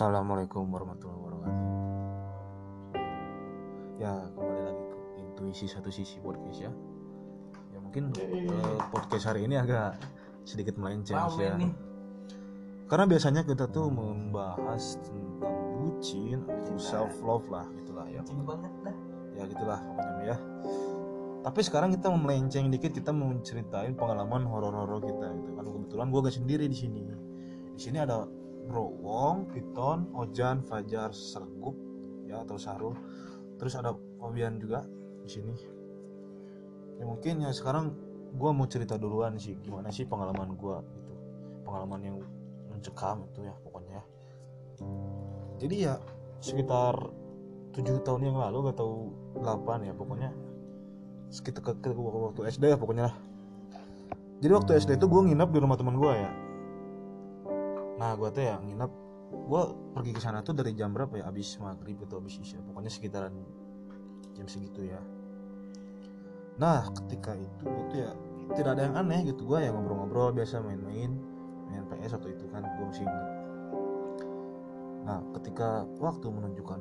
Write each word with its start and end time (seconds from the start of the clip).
Assalamualaikum 0.00 0.64
warahmatullahi 0.72 1.20
wabarakatuh. 1.20 1.60
Ya 4.00 4.32
kembali 4.32 4.62
lagi 4.64 4.84
ke 4.88 4.96
intuisi 5.20 5.68
satu 5.68 5.92
sisi 5.92 6.16
podcast 6.24 6.56
ya. 6.56 6.72
Ya 7.68 7.78
mungkin 7.84 8.08
eh, 8.16 8.80
podcast 8.88 9.28
hari 9.28 9.44
ini 9.44 9.60
agak 9.60 10.00
sedikit 10.48 10.80
melenceng 10.80 11.20
sih 11.36 11.44
ya. 11.44 11.52
Karena 12.88 13.04
biasanya 13.12 13.44
kita 13.44 13.68
tuh 13.68 13.92
membahas 13.92 14.96
tentang 15.04 15.68
bucin 15.84 16.48
atau 16.48 16.80
self 16.80 17.20
love 17.20 17.44
lah 17.52 17.68
gitulah 17.76 18.08
ya. 18.08 18.24
Banget 18.24 18.72
dah. 18.80 18.96
Ya 19.36 19.44
gitulah 19.52 19.84
pokoknya 19.84 20.32
ya. 20.32 20.36
Tapi 21.44 21.60
sekarang 21.60 21.92
kita 21.92 22.08
melenceng 22.08 22.72
dikit 22.72 22.96
kita 22.96 23.12
mau 23.12 23.36
ceritain 23.44 23.92
pengalaman 23.92 24.48
horor-horor 24.48 25.04
kita 25.04 25.28
gitu 25.44 25.52
kan. 25.60 25.68
Kebetulan 25.68 26.08
gue 26.08 26.20
gak 26.24 26.36
sendiri 26.40 26.64
di 26.72 26.76
sini. 26.88 27.04
Di 27.76 27.80
sini 27.84 28.00
ada 28.00 28.39
Bro 28.70 29.02
Wong, 29.02 29.50
Piton, 29.50 30.14
Ojan, 30.14 30.62
Fajar, 30.62 31.10
Sergup 31.10 31.74
ya 32.30 32.46
atau 32.46 32.54
Sarul. 32.54 32.94
Terus 33.58 33.74
ada 33.74 33.90
Fabian 34.22 34.62
juga 34.62 34.86
di 35.26 35.28
sini. 35.28 35.54
Ya 37.02 37.04
mungkin 37.04 37.42
ya 37.42 37.50
sekarang 37.50 37.90
gua 38.38 38.54
mau 38.54 38.70
cerita 38.70 38.94
duluan 38.94 39.34
sih 39.42 39.58
gimana 39.58 39.90
sih 39.90 40.06
pengalaman 40.06 40.54
gua 40.54 40.86
gitu. 40.86 41.12
Pengalaman 41.66 42.00
yang 42.06 42.16
mencekam 42.70 43.26
itu 43.26 43.42
ya 43.42 43.54
pokoknya. 43.66 43.98
ya. 43.98 44.04
Jadi 45.58 45.76
ya 45.90 45.94
sekitar 46.38 46.94
tujuh 47.74 48.00
tahun 48.06 48.32
yang 48.32 48.38
lalu 48.38 48.70
gak 48.70 48.78
tahu 48.78 49.12
8 49.42 49.86
ya 49.86 49.94
pokoknya 49.94 50.30
sekitar 51.30 51.62
ke, 51.62 51.72
ke- 51.78 51.94
waktu 51.98 52.40
SD 52.48 52.70
ya 52.70 52.78
pokoknya. 52.78 53.10
Jadi 54.40 54.52
waktu 54.56 54.70
SD 54.78 54.96
itu 54.96 55.06
gue 55.10 55.20
nginep 55.26 55.50
di 55.52 55.58
rumah 55.58 55.76
teman 55.76 55.98
gua 56.00 56.14
ya 56.16 56.30
nah 58.00 58.16
gue 58.16 58.32
tuh 58.32 58.40
ya 58.40 58.56
nginep 58.64 58.92
gue 59.30 59.62
pergi 59.92 60.12
ke 60.16 60.20
sana 60.24 60.40
tuh 60.40 60.56
dari 60.56 60.72
jam 60.72 60.96
berapa 60.96 61.20
ya? 61.20 61.28
Abis 61.28 61.60
maghrib 61.60 62.00
atau 62.08 62.16
abis 62.16 62.40
isya 62.40 62.64
pokoknya 62.64 62.88
sekitaran 62.88 63.34
jam 64.32 64.46
segitu 64.48 64.88
ya. 64.88 64.98
Nah 66.56 66.88
ketika 66.96 67.36
itu 67.36 67.66
itu 67.68 67.94
ya 68.00 68.10
tidak 68.56 68.80
ada 68.80 68.82
yang 68.88 68.96
aneh 68.96 69.28
gitu. 69.28 69.44
Gue 69.44 69.62
ya 69.62 69.70
ngobrol-ngobrol 69.70 70.32
biasa 70.32 70.64
main-main 70.64 71.12
main 71.68 71.84
PS 71.92 72.16
atau 72.16 72.32
itu 72.32 72.48
kan 72.48 72.64
gue 72.64 72.86
masih 72.88 73.04
inget 73.04 73.26
nah 75.00 75.16
ketika 75.40 75.88
waktu 75.96 76.28
menunjukkan 76.28 76.80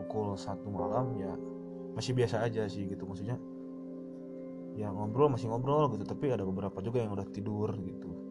pukul 0.00 0.34
satu 0.40 0.72
malam 0.72 1.14
ya 1.20 1.32
masih 1.96 2.12
biasa 2.12 2.44
aja 2.44 2.68
sih 2.68 2.84
gitu. 2.84 3.08
Maksudnya 3.08 3.40
ya 4.76 4.92
ngobrol 4.92 5.32
masih 5.32 5.48
ngobrol 5.48 5.88
gitu. 5.96 6.04
Tapi 6.04 6.28
ada 6.28 6.44
beberapa 6.44 6.78
juga 6.84 7.00
yang 7.00 7.16
udah 7.16 7.24
tidur 7.32 7.72
gitu 7.80 8.27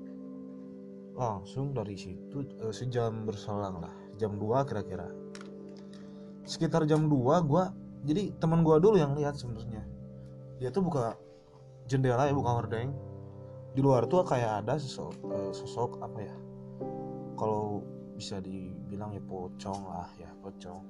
langsung 1.17 1.73
dari 1.73 1.97
situ 1.97 2.45
eh, 2.61 2.69
sejam 2.71 3.25
berselang 3.25 3.81
lah. 3.81 3.93
Jam 4.21 4.37
2 4.37 4.69
kira-kira. 4.69 5.09
Sekitar 6.45 6.85
jam 6.85 7.09
2 7.09 7.41
gua 7.43 7.73
jadi 8.05 8.31
teman 8.37 8.61
gua 8.61 8.77
dulu 8.77 9.01
yang 9.01 9.17
lihat 9.17 9.35
sebenarnya. 9.35 9.83
Dia 10.61 10.69
tuh 10.69 10.85
buka 10.85 11.17
jendela 11.89 12.29
ya 12.29 12.33
buka 12.37 12.61
hordeng. 12.61 12.93
Di 13.73 13.81
luar 13.81 14.05
tuh 14.05 14.25
kayak 14.25 14.63
ada 14.63 14.77
sosok 14.77 15.17
eh, 15.33 15.51
sosok 15.51 15.91
apa 16.05 16.19
ya? 16.21 16.35
Kalau 17.37 17.81
bisa 18.13 18.41
dibilang 18.41 19.13
ya 19.13 19.21
pocong 19.25 19.81
lah 19.89 20.09
ya 20.21 20.29
pocong. 20.45 20.81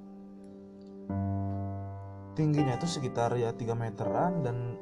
Tingginya 2.35 2.77
itu 2.77 2.85
sekitar 2.85 3.33
ya 3.39 3.55
3 3.55 3.73
meteran 3.73 4.43
dan 4.43 4.77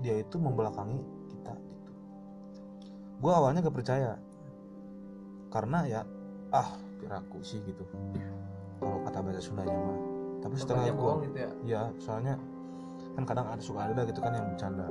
dia 0.00 0.18
itu 0.18 0.40
membelakangi 0.40 0.98
kita 1.30 1.54
gitu. 1.54 1.92
Gua 3.20 3.38
awalnya 3.38 3.62
gak 3.62 3.76
percaya 3.76 4.18
karena 5.48 5.78
ya 5.88 6.00
ah 6.52 6.76
piraku 7.00 7.40
sih 7.40 7.60
gitu. 7.64 7.84
Kalau 8.78 9.00
kata 9.04 9.18
bahasa 9.24 9.40
Sundanya 9.42 9.74
mah. 9.74 9.98
Tapi 10.38 10.54
setelah 10.54 10.86
gua 10.92 10.94
bohong 10.94 11.20
gitu 11.28 11.38
ya. 11.38 11.50
ya 11.66 11.82
soalnya 11.98 12.34
kan 13.18 13.24
kadang 13.26 13.46
ada 13.50 13.62
suka 13.62 13.90
ada 13.90 14.06
gitu 14.06 14.20
kan 14.22 14.32
yang 14.36 14.46
bercanda. 14.54 14.86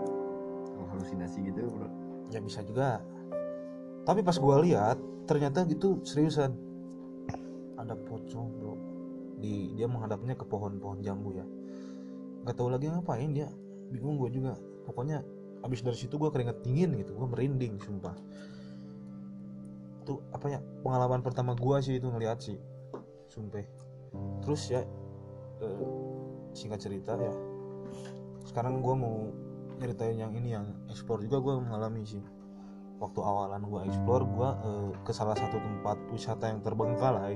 Kalau 0.73 0.87
halusinasi 0.97 1.39
gitu 1.47 1.71
bro. 1.71 1.89
Ya 2.33 2.43
bisa 2.43 2.65
juga. 2.65 2.99
Tapi 4.03 4.19
pas 4.25 4.35
gua 4.37 4.59
lihat 4.59 4.97
ternyata 5.29 5.63
gitu 5.69 6.03
seriusan. 6.03 6.51
Ada 7.79 7.93
pocong 7.95 8.47
bro. 8.59 8.75
Di 9.37 9.77
dia 9.77 9.85
menghadapnya 9.85 10.33
ke 10.33 10.43
pohon-pohon 10.43 10.99
jambu 11.05 11.37
ya. 11.37 11.45
Nggak 12.43 12.55
tahu 12.57 12.73
lagi 12.73 12.89
ngapain 12.89 13.31
dia. 13.31 13.47
Bingung 13.93 14.19
gue 14.19 14.33
juga. 14.33 14.57
Pokoknya 14.83 15.23
abis 15.63 15.85
dari 15.85 15.95
situ 15.95 16.17
gue 16.17 16.27
keringet 16.33 16.59
dingin 16.65 16.97
gitu. 16.97 17.13
Gue 17.15 17.27
merinding 17.29 17.77
sumpah 17.79 18.17
itu 20.07 20.23
apa 20.31 20.47
ya 20.47 20.59
pengalaman 20.87 21.19
pertama 21.19 21.51
gua 21.51 21.83
sih 21.83 21.99
itu 21.99 22.07
ngeliat 22.07 22.39
sih. 22.39 22.55
Sumpah. 23.27 23.67
Terus 24.39 24.71
ya 24.71 24.87
eh, 25.59 25.83
singkat 26.55 26.79
cerita 26.79 27.19
ya. 27.19 27.35
Sekarang 28.47 28.79
gua 28.79 28.95
mau 28.95 29.27
nyeritain 29.83 30.15
yang 30.15 30.31
ini 30.31 30.55
yang 30.55 30.63
explore 30.87 31.19
juga 31.27 31.43
gua 31.43 31.53
mengalami 31.59 32.07
sih. 32.07 32.23
Waktu 33.03 33.19
awalan 33.19 33.67
gua 33.67 33.83
explore 33.83 34.23
gua 34.23 34.55
eh, 34.63 34.89
ke 35.03 35.11
salah 35.11 35.35
satu 35.35 35.59
tempat 35.59 35.99
wisata 36.15 36.55
yang 36.55 36.63
terbengkalai 36.63 37.35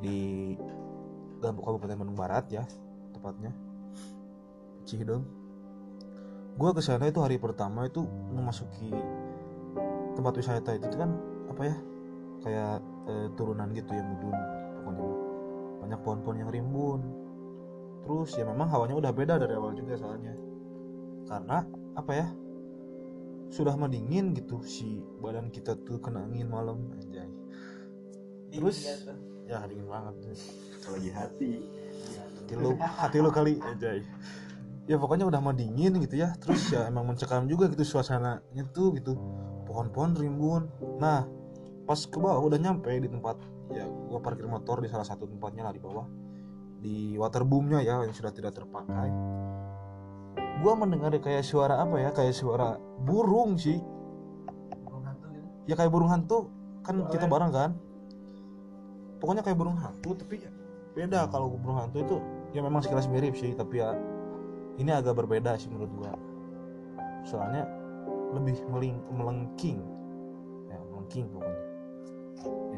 di 0.00 0.56
Kabupaten 1.44 2.00
Bandung 2.00 2.16
Barat 2.16 2.48
ya 2.48 2.64
tepatnya. 3.12 3.52
Cihideng 4.88 5.28
gua 6.56 6.72
ke 6.72 6.80
sana 6.80 7.12
itu 7.12 7.20
hari 7.20 7.36
pertama 7.36 7.84
itu 7.84 8.08
memasuki 8.32 8.88
tempat 10.16 10.32
wisata 10.40 10.80
itu 10.80 10.88
kan 10.96 11.29
apa 11.50 11.62
ya 11.66 11.76
kayak 12.40 12.76
eh, 13.10 13.28
turunan 13.36 13.68
gitu 13.74 13.90
ya 13.92 14.02
mudun 14.06 14.36
pokoknya 14.80 15.30
banyak 15.80 16.00
pohon-pohon 16.04 16.38
yang 16.38 16.50
rimbun. 16.52 17.00
Terus 18.00 18.30
ya 18.36 18.44
memang 18.48 18.68
hawanya 18.72 18.96
udah 18.96 19.12
beda 19.12 19.34
dari 19.36 19.54
awal 19.56 19.76
juga 19.76 19.96
soalnya. 19.96 20.34
Karena 21.28 21.64
apa 21.96 22.12
ya 22.14 22.26
sudah 23.50 23.74
mendingin 23.74 24.30
gitu 24.38 24.62
si 24.62 25.02
badan 25.18 25.50
kita 25.50 25.74
tuh 25.82 25.98
kena 25.98 26.22
angin 26.22 26.48
malam 26.48 26.94
anjay. 26.94 27.28
Terus 28.50 28.78
Dingin 28.82 29.50
ya, 29.50 29.66
dingin 29.66 29.86
banget 29.90 30.14
Kalau 30.82 30.94
lagi 30.98 31.10
hati. 31.10 31.52
Hati 32.14 32.54
lu 32.54 32.70
hati 32.78 33.16
lu 33.18 33.30
kali 33.34 33.58
anjay. 33.58 34.06
Ya 34.86 34.98
pokoknya 34.98 35.26
udah 35.26 35.40
mau 35.42 35.54
dingin 35.54 35.98
gitu 36.02 36.18
ya. 36.18 36.34
Terus 36.38 36.70
ya 36.70 36.86
emang 36.86 37.06
mencekam 37.10 37.46
juga 37.46 37.70
gitu 37.70 37.82
suasananya 37.82 38.64
tuh 38.70 38.94
gitu. 38.94 39.14
Pohon-pohon 39.66 40.18
rimbun. 40.18 40.70
Nah 40.98 41.26
pas 41.90 41.98
ke 42.06 42.22
bawah 42.22 42.46
udah 42.46 42.54
nyampe 42.62 42.86
di 43.02 43.10
tempat 43.10 43.34
ya 43.74 43.82
gua 43.82 44.22
parkir 44.22 44.46
motor 44.46 44.78
di 44.78 44.86
salah 44.86 45.02
satu 45.02 45.26
tempatnya 45.26 45.66
lah 45.66 45.74
di 45.74 45.82
bawah. 45.82 46.06
Di 46.78 47.18
waterboomnya 47.18 47.82
ya 47.82 48.06
yang 48.06 48.14
sudah 48.14 48.30
tidak 48.30 48.54
terpakai. 48.54 49.10
Gua 50.62 50.78
mendengar 50.78 51.10
kayak 51.18 51.42
suara 51.42 51.82
apa 51.82 51.98
ya 51.98 52.14
kayak 52.14 52.30
suara 52.30 52.78
burung 53.02 53.58
sih. 53.58 53.82
Burung 54.86 55.02
hantu 55.02 55.26
gitu. 55.34 55.46
ya 55.66 55.74
kayak 55.74 55.90
burung 55.90 56.10
hantu. 56.14 56.38
Kan 56.86 56.94
Oh, 57.02 57.10
kita 57.10 57.26
bareng 57.26 57.50
kan? 57.50 57.74
Pokoknya 59.18 59.42
kayak 59.42 59.58
burung 59.58 59.74
hantu 59.74 60.14
tapi 60.14 60.46
beda 60.94 61.26
kalau 61.26 61.58
burung 61.58 61.82
hantu 61.82 62.06
itu 62.06 62.16
ya 62.54 62.62
memang 62.62 62.82
sekilas 62.82 63.06
mirip 63.06 63.38
sih 63.38 63.54
tapi 63.54 63.78
ya 63.78 63.94
ini 64.78 64.90
agak 64.94 65.18
berbeda 65.18 65.58
sih 65.58 65.66
menurut 65.66 65.90
gua. 65.98 66.14
Soalnya 67.26 67.66
lebih 68.30 68.62
meling 68.70 69.02
melengking. 69.10 69.82
Ya 70.70 70.78
melengking 70.94 71.26
pokoknya. 71.34 71.49
Ya 71.49 71.49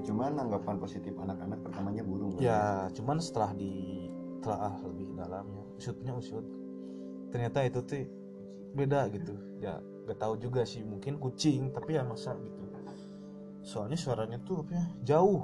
cuman 0.03 0.35
anggapan 0.35 0.77
positif 0.83 1.15
anak-anak 1.15 1.63
pertamanya 1.63 2.03
burung 2.03 2.35
kan? 2.35 2.43
ya 2.43 2.91
cuman 2.91 3.23
setelah 3.23 3.55
di 3.55 4.03
telah 4.43 4.75
lebih 4.83 5.15
dalamnya 5.15 5.63
usutnya 5.79 6.13
usut. 6.15 6.43
Ternyata 7.31 7.63
itu 7.65 7.81
tuh 7.87 8.05
beda 8.75 9.07
gitu. 9.15 9.35
Ya 9.63 9.79
gak 10.07 10.19
tahu 10.19 10.35
juga 10.39 10.67
sih 10.67 10.83
mungkin 10.83 11.23
kucing 11.23 11.71
tapi 11.71 11.95
ya 11.95 12.03
masa 12.03 12.35
gitu. 12.39 12.63
Soalnya 13.63 13.99
suaranya 13.99 14.39
tuh 14.43 14.67
apa 14.67 14.73
ya 14.75 14.87
jauh. 15.15 15.43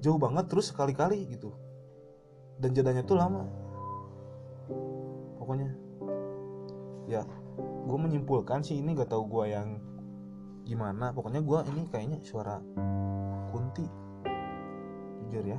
Jauh 0.00 0.16
banget 0.16 0.48
terus 0.48 0.72
sekali-kali 0.72 1.28
gitu. 1.28 1.52
Dan 2.56 2.72
jadanya 2.72 3.04
tuh 3.04 3.20
lama. 3.20 3.44
Pokoknya. 5.36 5.76
Ya 7.04 7.28
gue 7.60 7.98
menyimpulkan 8.00 8.64
sih 8.64 8.80
ini 8.80 8.96
gak 8.96 9.12
tahu 9.12 9.28
gue 9.28 9.44
yang 9.52 9.76
gimana. 10.64 11.12
Pokoknya 11.12 11.44
gue 11.44 11.58
ini 11.76 11.82
kayaknya 11.92 12.18
suara 12.24 12.56
kunti. 13.70 13.86
Jujur 15.30 15.44
ya. 15.46 15.58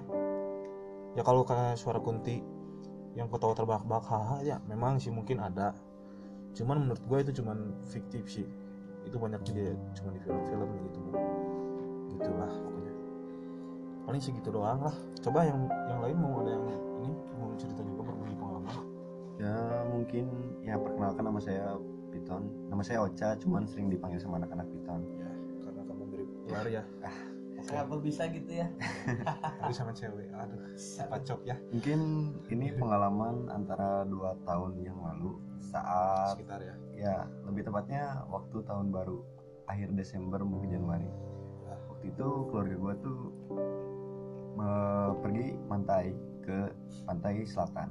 Ya 1.16 1.24
kalau 1.24 1.48
kayak 1.48 1.80
suara 1.80 2.04
kunti 2.04 2.44
yang 3.16 3.28
ketawa 3.28 3.56
terbahak-bahak 3.56 4.06
haha 4.08 4.38
ya 4.44 4.58
memang 4.68 5.00
sih 5.00 5.12
mungkin 5.12 5.40
ada. 5.40 5.72
Cuman 6.52 6.84
menurut 6.84 7.04
gue 7.08 7.20
itu 7.24 7.32
cuman 7.40 7.72
fiktif 7.88 8.28
sih. 8.28 8.48
Itu 9.08 9.16
banyak 9.16 9.40
dia 9.48 9.72
cuma 9.96 10.12
di 10.12 10.20
film-film 10.20 10.70
gitu. 10.92 11.00
Gitulah 12.16 12.52
pokoknya. 12.52 12.94
Paling 14.04 14.22
segitu 14.22 14.52
doang 14.52 14.84
lah. 14.84 14.96
Coba 15.24 15.48
yang 15.48 15.72
yang 15.88 16.00
lain 16.04 16.18
mau 16.20 16.44
ada 16.44 16.52
yang 16.52 16.66
ini? 17.00 17.12
Mau 17.40 17.56
cerita 17.56 17.80
juga 17.80 18.12
berbagi 18.12 18.36
pengalaman? 18.36 18.76
Ya 19.40 19.56
mungkin 19.88 20.26
ya 20.68 20.76
perkenalkan 20.76 21.24
nama 21.24 21.40
saya 21.40 21.80
Piton. 22.12 22.44
Nama 22.68 22.84
saya 22.84 23.08
Ocha 23.08 23.40
cuman 23.40 23.64
sering 23.64 23.88
dipanggil 23.88 24.20
sama 24.20 24.36
anak-anak 24.44 24.68
Piton. 24.68 25.02
Ya 25.16 25.32
karena 25.64 25.82
kamu 25.88 26.04
mirip 26.12 26.28
ular 26.52 26.68
ya 26.68 26.84
Kenapa 27.68 27.96
bisa 28.02 28.24
gitu 28.30 28.52
ya? 28.52 28.68
tapi 29.62 29.74
sama 29.74 29.92
cewek 29.94 30.28
aduh 30.34 30.62
pacok 31.10 31.40
ya. 31.46 31.56
Mungkin 31.70 32.00
ini 32.50 32.74
pengalaman 32.76 33.48
antara 33.54 34.04
dua 34.10 34.34
tahun 34.46 34.82
yang 34.82 34.98
lalu 35.00 35.38
saat 35.72 36.36
sekitar 36.36 36.60
ya. 36.62 36.76
Ya 36.98 37.16
lebih 37.46 37.68
tepatnya 37.68 38.26
waktu 38.28 38.66
tahun 38.66 38.90
baru 38.90 39.22
akhir 39.70 39.94
Desember 39.94 40.42
mungkin 40.42 40.74
Januari. 40.74 41.10
Waktu 41.90 42.06
itu 42.12 42.28
keluarga 42.50 42.76
gua 42.82 42.94
tuh 43.00 43.20
me- 44.58 45.14
pergi 45.22 45.46
pantai 45.70 46.06
ke 46.42 46.60
pantai 47.06 47.46
selatan. 47.46 47.90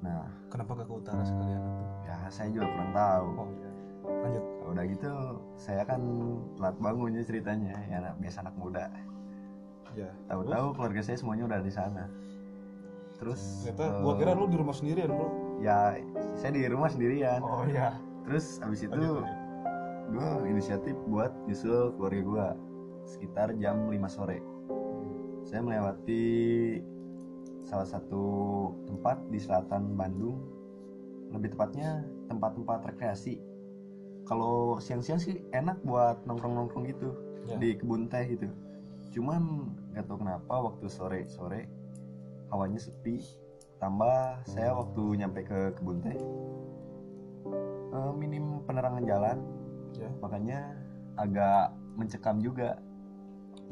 Nah 0.00 0.24
kenapa 0.48 0.82
gak 0.82 0.88
ke 0.88 0.94
utara 0.94 1.22
sekalian 1.22 1.60
itu? 1.60 1.84
ya 2.08 2.16
saya 2.32 2.48
juga 2.50 2.66
kurang 2.72 2.92
tahu. 2.96 3.28
Oh 3.36 3.48
iya 3.52 3.67
lanjut. 4.08 4.44
Udah 4.68 4.84
gitu 4.84 5.12
saya 5.56 5.82
kan 5.84 6.00
telat 6.56 6.76
bangunnya 6.80 7.22
ceritanya. 7.24 7.76
Ya 7.88 7.96
anak 8.04 8.14
biasa 8.20 8.44
anak 8.44 8.54
muda. 8.56 8.86
Ya. 9.96 10.10
Tahu-tahu 10.28 10.76
keluarga 10.76 11.00
saya 11.00 11.16
semuanya 11.16 11.48
udah 11.48 11.60
di 11.64 11.72
sana. 11.72 12.04
Terus 13.18 13.66
ternyata 13.66 13.84
eh, 13.98 14.02
gua 14.04 14.14
kira 14.14 14.32
lu 14.36 14.46
di 14.46 14.56
rumah 14.60 14.74
sendirian 14.76 15.10
bro. 15.10 15.28
Ya 15.58 15.98
saya 16.38 16.50
di 16.54 16.62
rumah 16.68 16.90
sendirian. 16.92 17.40
Oh 17.42 17.66
iya. 17.66 17.98
Terus 18.28 18.60
abis 18.60 18.84
itu 18.84 18.92
lanjut, 18.92 19.24
lanjut. 19.24 19.36
gue 20.08 20.28
inisiatif 20.52 20.96
buat 21.08 21.32
nyusul 21.48 21.96
keluarga 21.96 22.20
gue 22.24 22.46
sekitar 23.08 23.56
jam 23.56 23.88
5 23.88 23.96
sore. 24.08 24.38
Saya 25.48 25.64
melewati 25.64 26.24
salah 27.64 27.88
satu 27.88 28.24
tempat 28.84 29.16
di 29.32 29.40
selatan 29.40 29.96
Bandung. 29.96 30.44
Lebih 31.32 31.56
tepatnya 31.56 32.04
tempat-tempat 32.28 32.88
rekreasi 32.92 33.40
kalau 34.28 34.76
siang-siang 34.76 35.16
sih 35.18 35.40
enak 35.56 35.80
buat 35.82 36.20
nongkrong-nongkrong 36.28 36.84
gitu 36.92 37.10
Ya. 37.48 37.56
di 37.56 37.80
kebun 37.80 38.12
teh 38.12 38.28
gitu. 38.28 38.44
Cuman 39.16 39.72
nggak 39.96 40.04
tahu 40.04 40.20
kenapa 40.20 40.54
waktu 40.68 40.84
sore-sore 40.84 41.64
hawanya 42.52 42.76
sepi 42.76 43.24
tambah 43.80 44.44
saya 44.44 44.76
waktu 44.76 45.16
nyampe 45.16 45.48
ke 45.48 45.72
kebun 45.80 46.04
teh 46.04 46.18
eh, 47.88 48.12
minim 48.20 48.60
penerangan 48.68 49.00
jalan. 49.08 49.38
Ya. 49.96 50.12
makanya 50.20 50.76
agak 51.16 51.72
mencekam 51.96 52.38
juga. 52.44 52.76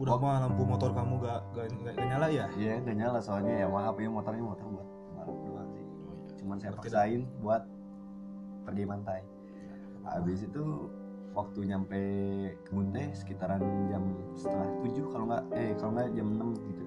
Udah 0.00 0.16
mah 0.16 0.48
lampu 0.48 0.64
motor 0.64 0.90
kamu 0.96 1.20
gak, 1.20 1.40
gak, 1.52 1.66
gak, 1.84 1.94
gak 2.00 2.06
nyala 2.08 2.26
ya? 2.32 2.44
Ya 2.56 2.80
nggak 2.80 2.96
nyala 2.96 3.18
soalnya 3.20 3.54
ya. 3.60 3.66
Maaf 3.68 3.94
ya 4.00 4.08
motornya 4.08 4.42
motor 4.42 4.66
buat 4.72 4.88
balap 5.20 5.36
doang 5.44 5.68
sih. 5.76 5.84
Cuman 6.40 6.56
saya 6.58 6.72
paksain 6.72 7.22
buat 7.44 7.62
pergi 8.64 8.84
pantai 8.88 9.20
habis 10.12 10.46
itu 10.46 10.90
waktu 11.36 11.68
nyampe 11.68 12.00
kebun 12.64 12.94
teh 12.94 13.12
sekitaran 13.12 13.60
jam 13.92 14.16
setengah 14.32 14.70
tujuh 14.80 15.06
kalau 15.12 15.24
nggak 15.28 15.44
eh 15.52 15.72
kalau 15.76 15.92
nggak 15.92 16.08
jam 16.16 16.28
6 16.32 16.68
gitu. 16.72 16.84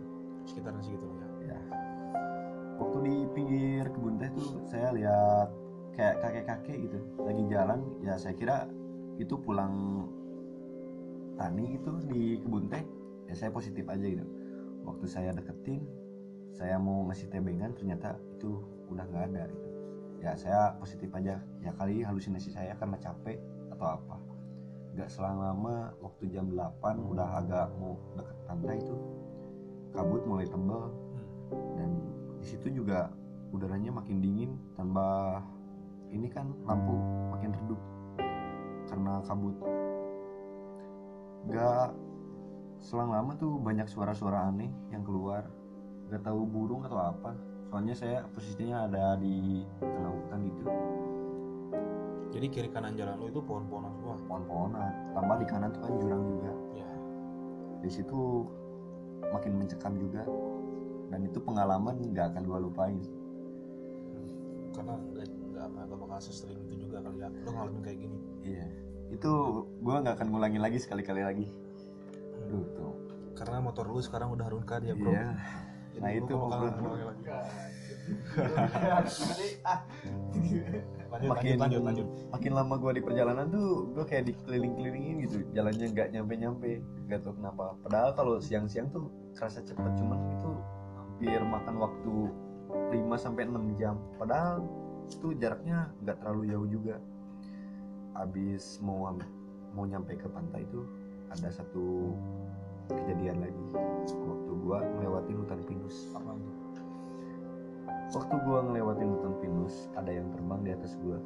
Sekitaran 0.49 0.81
segitu 0.81 1.05
ya? 1.05 1.53
Ya 1.53 1.59
waktu 2.79 2.97
di 3.05 3.15
pinggir 3.35 3.85
kebun 3.91 4.15
teh 4.17 4.29
tuh 4.33 4.63
saya 4.65 4.89
lihat 4.95 5.49
kayak 5.93 6.15
kakek-kakek 6.23 6.77
gitu 6.87 6.99
lagi 7.19 7.43
jalan 7.51 7.79
ya 7.99 8.15
saya 8.15 8.33
kira 8.33 8.57
itu 9.19 9.35
pulang 9.35 10.07
tani 11.35 11.75
gitu 11.75 11.99
di 12.07 12.39
kebun 12.39 12.71
teh 12.71 12.83
ya 13.27 13.33
saya 13.35 13.51
positif 13.53 13.85
aja 13.85 14.03
gitu. 14.03 14.25
Waktu 14.87 15.05
saya 15.05 15.35
deketin 15.35 15.85
saya 16.55 16.81
mau 16.81 17.05
ngasih 17.05 17.29
tebengan 17.29 17.77
ternyata 17.77 18.17
itu 18.33 18.63
udah 18.89 19.05
nggak 19.05 19.25
ada 19.29 19.43
gitu 19.53 19.68
ya 20.19 20.35
saya 20.35 20.75
positif 20.77 21.09
aja. 21.15 21.39
Ya 21.63 21.71
kali 21.75 22.03
halusinasi 22.03 22.51
saya 22.51 22.75
karena 22.75 22.99
capek 22.99 23.39
atau 23.71 23.87
apa. 23.95 24.15
Nggak 24.95 25.09
selang 25.11 25.39
lama 25.39 25.95
waktu 26.03 26.27
jam 26.31 26.51
8 26.51 26.83
udah 26.99 27.27
agak 27.39 27.71
mau 27.79 27.95
deket 28.19 28.37
pantai 28.47 28.75
itu 28.83 28.95
kabut 29.95 30.21
mulai 30.27 30.45
tebel. 30.45 30.91
Dan 31.49 31.89
di 32.37 32.45
situ 32.45 32.67
juga 32.69 33.09
udaranya 33.49 33.89
makin 33.95 34.21
dingin 34.21 34.51
tambah 34.77 35.41
ini 36.13 36.29
kan 36.29 36.53
lampu 36.67 36.95
makin 37.33 37.55
redup 37.55 37.81
karena 38.91 39.23
kabut. 39.23 39.55
Gak 41.49 41.95
selang 42.83 43.15
lama 43.15 43.33
tuh 43.39 43.55
banyak 43.57 43.87
suara-suara 43.87 44.51
aneh 44.51 44.69
yang 44.91 45.01
keluar. 45.07 45.47
Gak 46.11 46.25
tahu 46.25 46.43
burung 46.43 46.83
atau 46.83 46.97
apa 46.97 47.48
soalnya 47.69 47.93
saya 47.93 48.25
posisinya 48.33 48.89
ada 48.89 49.13
di 49.21 49.61
tengah 49.77 50.09
hutan 50.09 50.39
gitu. 50.49 50.63
Jadi 52.29 52.45
kiri 52.49 52.69
kanan 52.73 52.97
jalan 52.97 53.17
lu 53.21 53.29
itu 53.29 53.41
pohon-pohonan 53.41 53.93
semua 53.93 54.17
pohon-pohonan 54.25 54.91
tambah 55.13 55.35
di 55.37 55.45
kanan 55.49 55.69
tuh 55.73 55.81
kan 55.85 55.93
jurang 56.01 56.21
juga. 56.25 56.51
Ya 56.77 56.89
di 57.85 57.89
situ 57.89 58.49
makin 59.29 59.61
mencekam 59.61 59.93
juga. 60.01 60.25
Dan 61.09 61.25
itu 61.25 61.41
pengalaman 61.41 61.97
gak 62.13 62.37
akan 62.37 62.43
gua 62.45 62.59
lupain. 62.61 63.01
Karena 64.77 64.93
nggak 64.93 65.25
nggak 65.25 65.65
nggak 65.89 65.97
bakal 66.05 66.19
sesering 66.21 66.61
itu 66.69 66.85
juga 66.85 67.01
kali 67.01 67.21
ya. 67.21 67.29
Lu 67.45 67.49
ngalamin 67.49 67.81
kayak 67.81 67.97
gini. 67.97 68.17
Iya. 68.45 68.65
Itu 69.09 69.31
gua 69.81 70.05
nggak 70.05 70.21
akan 70.21 70.27
ngulangin 70.29 70.61
lagi 70.61 70.77
sekali-kali 70.77 71.21
lagi. 71.25 71.47
Duh, 72.49 72.65
tuh 72.77 72.93
karena 73.37 73.63
motor 73.63 73.87
lu 73.87 74.03
sekarang 74.03 74.35
udah 74.35 74.51
harunkan 74.51 74.83
ya 74.83 74.93
bro. 74.99 75.15
Iya 75.15 75.31
Jadi 75.95 76.01
nah 76.01 76.11
itu 76.13 76.33
bakal 76.33 76.69
bro. 76.77 76.91
makin 81.09 81.57
lanjut 81.61 81.81
lanjut 81.85 82.07
makin 82.33 82.51
lama 82.53 82.73
gua 82.77 82.91
di 82.93 83.01
perjalanan 83.01 83.49
tuh 83.49 83.89
gua 83.93 84.05
kayak 84.05 84.29
dikeliling-kelilingin 84.33 85.15
gitu. 85.25 85.37
Jalannya 85.53 85.85
nggak 85.93 86.07
nyampe-nyampe 86.13 86.81
nggak 87.09 87.19
tahu 87.25 87.33
kenapa. 87.37 87.73
Padahal 87.85 88.09
kalau 88.13 88.35
siang-siang 88.37 88.89
tuh 88.93 89.09
kerasa 89.33 89.61
cepet 89.65 89.91
cuman 89.97 90.19
itu 90.37 90.51
hampir 90.97 91.39
makan 91.41 91.75
waktu 91.81 92.13
5 92.69 93.17
sampai 93.17 93.49
6 93.49 93.81
jam. 93.81 93.97
Padahal 94.21 94.61
itu 95.09 95.33
jaraknya 95.41 95.89
nggak 96.05 96.17
terlalu 96.21 96.41
jauh 96.53 96.67
juga. 96.69 96.95
Habis 98.13 98.77
mau 98.85 99.09
mau 99.73 99.85
nyampe 99.85 100.17
ke 100.17 100.27
pantai 100.29 100.65
itu 100.65 100.81
ada 101.29 101.49
satu 101.53 102.13
kejadian 102.89 103.37
lagi. 103.39 103.63
Waktu 104.09 104.51
gua 104.59 104.77
ngelewatin 104.83 105.35
hutan 105.37 105.59
pinus. 105.63 105.95
Apa 106.11 106.31
tuh 106.33 106.55
waktu 108.09 108.35
gua 108.41 108.59
ngelewatin 108.65 109.09
hutan 109.13 109.33
pinus 109.37 109.85
ada 109.93 110.09
yang 110.09 110.27
terbang 110.29 110.59
di 110.61 110.71
atas 110.73 110.97
gua. 110.99 111.21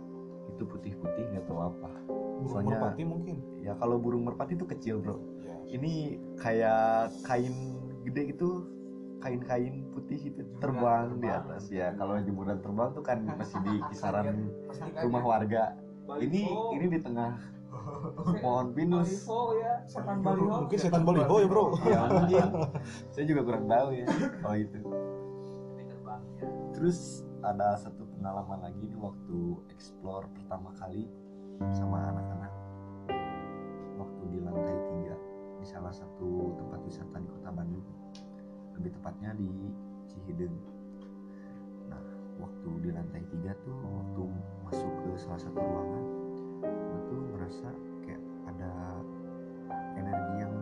Itu 0.51 0.67
putih-putih 0.67 1.23
nggak 1.31 1.45
tahu 1.47 1.59
apa. 1.61 1.89
Burung 2.07 2.49
Soalnya- 2.51 2.79
merpati 2.81 3.03
mungkin? 3.03 3.35
ya 3.63 3.71
kalau 3.73 3.95
burung 3.95 4.23
merpati 4.23 4.53
itu 4.53 4.67
kecil 4.67 4.99
bro. 4.99 5.15
Ya. 5.39 5.55
Ini 5.71 5.93
kayak 6.35 7.15
kain 7.23 7.55
gede 8.03 8.35
gitu 8.35 8.67
kain-kain 9.23 9.87
putih 9.95 10.19
itu 10.19 10.43
terbang 10.59 11.15
di 11.15 11.23
terbang. 11.23 11.47
atas. 11.47 11.71
Ya 11.71 11.95
kalau 11.95 12.19
jemuran 12.19 12.59
terbang 12.59 12.91
tuh 12.91 12.99
kan 12.99 13.23
masih 13.23 13.59
di 13.63 13.75
kisaran 13.89 14.51
rumah 14.99 15.23
warga. 15.23 15.79
Ini 16.19 16.43
ini 16.75 16.85
di 16.91 16.99
tengah 16.99 17.39
pohon 18.43 18.67
pinus. 18.73 19.25
Baliho 19.25 19.41
ya, 19.59 19.73
setan 19.89 20.17
baliho. 20.21 20.49
mungkin 20.65 20.77
setan 20.79 21.03
baliho 21.03 21.35
ya 21.39 21.47
bro. 21.47 21.65
Ya 21.87 21.99
mungkin 22.07 22.45
saya 23.13 23.25
juga 23.25 23.41
kurang 23.45 23.65
tahu 23.67 23.87
ya. 23.93 24.05
Kalau 24.39 24.57
itu 24.57 24.79
Terbangnya. 25.83 26.45
terus 26.73 26.99
ada 27.43 27.75
satu 27.75 28.07
pengalaman 28.17 28.59
lagi 28.63 28.83
nih 28.87 28.99
waktu 28.99 29.39
explore 29.71 30.25
pertama 30.31 30.71
kali 30.79 31.07
sama 31.75 32.11
anak-anak. 32.13 32.53
Waktu 33.99 34.23
di 34.31 34.39
lantai 34.41 34.77
tiga 34.89 35.15
di 35.59 35.65
salah 35.67 35.93
satu 35.93 36.57
tempat 36.59 36.79
wisata 36.87 37.17
di 37.19 37.27
kota 37.29 37.49
Bandung. 37.51 37.87
Lebih 38.79 38.91
tepatnya 38.99 39.37
di 39.37 39.49
Cihideng. 40.09 40.55
Nah 41.87 42.03
waktu 42.41 42.69
di 42.81 42.89
lantai 42.89 43.21
tiga 43.29 43.53
tuh 43.63 43.75
waktu 43.75 44.23
masuk 44.65 44.91
ke 45.03 45.09
salah 45.19 45.39
satu 45.39 45.59
ruangan 45.61 46.22
gue 46.67 46.99
tuh 47.09 47.21
merasa 47.35 47.69
kayak 48.03 48.21
ada 48.47 48.71
energi 49.97 50.35
yang 50.41 50.55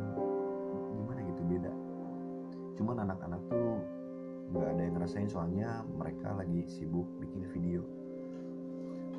gimana 0.98 1.20
gitu 1.25 1.41
beda. 1.48 1.72
Cuman 2.77 2.96
anak-anak 3.08 3.41
tuh 3.48 3.79
nggak 4.51 4.67
ada 4.75 4.81
yang 4.84 4.93
ngerasain 5.00 5.29
soalnya 5.31 5.70
mereka 5.96 6.36
lagi 6.36 6.67
sibuk 6.67 7.08
bikin 7.24 7.48
video. 7.55 7.81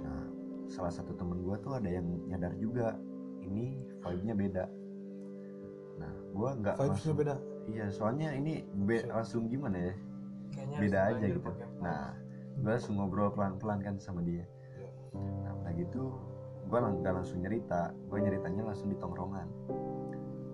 Nah 0.04 0.22
salah 0.68 0.92
satu 0.92 1.16
temen 1.16 1.40
gue 1.40 1.56
tuh 1.60 1.72
ada 1.76 1.88
yang 1.88 2.04
nyadar 2.28 2.52
juga 2.60 2.96
ini 3.40 3.80
vibe-nya 4.04 4.34
beda. 4.36 4.64
Nah 6.00 6.12
gue 6.12 6.48
nggak 6.60 6.76
langsung 6.76 7.16
beda? 7.16 7.36
Iya 7.70 7.86
soalnya 7.94 8.34
ini 8.34 8.66
be- 8.84 9.06
langsung 9.08 9.46
gimana 9.48 9.78
ya? 9.78 9.94
Kayaknya 10.52 10.76
beda 10.84 10.98
aja 11.08 11.24
gitu. 11.32 11.50
nah 11.80 12.12
gue 12.60 12.68
langsung 12.68 13.00
ngobrol 13.00 13.32
pelan-pelan 13.32 13.80
kan 13.80 13.96
sama 13.96 14.20
dia. 14.20 14.44
Iya. 14.76 14.90
nah 15.16 15.52
udah 15.64 15.72
gitu 15.76 16.12
gue 16.62 16.78
nggak 16.78 17.14
langsung 17.14 17.42
nyerita 17.42 17.92
gue 18.08 18.18
nyeritanya 18.18 18.62
langsung 18.66 18.88
di 18.88 18.96
tongkrongan. 18.96 19.48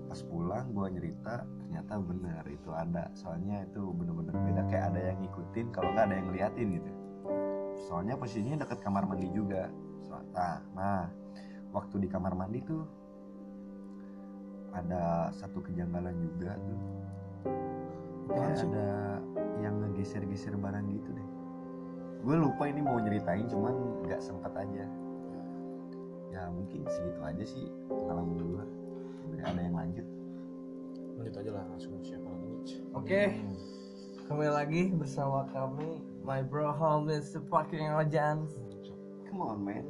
Pas 0.08 0.20
pulang 0.24 0.66
gue 0.72 0.86
nyerita 0.98 1.44
ternyata 1.44 1.92
bener 2.00 2.44
itu 2.48 2.70
ada. 2.72 3.12
Soalnya 3.12 3.68
itu 3.68 3.92
bener-bener 3.92 4.34
beda 4.34 4.62
kayak 4.72 4.84
ada 4.94 5.00
yang 5.12 5.18
ngikutin 5.20 5.66
kalau 5.70 5.92
nggak 5.92 6.06
ada 6.08 6.14
yang 6.16 6.26
ngeliatin 6.32 6.68
gitu. 6.80 6.90
Soalnya 7.86 8.14
posisinya 8.18 8.64
deket 8.64 8.80
kamar 8.82 9.04
mandi 9.04 9.28
juga. 9.30 9.68
So- 10.04 10.18
Jakarta 10.18 10.64
nah 10.74 11.04
waktu 11.70 11.94
di 12.02 12.08
kamar 12.08 12.32
mandi 12.34 12.64
tuh 12.64 12.82
ada 14.72 15.32
satu 15.32 15.62
kejanggalan 15.64 16.16
juga 16.18 16.56
tuh. 16.56 16.80
Kayak 18.28 18.56
sih? 18.60 18.68
ada 18.68 18.88
yang 19.64 19.74
ngegeser-geser 19.80 20.54
barang 20.60 20.84
gitu 20.92 21.10
deh. 21.16 21.28
Gue 22.20 22.36
lupa 22.36 22.68
ini 22.68 22.84
mau 22.84 23.00
nyeritain 23.00 23.48
cuman 23.48 24.04
nggak 24.04 24.20
sempet 24.20 24.52
aja 24.52 24.84
ya 26.28 26.48
mungkin 26.52 26.84
segitu 26.88 27.20
aja 27.24 27.44
sih 27.44 27.66
pengalaman 27.88 28.38
gue 28.38 28.64
ada 29.44 29.60
yang 29.60 29.76
lanjut 29.76 30.06
lanjut 31.18 31.34
aja 31.34 31.50
lah 31.50 31.64
langsung 31.72 31.92
siapa 32.04 32.26
lagi 32.28 32.46
nih 32.46 32.58
Oke, 32.96 33.22
kembali 34.26 34.52
lagi 34.52 34.82
bersama 34.92 35.46
kami, 35.52 36.00
my 36.24 36.40
bro 36.44 36.72
home 36.72 37.08
is 37.08 37.32
the 37.32 37.42
fucking 37.48 37.84
legends. 37.94 38.56
come 39.28 39.44
on 39.44 39.60
man 39.60 39.84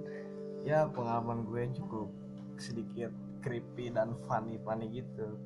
Ya 0.66 0.90
pengalaman 0.90 1.46
gue 1.46 1.70
cukup 1.72 2.10
sedikit 2.58 3.14
creepy 3.40 3.94
dan 3.94 4.18
funny 4.26 4.58
funny 4.66 4.90
gitu. 4.90 5.38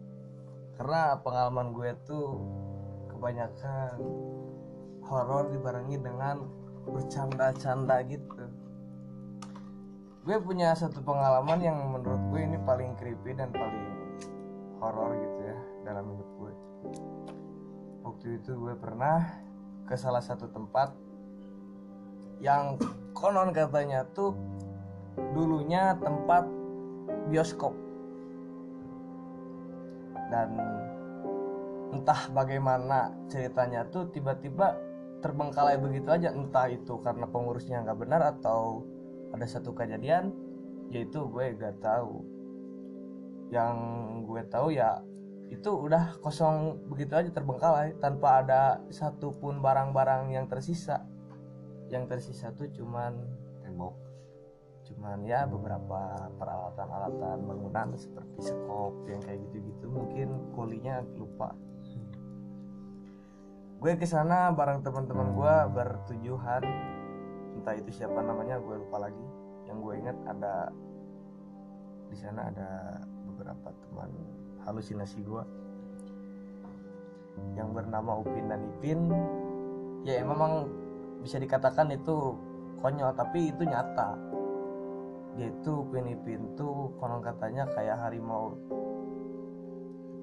Karena 0.81 1.21
pengalaman 1.21 1.77
gue 1.77 1.93
tuh 2.09 2.41
kebanyakan 3.13 4.01
horor 5.05 5.53
dibarengi 5.53 6.01
dengan 6.01 6.49
bercanda-canda 6.89 8.01
gitu. 8.09 8.32
Gue 10.23 10.38
punya 10.38 10.71
satu 10.79 11.02
pengalaman 11.02 11.59
yang 11.59 11.83
menurut 11.91 12.23
gue 12.31 12.41
ini 12.47 12.55
paling 12.62 12.95
creepy 12.95 13.35
dan 13.35 13.50
paling 13.50 13.91
horor 14.79 15.19
gitu 15.19 15.41
ya 15.50 15.59
dalam 15.83 16.14
hidup 16.14 16.31
gue. 16.38 16.52
Waktu 18.07 18.26
itu 18.38 18.55
gue 18.55 18.75
pernah 18.79 19.19
ke 19.83 19.99
salah 19.99 20.23
satu 20.23 20.47
tempat 20.47 20.95
yang 22.38 22.79
konon 23.19 23.50
katanya 23.50 24.07
tuh 24.14 24.38
dulunya 25.35 25.99
tempat 25.99 26.47
bioskop 27.26 27.75
dan 30.31 30.55
entah 31.93 32.31
bagaimana 32.31 33.11
ceritanya 33.26 33.85
tuh 33.91 34.07
tiba-tiba 34.14 34.79
terbengkalai 35.21 35.76
begitu 35.76 36.09
aja 36.09 36.31
entah 36.31 36.71
itu 36.71 36.99
karena 37.05 37.29
pengurusnya 37.29 37.85
nggak 37.85 37.99
benar 38.00 38.23
atau 38.38 38.87
ada 39.33 39.47
satu 39.49 39.73
kejadian 39.73 40.31
yaitu 40.93 41.25
gue 41.29 41.57
gak 41.57 41.81
tahu. 41.81 42.21
Yang 43.53 43.77
gue 44.29 44.43
tahu 44.49 44.69
ya 44.73 45.01
itu 45.53 45.69
udah 45.69 46.17
kosong 46.25 46.89
begitu 46.89 47.12
aja 47.12 47.29
terbengkalai 47.29 47.93
tanpa 48.01 48.41
ada 48.41 48.81
satupun 48.89 49.61
barang-barang 49.61 50.33
yang 50.33 50.49
tersisa. 50.49 51.05
Yang 51.93 52.17
tersisa 52.17 52.53
tuh 52.57 52.69
cuman 52.73 53.12
tembok. 53.61 53.97
Cuman 54.89 55.25
ya 55.29 55.45
beberapa 55.45 56.29
peralatan-alatan 56.41 57.45
bangunan 57.45 57.93
seperti 57.97 58.53
sekop 58.53 59.05
yang 59.09 59.21
kayak 59.21 59.41
gitu-gitu 59.49 59.87
mungkin 59.89 60.29
kulinya 60.57 61.05
lupa. 61.17 61.53
Gue 63.83 63.99
ke 63.99 64.07
sana 64.07 64.55
bareng 64.55 64.81
teman-teman 64.81 65.35
gue 65.35 65.57
bertujuhan 65.75 66.62
entah 67.57 67.77
itu 67.77 67.91
siapa 67.93 68.19
namanya 68.21 68.59
gue 68.59 68.77
lupa 68.81 69.09
lagi. 69.09 69.27
Yang 69.69 69.77
gue 69.83 69.95
ingat 70.01 70.19
ada 70.29 70.55
di 72.13 72.17
sana 72.21 72.53
ada 72.53 73.01
beberapa 73.25 73.73
teman 73.73 74.11
halusinasi 74.69 75.25
gue 75.25 75.45
yang 77.57 77.73
bernama 77.73 78.21
Upin 78.21 78.49
dan 78.49 78.61
Ipin. 78.77 79.09
Ya 80.05 80.21
memang 80.27 80.69
bisa 81.23 81.39
dikatakan 81.39 81.95
itu 81.95 82.37
konyol 82.83 83.15
tapi 83.15 83.53
itu 83.55 83.63
nyata. 83.65 84.19
Yaitu 85.41 85.87
Upin 85.87 86.13
Ipin 86.13 86.53
tuh 86.59 86.93
konon 87.01 87.25
katanya 87.25 87.65
kayak 87.73 88.01
harimau. 88.05 88.57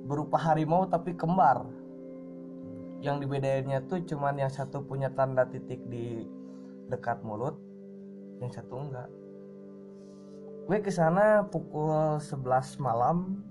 Berupa 0.06 0.38
harimau 0.38 0.86
tapi 0.86 1.18
kembar. 1.18 1.66
Yang 3.00 3.26
dibedainnya 3.26 3.80
tuh 3.88 4.04
cuman 4.04 4.36
yang 4.36 4.52
satu 4.52 4.84
punya 4.84 5.08
tanda 5.16 5.48
titik 5.48 5.80
di 5.88 6.28
dekat 6.90 7.22
mulut 7.22 7.56
yang 8.42 8.52
satu 8.52 8.76
enggak. 8.82 9.10
Gue 10.66 10.78
ke 10.82 10.92
sana 10.94 11.46
pukul 11.50 12.22
11 12.22 12.78
malam 12.82 13.42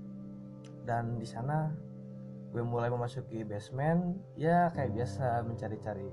dan 0.87 1.18
di 1.18 1.26
sana 1.26 1.75
gue 2.54 2.62
mulai 2.62 2.90
memasuki 2.90 3.42
basement. 3.42 4.18
Ya 4.38 4.71
kayak 4.75 4.95
biasa 4.95 5.42
mencari-cari 5.47 6.11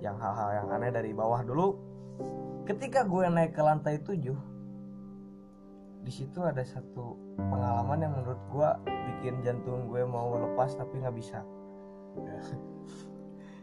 yang 0.00 0.16
hal-hal 0.16 0.64
yang 0.64 0.68
aneh 0.72 0.92
dari 0.92 1.10
bawah 1.12 1.44
dulu. 1.44 1.76
Ketika 2.64 3.04
gue 3.04 3.24
naik 3.28 3.56
ke 3.56 3.62
lantai 3.64 4.00
7 4.00 4.58
di 6.08 6.12
situ 6.14 6.40
ada 6.40 6.64
satu 6.64 7.20
pengalaman 7.36 8.00
yang 8.00 8.12
menurut 8.16 8.40
gue 8.48 8.68
bikin 8.88 9.44
jantung 9.44 9.92
gue 9.92 10.00
mau 10.08 10.40
lepas 10.40 10.72
tapi 10.72 11.04
nggak 11.04 11.12
bisa 11.12 11.44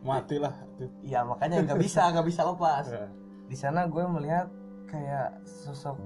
mati 0.06 0.38
lah 0.38 0.54
iya 1.02 1.26
makanya 1.26 1.66
nggak 1.66 1.82
bisa 1.82 2.14
nggak 2.14 2.28
bisa 2.30 2.42
lepas. 2.46 2.86
Ya. 2.94 3.10
di 3.46 3.58
sana 3.58 3.90
gue 3.90 4.04
melihat 4.06 4.48
kayak 4.86 5.42
sosok 5.46 5.98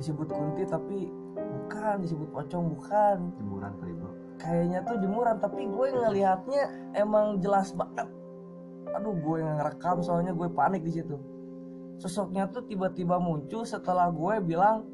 disebut 0.00 0.28
kunti 0.32 0.64
tapi 0.64 1.12
bukan 1.36 1.96
disebut 2.00 2.28
pocong 2.32 2.64
bukan. 2.72 3.16
Jemuran 3.36 3.72
kali 3.78 3.92
bro. 3.96 4.10
Kayaknya 4.40 4.78
tuh 4.84 4.96
jemuran 5.00 5.36
tapi 5.38 5.62
gue 5.68 5.86
ngelihatnya 5.92 6.62
emang 6.96 7.38
jelas 7.44 7.76
banget 7.76 8.08
aduh 8.94 9.10
gue 9.10 9.36
nggak 9.42 9.56
ngerekam 9.58 9.98
soalnya 10.06 10.32
gue 10.32 10.48
panik 10.48 10.82
di 10.86 10.92
situ. 10.92 11.16
Sosoknya 11.98 12.48
tuh 12.50 12.64
tiba-tiba 12.64 13.20
muncul 13.20 13.66
setelah 13.66 14.08
gue 14.10 14.34
bilang 14.44 14.86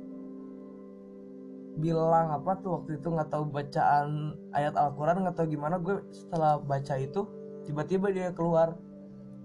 bilang 1.81 2.35
apa 2.35 2.61
tuh 2.61 2.81
waktu 2.83 3.01
itu 3.01 3.09
nggak 3.09 3.31
tahu 3.31 3.45
bacaan 3.49 4.37
ayat 4.53 4.75
Al-Quran 4.77 5.25
nggak 5.25 5.37
tahu 5.39 5.47
gimana 5.49 5.81
gue 5.81 5.97
setelah 6.13 6.61
baca 6.61 6.95
itu 7.01 7.25
tiba-tiba 7.71 8.11
dia 8.11 8.35
keluar. 8.35 8.75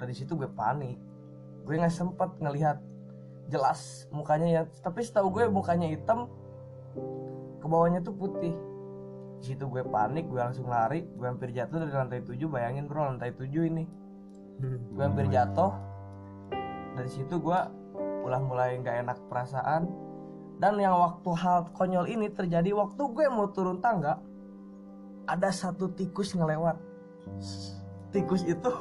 Dari 0.01 0.13
situ 0.17 0.33
gue 0.33 0.49
panik. 0.49 0.97
Gue 1.61 1.77
nggak 1.77 1.93
sempet 1.93 2.33
ngelihat. 2.41 2.81
Jelas 3.53 4.09
mukanya 4.09 4.49
ya. 4.49 4.61
Tapi 4.81 5.05
setahu 5.05 5.29
gue 5.29 5.45
mukanya 5.45 5.85
hitam 5.85 6.25
ke 7.61 7.65
bawahnya 7.69 8.01
tuh 8.01 8.17
putih. 8.17 8.57
Di 9.37 9.53
situ 9.53 9.69
gue 9.69 9.85
panik 9.85 10.25
gue 10.25 10.41
langsung 10.41 10.65
lari. 10.65 11.05
Gue 11.05 11.29
hampir 11.29 11.53
jatuh 11.53 11.85
dari 11.85 11.93
lantai 11.93 12.25
7 12.25 12.33
bayangin 12.49 12.89
bro 12.89 13.05
lantai 13.05 13.29
7 13.29 13.45
ini. 13.45 13.85
Gue 14.89 15.03
hampir 15.05 15.29
jatuh. 15.29 15.69
Dari 16.97 17.09
situ 17.13 17.37
gue 17.37 17.59
ulah 18.25 18.41
mulai 18.41 18.81
nggak 18.81 19.05
enak 19.05 19.17
perasaan. 19.29 19.85
Dan 20.57 20.81
yang 20.81 20.97
waktu 20.97 21.29
hal 21.35 21.69
konyol 21.77 22.09
ini 22.09 22.31
terjadi 22.33 22.73
waktu 22.73 23.03
gue 23.05 23.25
mau 23.29 23.51
turun 23.53 23.83
tangga 23.83 24.17
ada 25.27 25.49
satu 25.51 25.91
tikus 25.91 26.31
ngelewat 26.31 26.79
tikus 28.15 28.47
itu. 28.47 28.71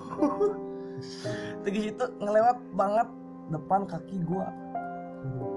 Tikus 1.66 1.84
itu 1.90 2.04
ngelewat 2.22 2.62
banget 2.78 3.08
depan 3.50 3.82
kaki 3.82 4.22
gue 4.22 4.46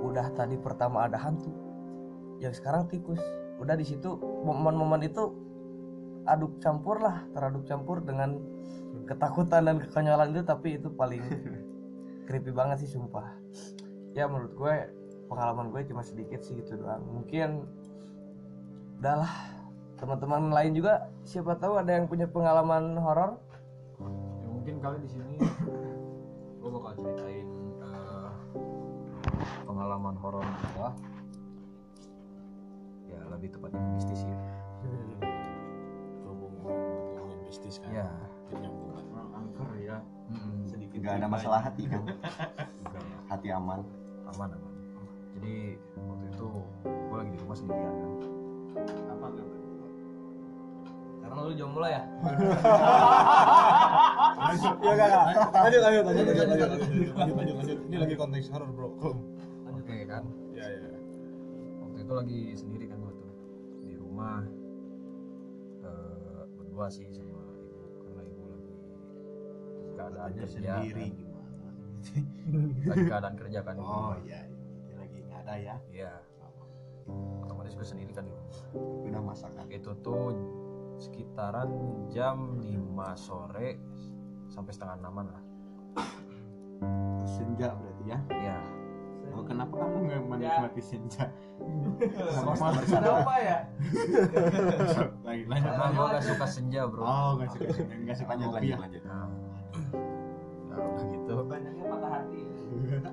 udah 0.09 0.33
tadi 0.33 0.57
pertama 0.57 1.05
ada 1.05 1.21
hantu 1.21 1.53
yang 2.41 2.49
sekarang 2.57 2.89
tikus. 2.89 3.21
Udah 3.61 3.77
di 3.77 3.85
situ 3.85 4.17
momen-momen 4.17 5.05
itu 5.05 5.29
aduk 6.25 6.57
campur 6.59 6.99
lah 6.99 7.23
teraduk 7.31 7.63
campur 7.69 8.01
dengan 8.01 8.41
ketakutan 9.07 9.69
dan 9.69 9.77
kekonyolan 9.79 10.35
itu 10.35 10.43
tapi 10.43 10.75
itu 10.81 10.89
paling 10.91 11.21
creepy 12.27 12.49
banget 12.49 12.81
sih 12.81 12.89
sumpah. 12.97 13.29
Ya 14.17 14.25
menurut 14.25 14.57
gue 14.57 14.75
pengalaman 15.29 15.69
gue 15.69 15.85
cuma 15.85 16.01
sedikit 16.01 16.41
sih 16.41 16.57
gitu 16.57 16.81
doang. 16.81 17.05
Mungkin 17.05 17.61
udahlah. 18.99 19.53
Teman-teman 19.97 20.53
lain 20.53 20.77
juga 20.77 21.09
siapa 21.25 21.57
tahu 21.57 21.81
ada 21.81 21.97
yang 21.97 22.05
punya 22.05 22.29
pengalaman 22.29 23.01
horor 23.01 23.41
mungkin 24.67 24.83
kali 24.83 24.99
di 24.99 25.07
sini 25.15 25.35
gue 26.59 26.69
bakal 26.75 26.91
ceritain 26.99 27.47
eh, 27.79 28.31
pengalaman 29.63 30.19
horor 30.19 30.43
gua. 30.75 30.91
Ya 33.07 33.15
lebih 33.31 33.55
tepatnya 33.55 33.79
mistis 33.95 34.27
ya 34.27 34.35
berhubung 36.19 36.51
ngomongin 36.67 37.39
bisnis 37.47 37.79
kan? 37.79 37.95
Ya 37.95 38.11
Jadi 38.51 38.67
nyambung 38.67 38.91
kan. 38.91 39.27
angker 39.39 39.69
ya. 39.79 39.97
Sedikit 40.67 40.99
nggak 40.99 41.15
ada 41.15 41.27
masalah 41.31 41.59
hati 41.63 41.87
kan? 41.87 42.03
Ya. 42.91 42.99
hati 43.31 43.47
aman. 43.55 43.87
Aman 44.35 44.51
aman. 44.51 44.73
Jadi 45.39 45.79
waktu 45.95 46.25
itu 46.27 46.47
gue 46.83 47.15
lagi 47.15 47.31
di 47.31 47.39
rumah 47.39 47.55
sendirian 47.55 47.95
kan. 48.03 48.11
Apa 49.15 49.25
enggak 49.31 49.47
karena 51.27 51.43
lu 51.43 51.53
jomblo 51.59 51.85
ya 51.85 52.01
ya 54.37 54.93
enggak 54.93 55.09
lanjut 55.49 55.81
lanjut 55.81 56.03
lanjut 56.05 56.05
lanjut 56.05 56.45
lanjut 56.45 56.47
lanjut 56.47 56.69
lanjut 57.17 57.35
lanjut 57.35 57.55
lanjut 57.57 57.77
ini 57.89 57.97
lagi 57.97 58.15
konteks 58.15 58.47
horor 58.53 58.69
bro 58.69 58.89
oke 59.73 59.95
kan 60.05 60.23
ya 60.53 60.65
ya 60.69 60.93
waktu 61.81 61.97
itu 62.05 62.13
lagi 62.13 62.39
sendiri 62.53 62.85
kan 62.85 62.97
gue 63.01 63.13
tuh 63.17 63.31
di 63.81 63.93
rumah 63.97 64.45
eh, 65.81 66.41
berdua 66.53 66.85
sih 66.93 67.09
sama 67.09 67.41
ibu 67.57 67.81
karena 68.05 68.21
ibu 68.29 68.43
lagi 70.21 70.39
sendiri 70.45 70.45
kerja, 70.45 70.73
kan. 70.93 71.17
gimana 71.17 71.49
lagi 72.85 73.03
keadaan 73.09 73.35
kerja 73.41 73.59
kan 73.65 73.75
oh 73.81 74.15
iya 74.21 74.39
ini 74.45 74.93
lagi 75.01 75.17
nggak 75.25 75.39
ada 75.49 75.53
ya 75.57 75.75
iya 75.89 76.13
otomatis 77.41 77.73
gue 77.73 77.87
sendiri 77.87 78.13
kan 78.13 78.27
udah 78.77 79.21
masakan 79.23 79.65
itu 79.73 79.91
tuh 80.05 80.35
sekitaran 80.97 81.69
jam 82.09 82.57
5 82.61 82.69
sore 83.17 83.77
sampai 84.57 84.73
setengah 84.73 84.95
enaman 84.97 85.25
lah. 85.29 85.43
Senja 87.29 87.77
berarti 87.77 88.03
ya? 88.09 88.19
Ya 88.33 88.57
oh, 89.37 89.43
kenapa 89.45 89.73
kamu 89.77 89.97
nggak 90.09 90.21
menikmati 90.25 90.81
senja? 90.81 91.29
Sama 92.33 92.73
apa 92.73 93.35
ya? 93.37 93.57
lagi 95.21 95.43
karena 95.45 95.85
gue 95.93 96.05
gak 96.09 96.25
suka 96.25 96.45
senja 96.49 96.81
bro. 96.89 97.05
Oh 97.05 97.29
nggak 97.37 97.49
suka 97.53 97.69
senja. 97.69 97.93
Nggak 98.01 98.17
suka 98.17 98.31
lanjut 98.33 98.47
ngopi 98.49 98.57
lanjut 98.57 98.73
ya? 98.73 98.77
lanjut. 98.81 99.01
Nah, 99.05 99.27
nah 100.73 100.77
udah 100.81 101.05
gitu. 101.05 101.33
Banyaknya 101.45 101.83
patah 101.85 102.11
hati. 102.17 102.41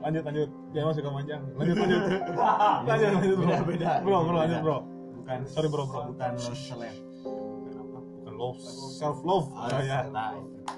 lanjut 0.00 0.22
lanjut. 0.24 0.48
Jangan 0.72 0.86
masuk 0.88 1.02
ke 1.04 1.10
manjang 1.12 1.42
lanjut 1.60 1.76
lanjut. 1.76 2.00
Lanjut 2.88 3.08
lanjut 3.12 3.36
bro. 3.36 3.44
Beda 3.44 3.60
beda 3.68 3.90
bro 4.00 4.18
bro 4.24 4.36
lanjut 4.40 4.60
bro. 4.64 4.78
Bukan 5.24 5.38
Sorry, 5.48 5.68
bro, 5.72 5.84
bro. 5.88 6.00
seleb 6.00 6.08
bukan 6.16 6.32
love 8.34 8.58
self 8.98 9.22
love 9.22 9.48
oh, 9.54 9.80
ya 9.80 10.10
nah, 10.10 10.34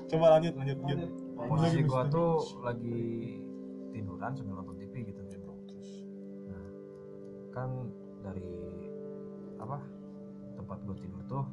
coba 0.06 0.38
lanjut 0.38 0.54
lanjut 0.56 0.76
lanjut. 0.84 1.10
Posisi 1.36 1.84
gue 1.84 2.02
tuh 2.08 2.32
lagi 2.64 3.00
tiduran 3.92 4.32
sambil 4.32 4.60
nonton 4.60 4.76
TV 4.80 5.12
gitu. 5.12 5.20
Bro. 5.44 5.54
Nah 6.48 6.66
kan 7.52 7.70
dari 8.24 8.48
apa 9.60 9.78
tempat 10.56 10.78
gue 10.88 10.96
tidur 10.96 11.22
tuh 11.28 11.44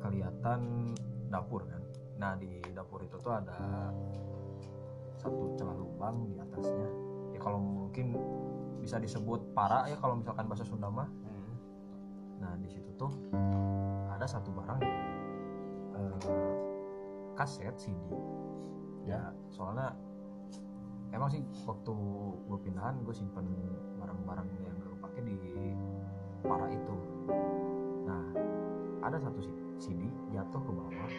kelihatan 0.00 0.94
dapur 1.28 1.66
kan? 1.66 1.82
Nah 2.22 2.38
di 2.38 2.62
dapur 2.70 3.02
itu 3.02 3.18
tuh 3.18 3.34
ada 3.34 3.90
satu 5.18 5.52
celah 5.58 5.76
lubang 5.76 6.30
di 6.30 6.38
atasnya. 6.38 6.88
Ya 7.34 7.38
kalau 7.42 7.58
mungkin 7.58 8.16
bisa 8.80 8.96
disebut 8.96 9.52
para 9.52 9.90
ya 9.90 9.98
kalau 10.00 10.16
misalkan 10.16 10.48
bahasa 10.48 10.64
Sunda 10.64 10.88
mah 10.88 11.10
nah 12.40 12.56
di 12.56 12.68
situ 12.72 12.90
tuh 12.96 13.12
ada 14.10 14.24
satu 14.24 14.48
barang 14.52 14.80
eh, 15.96 16.54
kaset 17.36 17.76
CD 17.76 18.00
ya 19.04 19.32
soalnya 19.52 19.96
emang 21.10 21.30
sih 21.30 21.42
waktu 21.66 21.92
gue 22.46 22.58
pindahan 22.62 23.00
gue 23.02 23.14
simpen 23.14 23.46
barang-barang 23.98 24.48
yang 24.62 24.76
gue 24.78 24.96
pakai 25.02 25.22
di 25.26 25.36
para 26.44 26.66
itu. 26.70 26.94
Nah 28.06 28.24
ada 29.04 29.16
satu 29.20 29.40
CD 29.80 30.08
jatuh 30.32 30.60
ke 30.60 30.70
bawah 30.72 31.10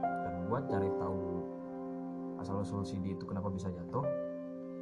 dan 0.00 0.34
gue 0.48 0.58
cari 0.70 0.90
tahu 0.98 1.22
asal 2.38 2.62
usul 2.62 2.82
CD 2.86 3.14
itu 3.14 3.24
kenapa 3.26 3.50
bisa 3.52 3.68
jatuh. 3.70 4.04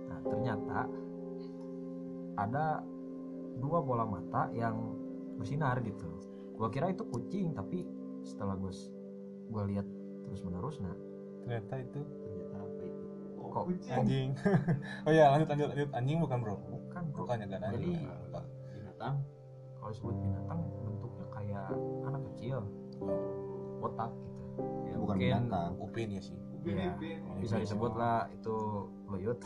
Nah 0.09 0.19
ternyata 0.25 0.79
ada 2.37 2.85
dua 3.57 3.81
bola 3.81 4.05
mata 4.05 4.53
yang 4.53 4.77
bersinar 5.37 5.79
gitu. 5.85 6.09
Gue 6.57 6.69
kira 6.73 6.91
itu 6.91 7.05
kucing 7.09 7.53
tapi 7.53 7.85
setelah 8.25 8.57
gue 8.57 8.73
gue 9.47 9.63
lihat 9.71 9.87
terus 10.27 10.43
menerus 10.43 10.83
nah 10.83 10.91
ternyata 11.47 11.79
itu 11.79 12.01
ternyata 12.03 12.57
apa 12.59 12.83
itu? 12.83 13.05
Kok 13.47 13.65
anjing 13.95 14.29
oh 15.07 15.13
ya 15.15 15.31
lanjut 15.31 15.49
lanjut 15.49 15.69
lanjut. 15.73 15.89
Anjing 15.95 16.19
bukan 16.19 16.39
bro? 16.43 16.57
Bukan 16.59 17.03
bro. 17.15 17.23
Bukannya 17.25 17.47
kan 17.47 17.61
Jadi, 17.71 17.89
anjing 17.95 18.01
Bukan. 18.27 18.45
binatang? 18.75 19.15
Kalau 19.79 19.91
disebut 19.95 20.15
binatang 20.19 20.61
bentuknya 20.83 21.27
kayak 21.31 21.69
anak 22.09 22.21
kecil. 22.35 22.59
Botak 23.79 24.11
gitu. 24.11 24.43
Ya, 24.89 24.95
bukan 24.99 25.15
mungkin 25.15 25.29
binatang. 25.31 25.71
Upin 25.79 26.09
ya 26.11 26.23
sih. 26.25 26.39
Ya, 26.67 26.99
bisa 27.39 27.63
disebut 27.63 27.95
lah 27.95 28.27
itu 28.35 28.91
loyot 29.07 29.39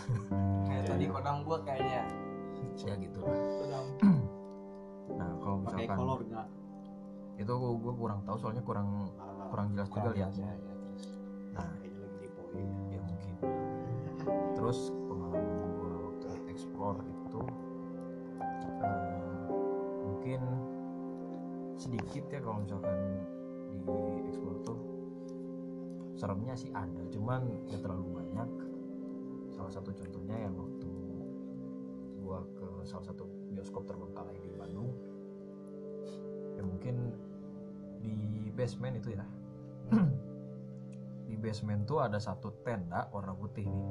Kayak 0.65 0.89
tadi 0.89 1.05
kodang 1.05 1.45
gua 1.45 1.61
kayaknya. 1.61 2.09
ya 2.89 2.95
gitu 2.97 3.19
lah. 3.21 3.37
nah 5.21 5.31
kalau 5.37 5.57
pakai 5.61 5.85
misalkan 5.85 5.99
kolor 6.01 6.21
nggak? 6.25 6.47
Itu 7.37 7.53
gue 7.57 7.95
kurang 7.97 8.21
tahu 8.25 8.37
soalnya 8.41 8.63
kurang 8.65 8.89
kurang 9.53 9.67
jelas 9.77 9.89
juga 9.93 10.11
lihatnya 10.17 10.49
jelas, 10.49 10.65
ya, 10.65 10.73
terus. 10.73 11.03
nah. 11.53 11.69
Kayaknya 11.77 11.99
lagi 12.01 12.17
di 12.21 12.29
poin. 12.33 12.69
Ya 12.89 13.01
mungkin. 13.05 13.35
Terus 14.57 14.79
pengalaman 15.05 15.69
gue 15.77 15.93
waktu 16.09 16.27
explore 16.49 17.01
itu 17.05 17.43
eh, 18.81 19.49
mungkin 20.05 20.41
sedikit 21.81 22.25
ya 22.29 22.41
kalau 22.41 22.61
misalkan 22.65 22.97
di 23.73 23.81
explore 24.29 24.61
tuh 24.65 24.81
seremnya 26.17 26.53
sih 26.53 26.69
ada 26.77 27.01
cuman 27.09 27.49
ya 27.69 27.77
terlalu 27.81 28.21
banyak. 28.21 28.51
Salah 29.57 29.73
satu 29.73 29.93
contohnya 29.93 30.37
yang 30.49 30.55
waktu 30.57 30.93
gua 32.21 32.45
ke 32.55 32.69
salah 32.85 33.05
satu 33.09 33.25
bioskop 33.51 33.87
terbengkalai 33.87 34.39
di 34.39 34.51
Bandung. 34.55 34.91
Ya 36.57 36.63
mungkin 36.63 37.15
di 38.01 38.49
basement 38.55 38.97
itu 38.97 39.15
ya. 39.15 39.25
Di 41.31 41.39
basement 41.39 41.87
tuh 41.87 42.03
ada 42.03 42.19
satu 42.19 42.51
tenda 42.67 43.07
warna 43.15 43.31
putih 43.31 43.63
nih. 43.63 43.87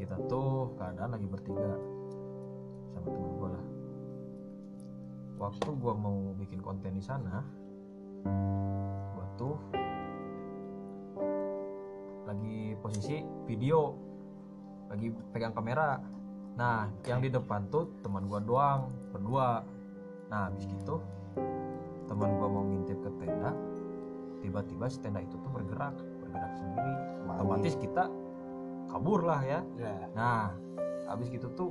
Kita 0.00 0.16
tuh 0.24 0.72
keadaan 0.80 1.12
lagi 1.12 1.28
bertiga 1.28 1.76
sama 2.96 3.08
temen 3.12 3.32
gue 3.36 3.48
lah. 3.52 3.66
Waktu 5.36 5.68
gue 5.76 5.92
mau 5.92 6.32
bikin 6.40 6.64
konten 6.64 6.96
di 6.96 7.04
sana 7.04 7.44
gue 9.12 9.26
tuh 9.36 9.56
lagi 12.26 12.74
posisi 12.82 13.22
video 13.46 13.94
lagi 14.90 15.10
pegang 15.30 15.54
kamera 15.54 15.98
nah 16.56 16.88
yang 17.04 17.20
di 17.20 17.28
depan 17.28 17.68
tuh 17.68 17.84
teman 18.00 18.24
gue 18.26 18.40
doang 18.48 18.88
berdua. 19.12 19.60
Nah 20.32 20.48
habis 20.48 20.64
gitu 20.64 21.04
teman 22.08 22.32
gue 22.40 22.48
mau 22.48 22.64
ngintip 22.64 22.98
ke 23.04 23.10
tenda 23.20 23.52
tiba-tiba 24.40 24.88
si 24.88 24.98
tenda 25.04 25.20
itu 25.20 25.36
tuh 25.36 25.50
bergerak 25.52 25.92
bergerak 26.24 26.52
sendiri. 26.56 26.94
Otomatis 27.28 27.76
kita 27.76 28.08
kabur 28.88 29.20
lah 29.28 29.44
ya. 29.44 29.60
Ya 29.76 30.08
nah 30.16 30.56
habis 31.06 31.28
gitu 31.28 31.52
tuh 31.52 31.70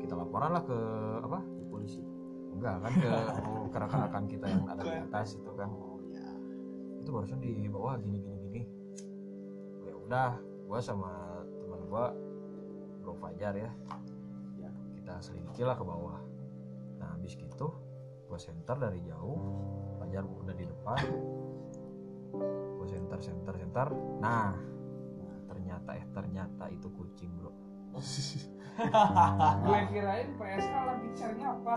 kita 0.00 0.16
laporan 0.16 0.56
lah 0.56 0.64
ke 0.64 0.78
apa? 1.22 1.38
Polisi. 1.68 2.00
Enggak 2.56 2.84
kan 2.84 2.92
ke 2.96 3.10
ke 3.68 3.76
rekan-rekan 3.80 4.24
kita 4.32 4.46
yang 4.48 4.64
ada 4.64 4.82
di 4.82 4.96
atas 4.96 5.36
itu 5.36 5.50
kan. 5.56 5.68
Oh 5.68 6.00
ya 6.08 6.24
itu 7.04 7.08
barusan 7.12 7.36
di 7.36 7.68
bawah 7.68 8.00
gini 8.00 8.16
gini 8.16 8.36
gini. 8.48 8.62
Ya 9.84 9.92
udah 9.92 10.30
gua 10.64 10.80
sama 10.80 11.44
teman 11.60 11.80
gua 11.92 12.16
Bro 13.02 13.18
Fajar 13.18 13.52
Ya. 13.58 13.70
Kita 15.12 15.28
selidiki 15.28 15.60
lah 15.60 15.76
ke 15.76 15.84
bawah. 15.84 16.16
Nah 16.96 17.12
habis 17.12 17.36
gitu 17.36 17.68
gua 18.32 18.40
center 18.40 18.80
dari 18.80 18.96
jauh. 19.04 19.36
Fajar 20.00 20.24
udah 20.24 20.56
di 20.56 20.64
depan. 20.64 21.04
Gua 22.80 22.86
center 22.88 23.20
center 23.20 23.52
center 23.60 23.92
nah 24.24 24.56
ternyata 25.52 26.00
eh 26.00 26.04
ternyata 26.16 26.64
itu 26.72 26.88
kucing 26.96 27.28
bro. 27.36 27.52
Gue 29.68 29.80
kirain 29.92 30.32
PSK 30.40 30.74
lagi 30.80 31.08
cari 31.12 31.40
apa? 31.44 31.74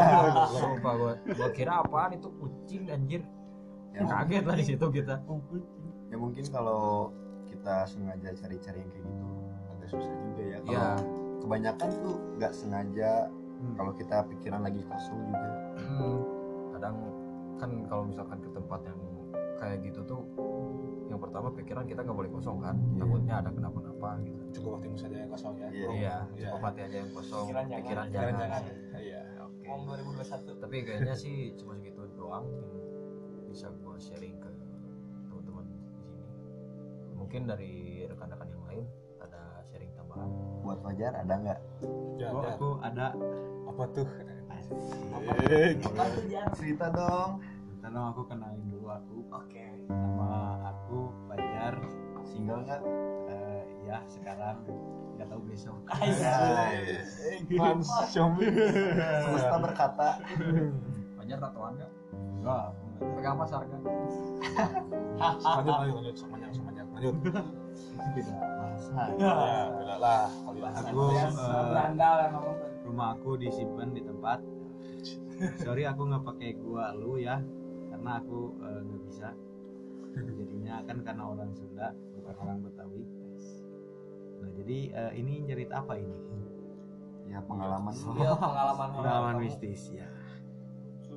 Sumpah 0.60 0.92
gua, 1.00 1.12
gua 1.24 1.48
kira 1.56 1.80
apaan 1.80 2.20
itu 2.20 2.28
kucing 2.36 2.92
anjir. 2.92 3.24
Ya, 3.96 4.04
kaget 4.04 4.44
lah 4.44 4.56
di 4.60 4.64
situ 4.68 4.86
kita. 4.92 5.24
Ya 6.12 6.16
mungkin 6.20 6.44
kalau 6.52 7.16
kita 7.48 7.88
sengaja 7.88 8.28
cari-cari 8.44 8.84
yang 8.84 8.92
kayak 8.92 9.08
gitu 9.08 9.28
agak 9.72 9.88
susah 9.88 10.14
juga 10.20 10.42
ya. 10.44 10.58
Kalau 10.60 10.76
ya 10.76 11.23
kebanyakan 11.44 11.88
tuh 12.00 12.16
nggak 12.34 12.52
sengaja 12.52 13.28
kalau 13.72 13.92
kita 13.92 14.16
pikiran 14.26 14.60
lagi 14.60 14.80
kosong 14.82 15.20
juga 15.24 15.48
Hmm, 15.76 16.18
kadang 16.72 16.96
kan 17.54 17.70
kalau 17.86 18.02
misalkan 18.04 18.38
ke 18.38 18.50
tempat 18.50 18.80
yang 18.82 19.00
kayak 19.54 19.78
gitu 19.82 20.00
tuh 20.02 20.20
yang 21.06 21.20
pertama 21.20 21.48
pikiran 21.50 21.84
kita 21.84 22.00
nggak 22.00 22.16
boleh 22.16 22.32
kosong 22.32 22.58
kan 22.58 22.74
Iya. 22.74 22.98
takutnya 22.98 23.34
ada 23.38 23.50
kenapa-napa 23.50 24.08
gitu 24.20 24.42
cukup 24.54 24.70
waktu 24.74 24.96
saja 24.98 25.16
yang 25.18 25.30
kosong 25.30 25.54
ya 25.54 25.68
Iya. 25.68 25.88
iya 25.92 26.14
Iya. 26.34 26.48
cukup 26.48 26.62
hati 26.64 26.80
aja 26.82 26.96
yang 26.98 27.10
kosong 27.12 27.44
Pikiran 27.46 27.64
jangan. 27.64 27.78
pikiran 27.78 28.06
jangan 28.06 28.32
jangan, 28.32 28.62
jangan 28.64 28.98
iya 28.98 29.20
Oke. 29.38 29.64
Om 29.66 29.80
2021. 29.86 30.58
tapi 30.58 30.76
kayaknya 30.82 31.14
sih 31.14 31.36
cuma 31.54 31.72
segitu 31.74 32.00
doang 32.14 32.44
yang 32.50 32.68
bisa 33.46 33.66
gua 33.78 33.96
sharing 33.96 34.36
ke 34.36 34.50
teman-teman 35.24 35.64
di 35.64 35.76
sini 35.78 36.02
mungkin 37.14 37.40
dari 37.46 37.72
rekan-rekan 38.04 38.48
buat 40.64 40.78
Fajar 40.80 41.12
ada 41.18 41.34
nggak? 41.34 41.60
Ya, 42.16 42.28
oh, 42.32 42.42
aku 42.44 42.68
ada. 42.80 43.06
Apa 43.68 43.84
tuh. 43.92 44.08
Apa 45.12 46.02
tuh 46.14 46.24
Jar? 46.30 46.48
cerita 46.56 46.86
dong. 46.88 47.42
Bentar 47.74 47.90
dong 47.92 48.06
aku 48.16 48.22
kenalin 48.30 48.64
dulu 48.70 48.88
aku. 48.88 49.16
Oke. 49.32 49.64
nama 49.88 50.72
aku 50.72 51.12
Fajar. 51.28 51.74
Single 52.24 52.64
nggak? 52.64 52.82
Eh, 53.28 53.62
ya 53.84 53.98
sekarang. 54.08 54.64
Nggak 55.14 55.28
tahu 55.28 55.40
besok. 55.46 55.78
Mans 57.54 57.88
Xiaomi 58.10 58.46
semesta 59.22 59.56
berkata. 59.60 60.08
Fajar 61.20 61.38
tatoan 61.38 61.72
nggak? 61.76 61.92
Enggak 62.40 62.66
pegang 63.00 63.36
pasar 63.36 63.60
kan 63.66 63.80
lanjut 65.18 65.74
lanjut 65.74 65.94
lanjut. 65.98 66.14
Sama 66.14 66.36
lanjut 66.38 66.86
lanjut 66.94 67.63
itu 67.74 68.08
beda 68.14 68.32
bahasa. 68.38 69.00
Ya 69.18 69.34
beda 69.70 69.96
lah. 69.98 70.26
Kali 70.30 70.60
lah 70.62 70.72
aku 70.74 71.02
Iya, 71.14 71.26
eh, 71.30 71.64
berandal 71.70 72.14
yang 72.22 72.32
ngomong 72.38 72.58
rumah 72.84 73.08
aku 73.18 73.30
disimpan 73.40 73.88
di 73.94 74.02
tempat. 74.02 74.38
Sorry 75.60 75.82
aku 75.84 76.02
nggak 76.06 76.24
pakai 76.24 76.50
gua 76.58 76.94
lu 76.94 77.18
ya. 77.18 77.42
Karena 77.90 78.10
aku 78.22 78.38
eh, 78.62 78.80
nggak 78.82 79.02
bisa. 79.06 79.28
Jadinya 80.14 80.74
kan 80.86 80.96
karena 81.02 81.22
orang 81.26 81.50
Sunda 81.54 81.90
bukan 82.18 82.34
orang 82.38 82.58
Betawi. 82.62 83.04
Nah 84.42 84.50
jadi 84.54 84.78
eh, 84.94 85.12
ini 85.18 85.42
cerita 85.46 85.82
apa 85.82 85.98
ini? 85.98 86.18
Ya 87.30 87.40
pengalaman. 87.42 87.90
Iya, 87.92 88.32
pengalaman 88.36 88.88
pengalaman 88.94 89.34
mistis 89.42 89.90
ya 89.90 90.06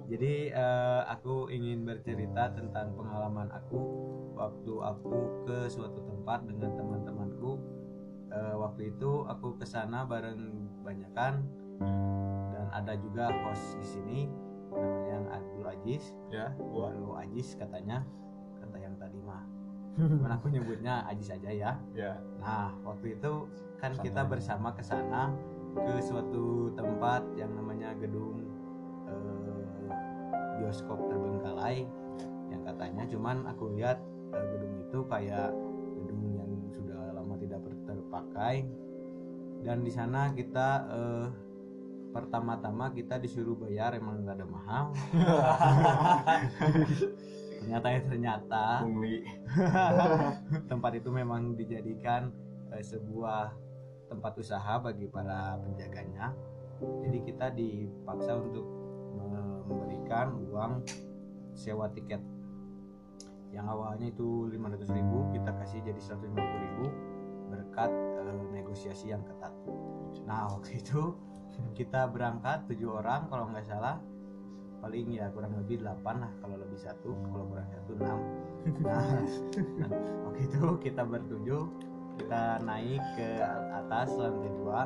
jadi 0.08 0.56
eh, 0.56 1.02
aku 1.12 1.52
ingin 1.52 1.84
bercerita 1.84 2.56
tentang 2.56 2.96
pengalaman 2.96 3.52
aku 3.52 3.84
waktu 4.40 4.74
aku 4.80 5.44
ke 5.44 5.68
suatu 5.68 6.00
tempat 6.08 6.48
dengan 6.48 6.72
teman-temanku. 6.80 7.60
Eh, 8.32 8.56
waktu 8.56 8.96
itu 8.96 9.28
aku 9.28 9.60
ke 9.60 9.68
sana 9.68 10.08
bareng 10.08 10.72
banyakan 10.84 11.44
dan 12.56 12.66
ada 12.72 12.96
juga 12.96 13.32
host 13.44 13.76
di 13.84 13.88
sini 13.88 14.20
namanya 14.72 15.04
yang 15.12 15.26
Abdul 15.28 15.68
Aziz. 15.68 16.04
Ya 16.32 16.56
gua. 16.56 16.96
Abdul 16.96 17.16
Aziz 17.28 17.60
katanya 17.60 18.08
kata 18.64 18.78
yang 18.80 18.96
tadi 18.96 19.20
mah. 19.20 19.44
Cuman 20.00 20.32
aku 20.40 20.48
nyebutnya 20.48 21.04
Aziz 21.12 21.36
aja 21.36 21.52
ya. 21.52 21.72
Ya. 21.92 22.16
Nah, 22.40 22.72
waktu 22.88 23.20
itu 23.20 23.52
kan 23.84 23.92
kita 24.00 24.24
bersama 24.24 24.72
ke 24.72 24.84
sana 24.84 25.36
ke 25.76 26.00
suatu 26.00 26.72
tempat 26.74 27.28
yang 27.36 27.54
namanya 27.54 27.94
gedung 28.00 28.48
bioskop 30.58 31.00
terbengkalai 31.10 31.86
yang 32.52 32.62
katanya 32.64 33.04
cuman 33.08 33.46
aku 33.48 33.76
lihat 33.76 34.00
eh, 34.34 34.46
gedung 34.56 34.74
itu 34.88 35.00
kayak 35.08 35.52
gedung 36.04 36.22
yang 36.36 36.52
sudah 36.72 37.02
lama 37.16 37.36
tidak 37.40 37.60
terpakai. 37.88 38.66
Dan 39.66 39.82
di 39.84 39.92
sana 39.92 40.32
kita 40.32 40.68
eh, 40.88 41.28
pertama-tama 42.16 42.94
kita 42.96 43.20
disuruh 43.20 43.58
bayar 43.60 43.98
emang 43.98 44.24
nggak 44.24 44.38
ada 44.38 44.48
mahal. 44.48 44.84
Ternyata 47.58 47.88
ya 47.92 48.02
ternyata. 48.08 48.66
Tempat 50.72 50.92
itu 51.04 51.10
memang 51.12 51.58
dijadikan 51.58 52.32
eh, 52.72 52.84
sebuah 52.86 53.52
tempat 54.08 54.40
usaha 54.40 54.80
bagi 54.80 55.04
para 55.12 55.60
penjaganya. 55.60 56.32
Jadi 56.80 57.18
kita 57.28 57.52
dipaksa 57.52 58.40
untuk 58.40 58.77
memberikan 59.18 60.38
uang 60.48 60.86
sewa 61.58 61.90
tiket. 61.92 62.22
Yang 63.50 63.66
awalnya 63.74 64.08
itu 64.12 64.52
500.000 64.54 65.34
kita 65.34 65.52
kasih 65.64 65.80
jadi 65.82 66.02
150.000 66.04 67.18
berkat 67.48 67.92
eh, 67.92 68.44
negosiasi 68.54 69.12
yang 69.12 69.24
ketat. 69.26 69.54
Nah 70.28 70.52
waktu 70.52 70.84
itu 70.84 71.16
kita 71.74 72.12
berangkat 72.12 72.68
tujuh 72.70 73.02
orang 73.02 73.26
kalau 73.32 73.50
nggak 73.50 73.66
salah. 73.66 73.98
Paling 74.78 75.10
ya 75.10 75.34
kurang 75.34 75.58
lebih 75.58 75.82
8 75.82 76.06
lah 76.06 76.30
kalau 76.38 76.54
lebih 76.62 76.78
satu 76.78 77.10
kalau 77.34 77.50
kurang 77.50 77.66
satu 77.66 77.98
6 77.98 78.06
nah, 78.06 78.14
nah, 79.82 79.90
waktu 80.30 80.42
itu 80.46 80.64
kita 80.86 81.02
bertujuh 81.02 81.66
kita 82.22 82.62
naik 82.62 83.02
ke 83.18 83.42
atas 83.74 84.14
lantai 84.14 84.54
dua. 84.54 84.86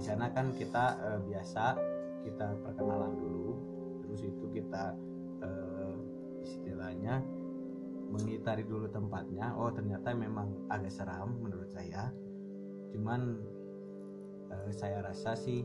Di 0.00 0.02
sana 0.08 0.32
kan 0.32 0.56
kita 0.56 0.96
eh, 0.96 1.20
biasa 1.28 1.76
kita 2.22 2.54
perkenalan 2.62 3.18
dulu 3.18 3.52
terus 4.06 4.28
itu 4.28 4.44
kita 4.54 4.94
eh, 5.42 5.94
istilahnya 6.42 7.22
mengitari 8.12 8.62
dulu 8.68 8.86
tempatnya. 8.92 9.56
Oh 9.56 9.72
ternyata 9.72 10.12
memang 10.12 10.68
agak 10.68 10.92
seram 10.92 11.32
menurut 11.40 11.72
saya. 11.72 12.12
Cuman 12.92 13.40
eh, 14.52 14.70
saya 14.72 15.00
rasa 15.00 15.32
sih 15.32 15.64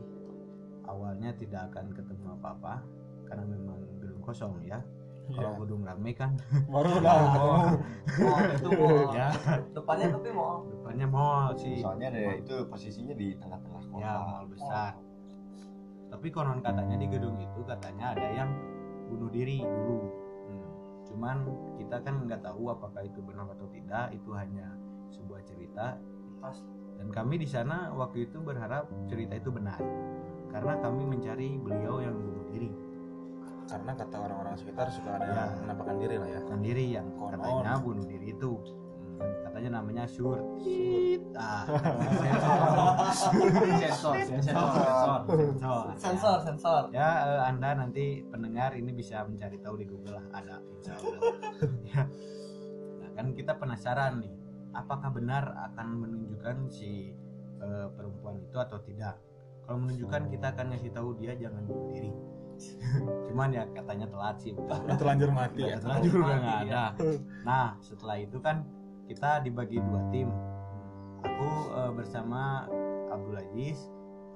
awalnya 0.88 1.36
tidak 1.36 1.68
akan 1.72 1.92
ketemu 1.92 2.26
apa-apa 2.40 2.80
karena 3.28 3.44
memang 3.44 3.78
gedung 4.00 4.22
kosong 4.24 4.64
ya. 4.64 4.80
Kalau 5.28 5.60
gedung 5.60 5.84
rame 5.84 6.16
kan. 6.16 6.40
Baru 6.72 6.88
udah 7.04 7.14
ngomong 7.20 7.84
mall. 8.24 8.48
Itu 8.48 8.70
mall. 8.80 9.12
Ya. 9.12 9.28
Depannya 9.76 10.06
tapi 10.16 10.28
mall. 10.32 10.64
Depannya 10.72 11.06
mall 11.06 11.52
sih. 11.52 11.84
Soalnya 11.84 12.08
ada 12.16 12.32
itu 12.40 12.64
posisinya 12.64 13.12
di 13.12 13.36
tengah-tengah 13.36 13.82
kota. 13.92 14.00
Ya 14.00 14.12
mall 14.24 14.48
besar 14.48 14.96
tapi 16.08 16.28
konon 16.28 16.58
katanya 16.58 16.96
di 16.96 17.06
gedung 17.06 17.36
itu 17.36 17.60
katanya 17.62 18.16
ada 18.16 18.28
yang 18.34 18.50
bunuh 19.06 19.28
diri 19.28 19.60
dulu 19.60 19.98
Hmm. 20.48 20.68
cuman 21.04 21.36
kita 21.76 22.00
kan 22.00 22.24
nggak 22.24 22.40
tahu 22.40 22.68
apakah 22.68 23.04
itu 23.04 23.20
benar 23.20 23.44
atau 23.48 23.68
tidak 23.68 24.12
itu 24.12 24.30
hanya 24.32 24.72
sebuah 25.08 25.40
cerita. 25.44 25.96
Pas. 26.38 26.56
Dan 26.96 27.08
kami 27.08 27.36
di 27.36 27.48
sana 27.48 27.92
waktu 27.92 28.26
itu 28.26 28.40
berharap 28.40 28.88
cerita 29.06 29.34
itu 29.34 29.48
benar. 29.48 29.76
Karena 30.48 30.74
kami 30.78 31.04
mencari 31.04 31.56
beliau 31.56 32.00
yang 32.00 32.16
bunuh 32.16 32.44
diri. 32.48 32.70
Karena 33.68 33.92
kata 33.92 34.16
orang-orang 34.16 34.56
sekitar 34.56 34.88
suka 34.88 35.16
ada 35.16 35.24
Ya. 35.24 35.32
yang 35.52 35.60
menampakkan 35.64 35.96
diri 35.96 36.16
lah 36.16 36.28
ya. 36.28 36.40
Bukan 36.42 36.60
diri 36.60 36.84
yang 36.92 37.06
Konon. 37.14 37.32
katanya 37.36 37.72
bunuh 37.78 38.04
diri 38.04 38.26
itu 38.32 38.50
katanya 39.58 39.82
namanya 39.82 40.06
sur. 40.06 40.38
Ah. 41.34 41.66
Sensor. 43.10 44.14
Sensor. 44.22 44.54
Sensor. 45.26 45.84
Sensor. 45.98 46.36
Sensor. 46.46 46.82
Ya 46.94 47.26
eh, 47.26 47.42
anda 47.42 47.74
nanti 47.74 48.22
pendengar 48.30 48.78
ini 48.78 48.94
bisa 48.94 49.26
mencari 49.26 49.58
tahu 49.58 49.82
di 49.82 49.90
Google 49.90 50.22
lah 50.22 50.26
ada 50.30 50.62
insya 50.78 50.94
Allah. 50.94 51.20
Ya. 51.90 52.06
Nah, 53.02 53.10
kan 53.18 53.34
kita 53.34 53.58
penasaran 53.58 54.22
nih 54.22 54.30
apakah 54.78 55.10
benar 55.10 55.50
akan 55.74 56.06
menunjukkan 56.06 56.70
si 56.70 57.10
eh, 57.58 57.86
perempuan 57.98 58.38
itu 58.38 58.62
atau 58.62 58.78
tidak? 58.86 59.18
Kalau 59.66 59.82
menunjukkan 59.82 60.30
kita 60.30 60.54
akan 60.54 60.66
ngasih 60.70 60.94
tahu 60.94 61.18
dia 61.18 61.34
jangan 61.34 61.66
bunuh 61.66 61.90
diri. 61.90 62.14
Cuman 63.26 63.50
ya 63.50 63.66
katanya 63.74 64.06
telat 64.06 64.38
sih. 64.38 64.54
Udah 64.54 64.94
terlanjur 64.94 65.34
mati 65.34 65.66
ya. 65.66 65.82
Terlanjur 65.82 66.14
udah 66.22 66.30
Mati, 66.30 66.42
nggak 66.46 66.60
ya. 66.62 66.62
ada. 66.62 66.84
Nah 67.42 67.66
setelah 67.82 68.22
itu 68.22 68.38
kan 68.38 68.77
kita 69.08 69.40
dibagi 69.40 69.80
dua 69.80 70.04
tim. 70.12 70.28
Aku 71.24 71.48
eh, 71.72 71.92
bersama 71.96 72.68
Abdul 73.08 73.40
Aziz 73.40 73.88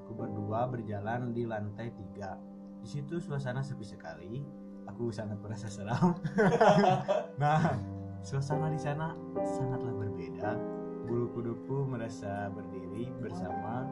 aku 0.03 0.17
berdua 0.17 0.67
berjalan 0.67 1.37
di 1.37 1.45
lantai 1.45 1.93
tiga. 1.93 2.41
Di 2.81 2.89
situ 2.89 3.21
suasana 3.21 3.61
sepi 3.61 3.85
sekali. 3.85 4.43
Aku 4.91 5.13
sangat 5.15 5.39
merasa 5.39 5.71
seram. 5.71 6.17
Nah 7.43 7.79
suasana 8.25 8.73
di 8.73 8.81
sana 8.81 9.15
sangatlah 9.45 9.95
berbeda. 9.95 10.57
Bulu 11.07 11.31
kuduku 11.37 11.87
merasa 11.87 12.51
berdiri 12.51 13.13
bersama 13.21 13.87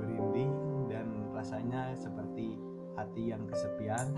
berinding 0.00 0.50
dan 0.90 1.06
rasanya 1.30 1.94
seperti 1.94 2.58
hati 2.96 3.32
yang 3.32 3.42
kesepian. 3.48 4.12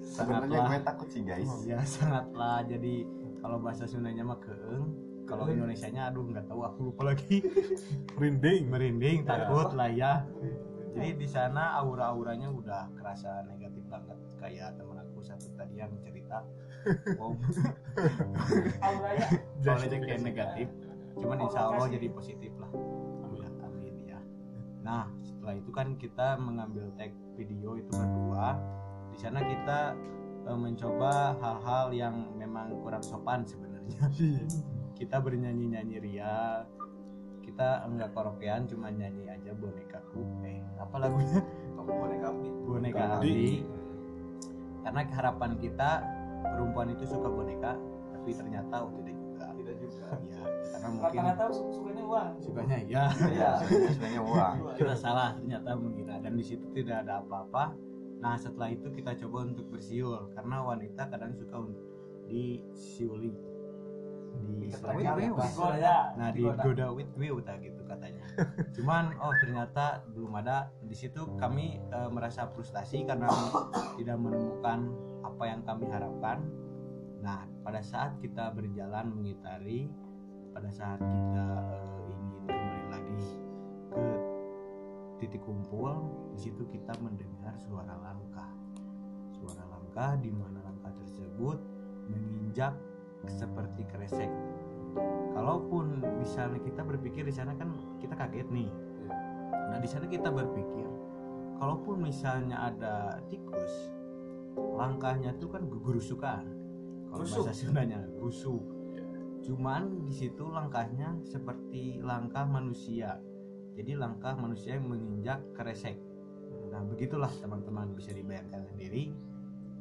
Sebenarnya 0.00 0.58
gue 0.68 0.78
takut 0.84 1.08
sih 1.08 1.22
guys. 1.24 1.48
Ya 1.64 1.80
sangatlah 1.86 2.66
jadi 2.66 3.06
kalau 3.46 3.62
bahasa 3.62 3.86
Sundanya 3.86 4.26
mah 4.26 4.42
keeng 4.42 4.90
kalau 5.22 5.46
Indonesianya 5.46 6.10
aduh 6.10 6.26
nggak 6.26 6.50
tahu 6.50 6.66
aku 6.66 6.78
lupa 6.90 7.14
lagi. 7.14 7.46
Merinding 8.18 8.66
merinding 8.66 9.18
takut 9.22 9.70
lah 9.78 9.86
ya. 9.86 10.26
Jadi 10.98 11.14
di 11.14 11.28
sana 11.30 11.78
aura-auranya 11.78 12.50
udah 12.50 12.90
kerasa 12.98 13.46
negatif 13.46 13.86
banget. 13.86 14.18
Kayak 14.42 14.74
temen 14.74 14.98
aku 14.98 15.22
satu 15.22 15.46
tadi 15.54 15.78
yang 15.78 15.94
cerita 16.02 16.42
wow. 17.22 17.38
Auranya. 18.82 19.26
Soalnya 19.62 19.98
kayak 20.02 20.22
negatif. 20.26 20.66
Cuman 21.14 21.38
insya 21.46 21.70
Allah 21.70 21.86
jadi 21.86 22.06
positif 22.10 22.50
lah. 22.58 22.70
Amin 23.30 23.46
amin 23.62 23.94
ya. 24.10 24.18
Nah 24.82 25.06
setelah 25.22 25.54
itu 25.54 25.70
kan 25.70 25.94
kita 26.02 26.34
mengambil 26.42 26.90
tag 26.98 27.14
video 27.38 27.78
itu 27.78 27.90
berdua. 27.94 28.58
Di 29.14 29.18
sana 29.22 29.38
kita 29.42 29.94
eh, 30.46 30.58
mencoba 30.58 31.34
hal-hal 31.42 31.86
yang 31.92 32.14
memang 32.38 32.70
kurang 32.80 33.02
sopan 33.02 33.42
sebenarnya. 33.42 34.06
Kita 34.98 35.20
bernyanyi 35.20 35.76
nyanyi 35.76 35.96
ria. 36.00 36.64
Kita 37.44 37.86
enggak 37.86 38.10
karaokean 38.10 38.66
cuma 38.66 38.90
nyanyi 38.90 39.30
aja 39.30 39.54
bonekaku 39.54 40.18
eh 40.42 40.58
apa 40.82 40.96
lagunya? 40.98 41.38
Boneka 41.94 42.26
api. 42.34 42.48
Boneka 42.66 43.04
api. 43.20 43.38
Karena 44.82 45.00
harapan 45.06 45.50
kita 45.58 45.90
perempuan 46.42 46.90
itu 46.90 47.06
suka 47.06 47.30
boneka 47.30 47.78
tapi 48.10 48.30
ternyata 48.34 48.82
oh 48.82 48.90
tidak 48.98 49.14
juga. 49.14 49.46
Tidak 49.54 49.76
juga. 49.78 50.06
Ya 50.26 50.42
karena 50.74 50.88
mungkin 50.90 51.20
su- 51.54 51.70
sukanya 51.70 52.02
uang. 52.02 52.30
Sukanya 52.42 52.76
ya 52.82 53.04
ya 53.30 53.50
sebenarnya 53.94 54.22
uang. 54.26 54.54
Kita 54.74 54.94
salah 54.98 55.28
ternyata 55.38 55.70
mengira 55.78 56.14
dan 56.18 56.32
di 56.34 56.42
situ 56.42 56.66
tidak 56.74 57.06
ada 57.06 57.22
apa-apa 57.22 57.78
nah 58.16 58.34
setelah 58.40 58.72
itu 58.72 58.88
kita 58.92 59.12
coba 59.26 59.44
untuk 59.44 59.68
bersiul 59.68 60.32
karena 60.32 60.64
wanita 60.64 61.02
kadang 61.12 61.36
suka 61.36 61.58
disiuli 62.26 63.36
di 64.36 64.68
Digoda. 64.68 65.16
Digoda. 65.16 65.96
nah 66.18 66.28
di 66.28 66.42
goda 66.44 66.86
with 66.92 67.08
will 67.16 67.40
tak 67.40 67.64
gitu 67.64 67.80
katanya. 67.88 68.24
Cuman 68.76 69.16
oh 69.16 69.32
ternyata 69.40 70.04
belum 70.12 70.32
ada. 70.44 70.68
Di 70.84 70.96
situ 70.96 71.24
kami 71.40 71.80
eh, 71.80 72.10
merasa 72.12 72.44
frustasi 72.52 73.08
karena 73.08 73.30
tidak 73.96 74.16
menemukan 74.20 74.92
apa 75.24 75.44
yang 75.48 75.60
kami 75.64 75.88
harapkan. 75.88 76.44
Nah 77.24 77.48
pada 77.64 77.80
saat 77.80 78.20
kita 78.20 78.52
berjalan 78.52 79.08
mengitari 79.08 79.88
pada 80.52 80.68
saat 80.72 81.00
kita 81.00 81.46
eh, 81.72 82.12
ingin 82.12 82.20
kembali 82.48 82.86
lagi 82.92 83.20
ke 83.92 84.25
titik 85.16 85.42
kumpul 85.44 86.06
di 86.36 86.38
situ 86.48 86.62
kita 86.68 86.92
mendengar 87.00 87.56
suara 87.60 87.96
langkah. 88.00 88.50
Suara 89.32 89.64
langkah 89.68 90.16
di 90.20 90.30
mana 90.32 90.60
langkah 90.64 90.92
tersebut 91.02 91.58
menginjak 92.08 92.72
seperti 93.26 93.82
kresek. 93.90 94.30
Kalaupun 95.36 96.00
misalnya 96.16 96.60
kita 96.64 96.80
berpikir 96.80 97.26
di 97.28 97.34
sana 97.34 97.52
kan 97.56 97.72
kita 98.00 98.16
kaget 98.16 98.48
nih. 98.48 98.70
Nah 99.52 99.78
di 99.82 99.88
sana 99.88 100.08
kita 100.08 100.32
berpikir 100.32 100.88
kalaupun 101.56 102.04
misalnya 102.04 102.72
ada 102.72 103.20
tikus 103.32 103.92
langkahnya 104.56 105.36
tuh 105.36 105.52
kan 105.52 105.64
gugurusukan 105.68 106.44
kalau 107.08 107.24
bahasa 107.24 107.52
Sundanya 107.52 108.00
rusuk 108.20 108.60
cuman 109.44 110.04
di 110.04 110.12
situ 110.12 110.44
langkahnya 110.48 111.16
seperti 111.24 112.00
langkah 112.02 112.44
manusia 112.44 113.20
jadi 113.76 113.92
langkah 114.00 114.32
manusia 114.34 114.80
yang 114.80 114.88
menginjak 114.88 115.38
kresek 115.52 116.00
nah 116.76 116.84
begitulah 116.84 117.32
teman-teman 117.40 117.96
bisa 117.96 118.12
dibayangkan 118.12 118.60
sendiri. 118.68 119.08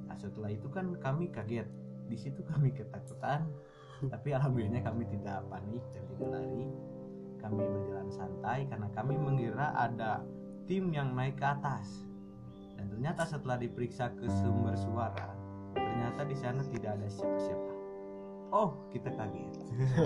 Nah 0.08 0.16
setelah 0.16 0.48
itu 0.48 0.72
kan 0.72 0.96
kami 1.04 1.28
kaget. 1.28 1.68
Di 2.08 2.16
situ 2.16 2.40
kami 2.48 2.72
ketakutan 2.72 3.52
tapi 4.08 4.32
alhamdulillahnya 4.32 4.80
kami 4.80 5.04
tidak 5.12 5.44
panik 5.52 5.84
dan 5.92 6.04
tidak 6.08 6.28
lari. 6.32 6.72
Kami 7.44 7.60
berjalan 7.60 8.08
santai 8.08 8.60
karena 8.72 8.88
kami 8.96 9.20
mengira 9.20 9.76
ada 9.76 10.24
tim 10.72 10.88
yang 10.96 11.12
naik 11.12 11.36
ke 11.36 11.44
atas. 11.44 12.08
Dan 12.80 12.88
ternyata 12.88 13.28
setelah 13.28 13.60
diperiksa 13.60 14.16
ke 14.16 14.32
sumber 14.32 14.80
suara 14.80 15.36
ternyata 15.76 16.24
di 16.24 16.36
sana 16.40 16.64
tidak 16.72 16.96
ada 16.96 17.08
siapa-siapa. 17.12 17.72
Oh 18.56 18.88
kita 18.96 19.12
kaget. 19.12 19.52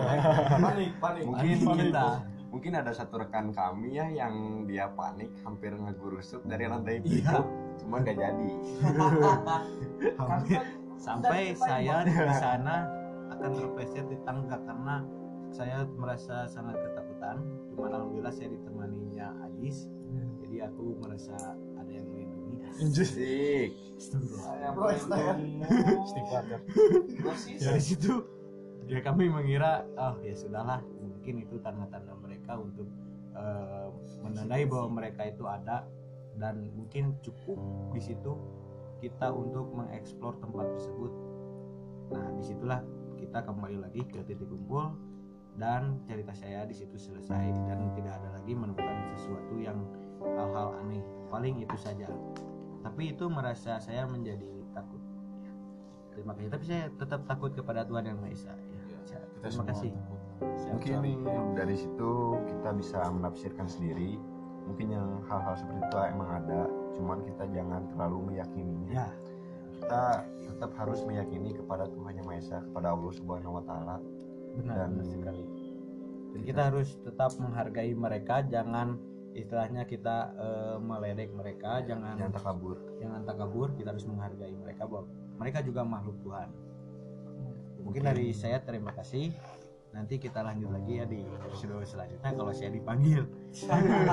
Panik 0.57 0.91
panik 0.97 1.21
mungkin 1.27 1.57
Panik. 1.69 1.93
kita 1.93 2.07
mungkin 2.49 2.73
ada 2.75 2.91
satu 2.91 3.21
rekan 3.21 3.53
kami 3.53 3.97
ya 3.97 4.09
yang 4.09 4.65
dia 4.65 4.89
panik 4.93 5.29
hampir 5.45 5.73
ngegurusuk 5.73 6.41
dari 6.45 6.65
lantai 6.65 6.99
Iya. 7.01 7.05
tiga. 7.05 7.37
Cuma 7.79 8.03
gak 8.03 8.17
jadi. 8.17 8.49
Hampir 10.19 10.61
sampai 10.99 11.55
saya 11.55 12.03
di 12.03 12.11
sana 12.35 12.89
akan 13.31 13.49
terpleset 13.55 14.05
di 14.09 14.17
tangga 14.27 14.57
karena 14.59 14.95
saya 15.49 15.87
merasa 15.95 16.45
sangat 16.49 16.75
ketakutan. 16.75 17.39
Cuman 17.71 17.89
alhamdulillah 17.95 18.33
saya 18.35 18.51
ditemaninya 18.51 19.27
Ajis 19.47 19.87
jadi 20.49 20.65
aku 20.65 20.97
merasa 20.97 21.37
ada 21.77 21.91
yang 21.93 22.09
melindungi. 22.09 22.57
Ya. 22.65 22.69
dari 27.61 27.81
situ 27.83 28.25
ya 28.89 28.99
kami 29.05 29.29
mengira 29.29 29.85
oh 29.93 30.17
ya 30.25 30.33
sudahlah 30.33 30.81
mungkin 30.97 31.45
itu 31.45 31.61
tanda-tanda 31.61 32.17
mereka 32.49 32.65
untuk 32.65 32.89
eh, 33.37 33.87
menandai 34.25 34.65
bahwa 34.65 34.87
mereka 34.97 35.21
itu 35.29 35.45
ada 35.45 35.85
dan 36.41 36.73
mungkin 36.73 37.13
cukup 37.21 37.61
di 37.93 38.01
situ 38.01 38.33
kita 39.05 39.29
untuk 39.29 39.69
mengeksplor 39.69 40.41
tempat 40.41 40.65
tersebut. 40.73 41.11
Nah 42.09 42.25
di 42.33 42.43
situlah 42.43 42.81
kita 43.21 43.45
kembali 43.45 43.77
lagi 43.85 44.01
ke 44.01 44.25
titik 44.25 44.49
kumpul 44.49 44.97
dan 45.61 46.01
cerita 46.09 46.33
saya 46.33 46.65
di 46.65 46.73
situ 46.73 46.97
selesai 46.97 47.53
dan 47.69 47.93
tidak 47.93 48.17
ada 48.17 48.41
lagi 48.41 48.57
menemukan 48.57 48.97
sesuatu 49.13 49.55
yang 49.61 49.77
hal-hal 50.25 50.73
aneh. 50.81 51.05
Paling 51.29 51.61
itu 51.61 51.77
saja. 51.77 52.09
Tapi 52.81 53.13
itu 53.13 53.29
merasa 53.29 53.77
saya 53.77 54.09
menjadi 54.09 54.49
takut. 54.73 55.03
Terima 56.17 56.33
kasih. 56.33 56.49
Tapi 56.49 56.63
saya 56.65 56.83
tetap 56.97 57.21
takut 57.29 57.53
kepada 57.53 57.85
Tuhan 57.85 58.09
yang 58.09 58.17
Maha 58.17 58.33
Esa. 58.33 58.55
Ya. 58.57 59.21
kita 59.37 59.47
terima 59.53 59.65
kasih. 59.69 59.91
Mungkin 60.41 61.25
dari 61.55 61.75
situ 61.75 62.11
kita 62.47 62.69
bisa 62.75 62.99
menafsirkan 63.11 63.67
sendiri. 63.67 64.15
Mungkin 64.69 64.87
yang 64.93 65.07
hal-hal 65.25 65.57
seperti 65.57 65.81
itu 65.81 65.97
emang 65.97 66.29
ada 66.29 66.59
cuman 66.95 67.17
kita 67.25 67.43
jangan 67.51 67.81
terlalu 67.91 68.17
meyakininya. 68.33 68.91
Ya. 68.91 69.07
Kita 69.79 70.03
tetap 70.53 70.71
harus 70.75 71.01
meyakini 71.07 71.55
kepada 71.55 71.87
Tuhan 71.87 72.13
yang 72.19 72.27
Maha 72.27 72.39
Esa 72.39 72.57
kepada 72.61 72.93
Allah 72.93 73.11
Subhanahu 73.15 73.57
Wa 73.59 73.63
Taala. 73.65 73.95
Benar 74.59 74.75
Dan- 74.75 74.91
benar 74.99 75.07
sekali. 75.07 75.45
Jadi 76.29 76.43
kita 76.45 76.61
harus 76.69 76.89
tetap 77.01 77.31
menghargai 77.41 77.91
mereka 77.97 78.45
jangan 78.45 79.01
istilahnya 79.33 79.85
kita 79.85 80.33
eh, 80.37 80.77
meledek 80.81 81.29
mereka 81.33 81.85
jangan 81.85 82.17
jangan 82.17 82.33
takabur 82.33 82.77
jangan 82.97 83.21
takabur 83.29 83.67
kita 83.77 83.93
harus 83.93 84.05
menghargai 84.09 84.53
mereka 84.57 84.89
bahwa 84.89 85.05
mereka 85.39 85.59
juga 85.65 85.81
makhluk 85.85 86.17
Tuhan. 86.21 86.49
Mungkin 87.79 88.03
dari 88.05 88.35
saya 88.35 88.59
terima 88.61 88.91
kasih 88.93 89.31
nanti 89.89 90.21
kita 90.21 90.45
lanjut 90.45 90.69
lagi 90.69 91.01
ya 91.01 91.05
di 91.09 91.25
episode 91.25 91.81
selanjutnya 91.81 92.31
kalau 92.31 92.53
saya 92.53 92.69
dipanggil 92.69 93.25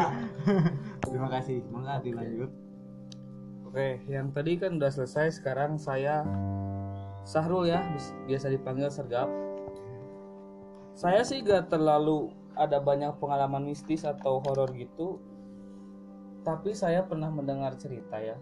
terima 1.09 1.29
kasih 1.29 1.61
semoga 1.65 2.01
dilanjut 2.01 2.51
Oke, 3.67 4.01
yang 4.09 4.33
tadi 4.33 4.57
kan 4.57 4.81
udah 4.81 4.89
selesai. 4.89 5.37
Sekarang 5.37 5.77
saya 5.77 6.25
Sahrul 7.29 7.69
ya, 7.69 7.85
biasa 8.25 8.49
dipanggil 8.49 8.89
Sergap. 8.89 9.29
Saya 10.97 11.21
sih 11.29 11.45
gak 11.45 11.69
terlalu 11.69 12.33
ada 12.57 12.81
banyak 12.81 13.21
pengalaman 13.21 13.69
mistis 13.69 14.09
atau 14.09 14.41
horor 14.41 14.73
gitu. 14.73 15.21
Tapi 16.41 16.73
saya 16.73 17.05
pernah 17.05 17.29
mendengar 17.29 17.77
cerita 17.77 18.17
ya. 18.17 18.41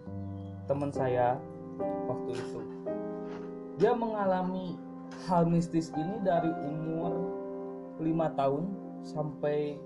Teman 0.71 0.95
saya 0.95 1.35
waktu 2.07 2.31
itu 2.39 2.59
dia 3.75 3.91
mengalami 3.91 4.79
hal 5.27 5.43
mistis 5.51 5.91
ini 5.91 6.23
dari 6.23 6.47
umur 6.63 7.24
5 7.99 8.39
tahun 8.39 8.63
sampai 9.05 9.79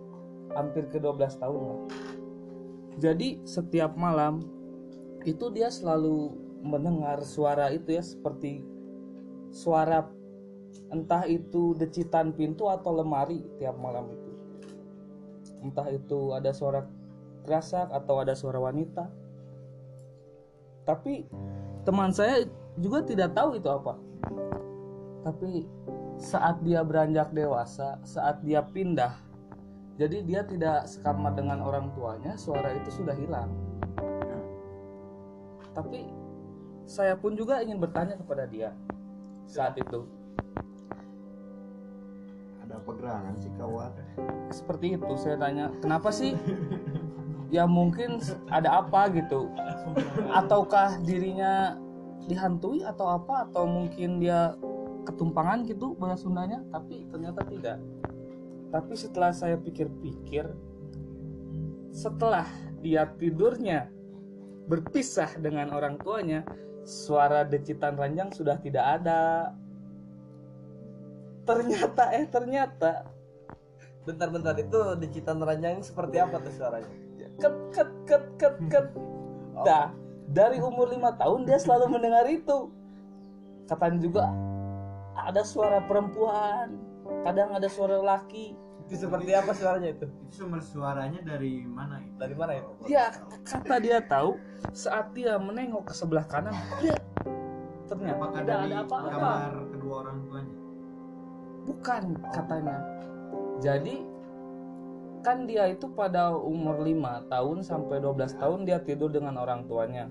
hampir 0.56 0.90
ke 0.90 0.98
12 0.98 1.42
tahun 1.42 1.62
lah. 1.62 1.82
Jadi 3.00 3.40
setiap 3.46 3.94
malam 3.96 4.44
itu 5.24 5.52
dia 5.54 5.70
selalu 5.70 6.36
mendengar 6.60 7.24
suara 7.24 7.72
itu 7.72 7.96
ya 7.96 8.04
seperti 8.04 8.64
suara 9.54 10.04
entah 10.90 11.24
itu 11.26 11.78
decitan 11.78 12.34
pintu 12.36 12.68
atau 12.68 12.92
lemari 12.94 13.46
tiap 13.62 13.78
malam 13.78 14.10
itu. 14.10 14.32
Entah 15.64 15.88
itu 15.92 16.34
ada 16.36 16.52
suara 16.56 16.88
kerasak 17.44 17.88
atau 17.92 18.16
ada 18.20 18.34
suara 18.36 18.60
wanita. 18.60 19.08
Tapi 20.84 21.28
teman 21.86 22.12
saya 22.12 22.48
juga 22.80 23.06
tidak 23.06 23.36
tahu 23.36 23.60
itu 23.60 23.70
apa. 23.70 23.94
Tapi 25.24 25.68
saat 26.20 26.60
dia 26.62 26.84
beranjak 26.84 27.32
dewasa 27.32 27.96
saat 28.04 28.44
dia 28.44 28.60
pindah 28.60 29.30
jadi 30.00 30.24
dia 30.24 30.42
tidak 30.48 30.88
sekamar 30.88 31.36
dengan 31.36 31.60
orang 31.60 31.92
tuanya 31.92 32.40
suara 32.40 32.72
itu 32.72 33.04
sudah 33.04 33.12
hilang. 33.20 33.52
Tapi 35.76 36.08
saya 36.88 37.20
pun 37.20 37.36
juga 37.36 37.60
ingin 37.60 37.84
bertanya 37.84 38.16
kepada 38.16 38.48
dia 38.48 38.72
saat 39.44 39.76
itu. 39.76 40.08
Ada 42.64 42.80
apa 42.80 42.92
gerangan 42.96 43.36
sih 43.44 43.52
kawan 43.60 43.92
seperti 44.56 44.96
itu 44.96 45.14
saya 45.20 45.36
tanya 45.36 45.68
kenapa 45.84 46.16
sih? 46.16 46.32
Ya 47.52 47.68
mungkin 47.68 48.24
ada 48.48 48.80
apa 48.80 49.12
gitu. 49.12 49.52
Ataukah 50.32 51.02
dirinya 51.04 51.76
dihantui 52.30 52.88
atau 52.88 53.20
apa? 53.20 53.50
Atau 53.50 53.66
mungkin 53.68 54.24
dia 54.24 54.56
ketumpangan 55.10 55.66
gitu 55.66 55.98
bahasa 55.98 56.30
Sundanya 56.30 56.62
tapi 56.70 57.10
ternyata 57.10 57.42
tidak. 57.50 57.82
Tapi 58.70 58.94
setelah 58.94 59.34
saya 59.34 59.58
pikir-pikir 59.58 60.46
setelah 61.90 62.46
dia 62.86 63.10
tidurnya 63.18 63.90
berpisah 64.70 65.34
dengan 65.42 65.74
orang 65.74 65.98
tuanya 65.98 66.46
suara 66.86 67.42
decitan 67.42 67.98
ranjang 67.98 68.30
sudah 68.30 68.62
tidak 68.62 68.86
ada. 69.02 69.52
Ternyata 71.50 72.04
eh 72.14 72.26
ternyata. 72.30 73.10
Bentar-bentar 74.06 74.58
itu 74.58 74.80
di 74.98 75.08
Citan 75.12 75.38
Ranjang 75.38 75.86
seperti 75.86 76.18
apa 76.18 76.42
tuh 76.42 76.54
suaranya? 76.56 77.10
ket 77.40 77.56
ket 77.72 77.92
ket 78.08 78.26
ket 78.36 78.56
ket. 78.72 78.88
Nah, 79.64 79.94
dari 80.28 80.58
umur 80.60 80.92
lima 80.92 81.14
tahun 81.16 81.46
dia 81.46 81.60
selalu 81.62 82.00
mendengar 82.00 82.26
itu. 82.28 82.74
Katanya 83.70 84.00
juga 84.02 84.24
ada 85.28 85.42
suara 85.44 85.84
perempuan 85.84 86.80
kadang 87.26 87.52
ada 87.52 87.68
suara 87.68 88.00
laki. 88.00 88.56
Itu 88.90 89.06
seperti 89.06 89.38
apa 89.38 89.54
suaranya 89.54 89.90
itu? 89.94 90.08
itu 90.10 90.34
sumber 90.34 90.62
suaranya 90.66 91.22
dari 91.22 91.62
mana 91.62 92.02
itu? 92.02 92.16
Dari 92.18 92.34
mana 92.34 92.52
itu? 92.58 92.72
dia 92.90 93.14
kata 93.46 93.76
dia 93.78 94.02
tahu 94.02 94.40
saat 94.74 95.14
dia 95.14 95.38
menengok 95.38 95.90
ke 95.90 95.94
sebelah 95.94 96.26
kanan 96.26 96.54
dia 96.82 96.98
ternyata 97.86 98.18
apakah 98.22 98.42
tidak 98.46 98.60
ada 98.66 98.78
apa-apa. 98.86 99.10
kamar 99.10 99.54
kedua 99.74 99.94
orang 100.06 100.18
tuanya? 100.26 100.56
Bukan 101.70 102.04
katanya. 102.34 102.78
Jadi 103.60 103.96
kan 105.20 105.38
dia 105.46 105.64
itu 105.68 105.86
pada 105.92 106.32
umur 106.34 106.80
5 106.80 107.28
tahun 107.28 107.58
sampai 107.66 107.98
12 108.00 108.40
tahun 108.40 108.60
dia 108.66 108.80
tidur 108.82 109.12
dengan 109.12 109.38
orang 109.38 109.68
tuanya. 109.70 110.08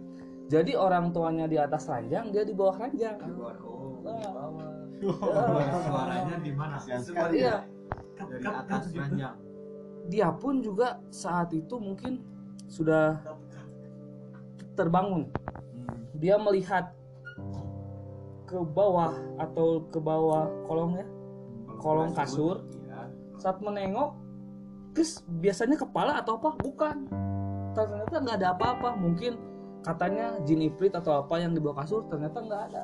Jadi 0.48 0.76
orang 0.78 1.12
tuanya 1.12 1.50
di 1.50 1.56
atas 1.60 1.88
ranjang 1.88 2.30
dia 2.30 2.44
di 2.44 2.54
bawah 2.54 2.76
ranjang. 2.78 3.16
Oh 3.62 3.78
Nah, 3.98 4.14
sumber 4.22 4.67
suaranya 5.00 6.36
di 6.42 6.52
mana? 6.52 6.76
Iya. 7.30 7.56
Dari 8.18 8.46
atas 8.46 8.90
ranjang 8.92 9.48
dia 10.08 10.32
pun 10.32 10.64
juga 10.64 10.96
saat 11.12 11.52
itu 11.52 11.76
mungkin 11.76 12.24
sudah 12.66 13.20
terbangun. 14.72 15.28
Dia 16.16 16.40
melihat 16.40 16.96
ke 18.48 18.56
bawah 18.56 19.12
atau 19.36 19.84
ke 19.92 20.00
bawah 20.00 20.48
kolongnya 20.64 21.04
kolong 21.78 22.16
kasur. 22.16 22.64
saat 23.38 23.62
menengok 23.62 24.18
terus 24.90 25.22
biasanya 25.38 25.78
kepala 25.78 26.18
atau 26.18 26.42
apa? 26.42 26.58
Bukan. 26.58 27.06
Ternyata 27.70 28.16
nggak 28.18 28.36
ada 28.42 28.48
apa-apa. 28.50 28.98
Mungkin 28.98 29.38
katanya 29.86 30.34
jin 30.42 30.66
ifrit 30.66 30.90
atau 30.90 31.22
apa 31.22 31.38
yang 31.38 31.54
di 31.54 31.62
bawah 31.62 31.86
kasur 31.86 32.02
ternyata 32.10 32.42
nggak 32.42 32.62
ada 32.72 32.82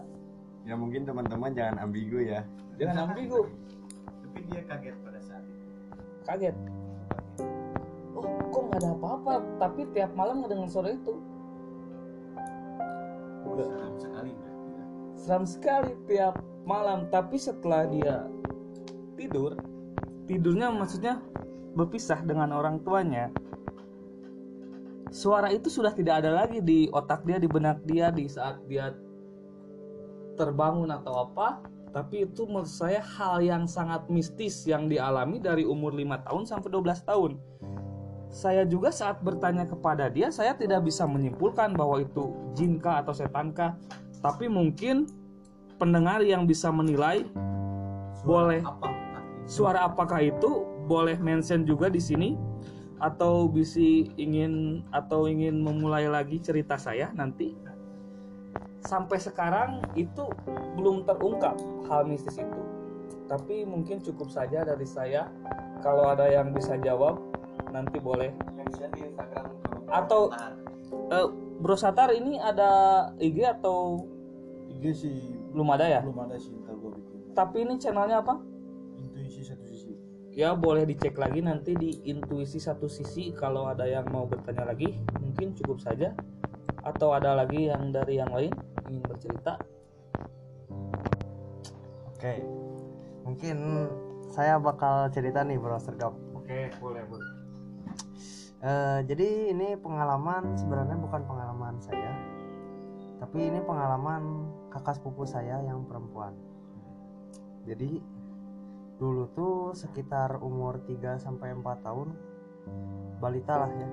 ya 0.65 0.75
mungkin 0.75 1.05
teman-teman 1.05 1.53
jangan 1.53 1.77
ambigu 1.85 2.19
ya. 2.25 2.41
Jangan 2.81 3.09
ambigu. 3.09 3.47
Tapi 4.25 4.39
dia 4.51 4.61
kaget 4.67 4.97
pada 5.05 5.21
saat 5.21 5.45
itu. 5.47 5.67
Kaget? 6.25 6.57
Oh 8.17 8.25
kok 8.51 8.63
nggak 8.73 8.81
ada 8.83 8.91
apa-apa? 8.97 9.35
Tapi 9.61 9.81
tiap 9.93 10.11
malam 10.17 10.43
ngedengar 10.43 10.69
suara 10.69 10.91
itu. 10.97 11.15
Seram 13.55 13.95
sekali 14.01 14.31
berarti 14.35 14.71
ya. 14.75 14.85
Seram 15.15 15.45
sekali 15.47 15.93
tiap 16.11 16.35
malam. 16.67 17.07
Tapi 17.13 17.37
setelah 17.39 17.87
dia 17.87 18.27
tidur 19.15 19.57
tidurnya 20.27 20.73
maksudnya 20.73 21.21
berpisah 21.77 22.21
dengan 22.25 22.55
orang 22.55 22.81
tuanya 22.83 23.31
suara 25.15 25.53
itu 25.55 25.71
sudah 25.71 25.95
tidak 25.95 26.25
ada 26.25 26.45
lagi 26.45 26.59
di 26.59 26.91
otak 26.91 27.23
dia 27.23 27.39
di 27.39 27.47
benak 27.47 27.79
dia 27.87 28.11
di 28.11 28.27
saat 28.27 28.59
dia 28.67 28.91
terbangun 30.37 30.91
atau 30.91 31.31
apa 31.31 31.63
tapi 31.95 32.27
itu 32.27 32.43
menurut 32.51 32.67
saya 32.67 32.99
hal 32.99 33.39
yang 33.39 33.71
sangat 33.71 34.11
mistis 34.11 34.67
yang 34.67 34.91
dialami 34.91 35.39
dari 35.39 35.63
umur 35.63 35.95
5 35.95 36.27
tahun 36.27 36.43
sampai 36.43 36.69
12 36.75 37.07
tahun. 37.07 37.33
Saya 38.35 38.67
juga 38.67 38.91
saat 38.91 39.23
bertanya 39.23 39.63
kepada 39.63 40.11
dia 40.11 40.35
saya 40.35 40.59
tidak 40.59 40.83
bisa 40.91 41.07
menyimpulkan 41.07 41.71
bahwa 41.79 42.03
itu 42.03 42.35
jinkah 42.59 42.99
atau 42.99 43.15
setankah 43.15 43.79
tapi 44.19 44.51
mungkin 44.51 45.07
pendengar 45.79 46.19
yang 46.27 46.51
bisa 46.51 46.75
menilai 46.75 47.31
boleh. 48.27 48.59
apa? 48.67 48.91
Suara 49.47 49.87
apakah 49.87 50.19
itu 50.19 50.67
boleh 50.91 51.15
mention 51.23 51.63
juga 51.63 51.87
di 51.87 52.03
sini? 52.03 52.35
Atau 52.99 53.47
bisa 53.47 53.79
ingin 54.19 54.83
atau 54.91 55.31
ingin 55.31 55.63
memulai 55.63 56.11
lagi 56.11 56.43
cerita 56.43 56.75
saya 56.75 57.15
nanti 57.15 57.55
sampai 58.85 59.17
sekarang 59.17 59.81
itu 59.97 60.29
belum 60.77 61.09
terungkap 61.09 61.57
hal 61.89 62.05
mistis 62.05 62.37
itu. 62.37 62.61
Tapi 63.25 63.65
mungkin 63.65 64.05
cukup 64.05 64.29
saja 64.29 64.63
dari 64.63 64.85
saya. 64.85 65.33
Kalau 65.81 66.09
ada 66.09 66.29
yang 66.29 66.53
bisa 66.53 66.77
jawab 66.81 67.21
nanti 67.73 67.97
boleh. 68.01 68.33
Atau 69.89 70.33
eh, 71.13 71.29
Bro 71.61 71.77
Satar 71.81 72.13
ini 72.13 72.37
ada 72.37 73.13
IG 73.17 73.39
atau 73.61 74.05
IG 74.69 74.85
sih. 74.93 75.17
belum 75.55 75.71
ada 75.71 75.87
ya? 75.87 76.01
Belum 76.03 76.19
ada 76.27 76.37
sih 76.37 76.51
ntar 76.67 76.75
gue 76.75 76.91
bikin. 76.99 77.19
Tapi 77.33 77.57
ini 77.63 77.75
channelnya 77.79 78.21
apa? 78.21 78.43
Intuisi 78.99 79.47
satu 79.47 79.65
sisi. 79.71 79.95
Ya 80.35 80.51
boleh 80.51 80.83
dicek 80.83 81.15
lagi 81.15 81.39
nanti 81.41 81.79
di 81.79 82.03
intuisi 82.11 82.59
satu 82.59 82.91
sisi. 82.91 83.31
Kalau 83.33 83.71
ada 83.71 83.87
yang 83.87 84.11
mau 84.11 84.27
bertanya 84.27 84.67
lagi 84.67 84.99
mungkin 85.23 85.55
cukup 85.55 85.79
saja 85.79 86.11
atau 86.85 87.17
ada 87.17 87.33
lagi 87.33 87.73
yang 87.73 87.91
dari 87.91 88.21
yang 88.21 88.31
lain 88.31 88.53
ingin 88.89 89.03
bercerita 89.05 89.57
Oke, 92.15 92.41
mungkin 93.21 93.89
saya 94.33 94.57
bakal 94.57 95.13
cerita 95.13 95.45
nih 95.45 95.61
bro 95.61 95.77
sergap. 95.77 96.17
oke 96.33 96.73
boleh 96.81 97.05
boleh 97.05 97.45
Eh, 98.65 99.01
jadi 99.05 99.53
ini 99.53 99.77
pengalaman 99.77 100.57
sebenarnya 100.57 100.97
bukan 100.97 101.21
pengalaman 101.29 101.77
saya, 101.85 102.17
tapi 103.21 103.53
ini 103.53 103.61
pengalaman 103.61 104.49
kakak 104.73 104.97
sepupu 104.97 105.29
saya 105.29 105.61
yang 105.69 105.85
perempuan. 105.85 106.33
Jadi 107.69 108.01
dulu 108.97 109.29
tuh 109.37 109.77
sekitar 109.77 110.41
umur 110.41 110.81
3 110.81 111.21
sampai 111.21 111.53
4 111.53 111.85
tahun 111.85 112.09
balita 113.21 113.53
lah 113.53 113.73
ya. 113.77 113.89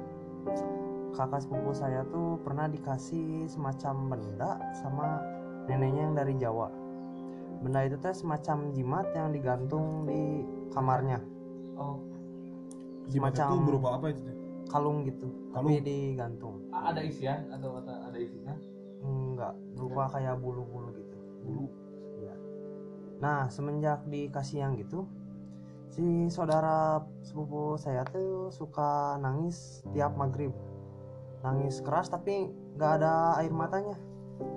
Kakak 1.11 1.43
sepupu 1.43 1.75
saya 1.75 2.07
tuh 2.07 2.39
pernah 2.41 2.65
dikasih 2.65 3.45
semacam 3.45 4.15
benda 4.15 4.51
sama 4.73 5.19
neneknya 5.67 6.07
yang 6.07 6.15
dari 6.15 6.33
Jawa. 6.35 6.71
Benda 7.61 7.85
itu 7.85 7.99
teh 7.99 8.15
semacam 8.15 8.71
jimat 8.71 9.05
yang 9.13 9.29
digantung 9.29 10.07
di 10.07 10.41
kamarnya. 10.71 11.19
oh 11.75 11.99
Jimat 13.09 13.35
Semacam- 13.35 13.51
itu 13.53 13.67
berupa 13.67 13.89
apa 13.97 14.05
itu 14.09 14.21
teh? 14.23 14.35
kalung 14.71 15.03
gitu 15.03 15.27
Kalung. 15.51 15.67
tapi 15.67 15.83
digantung 15.83 16.55
ada 16.71 17.03
isian 17.03 17.51
atau 17.51 17.75
ada, 17.75 18.07
ada 18.07 18.15
isinya 18.15 18.55
enggak 19.03 19.51
berupa 19.75 20.07
kayak 20.15 20.39
bulu-bulu 20.39 20.95
gitu 20.95 21.15
bulu 21.43 21.67
ya 22.23 22.31
nah 23.19 23.51
semenjak 23.51 23.99
dikasih 24.07 24.63
yang 24.63 24.79
gitu 24.79 25.03
si 25.91 26.31
saudara 26.31 27.03
sepupu 27.19 27.75
saya 27.75 28.07
tuh 28.07 28.47
suka 28.47 29.19
nangis 29.19 29.83
tiap 29.91 30.15
maghrib 30.15 30.55
nangis 31.41 31.81
keras 31.81 32.09
tapi 32.09 32.49
nggak 32.77 32.91
ada 33.01 33.41
air 33.41 33.53
matanya. 33.53 33.97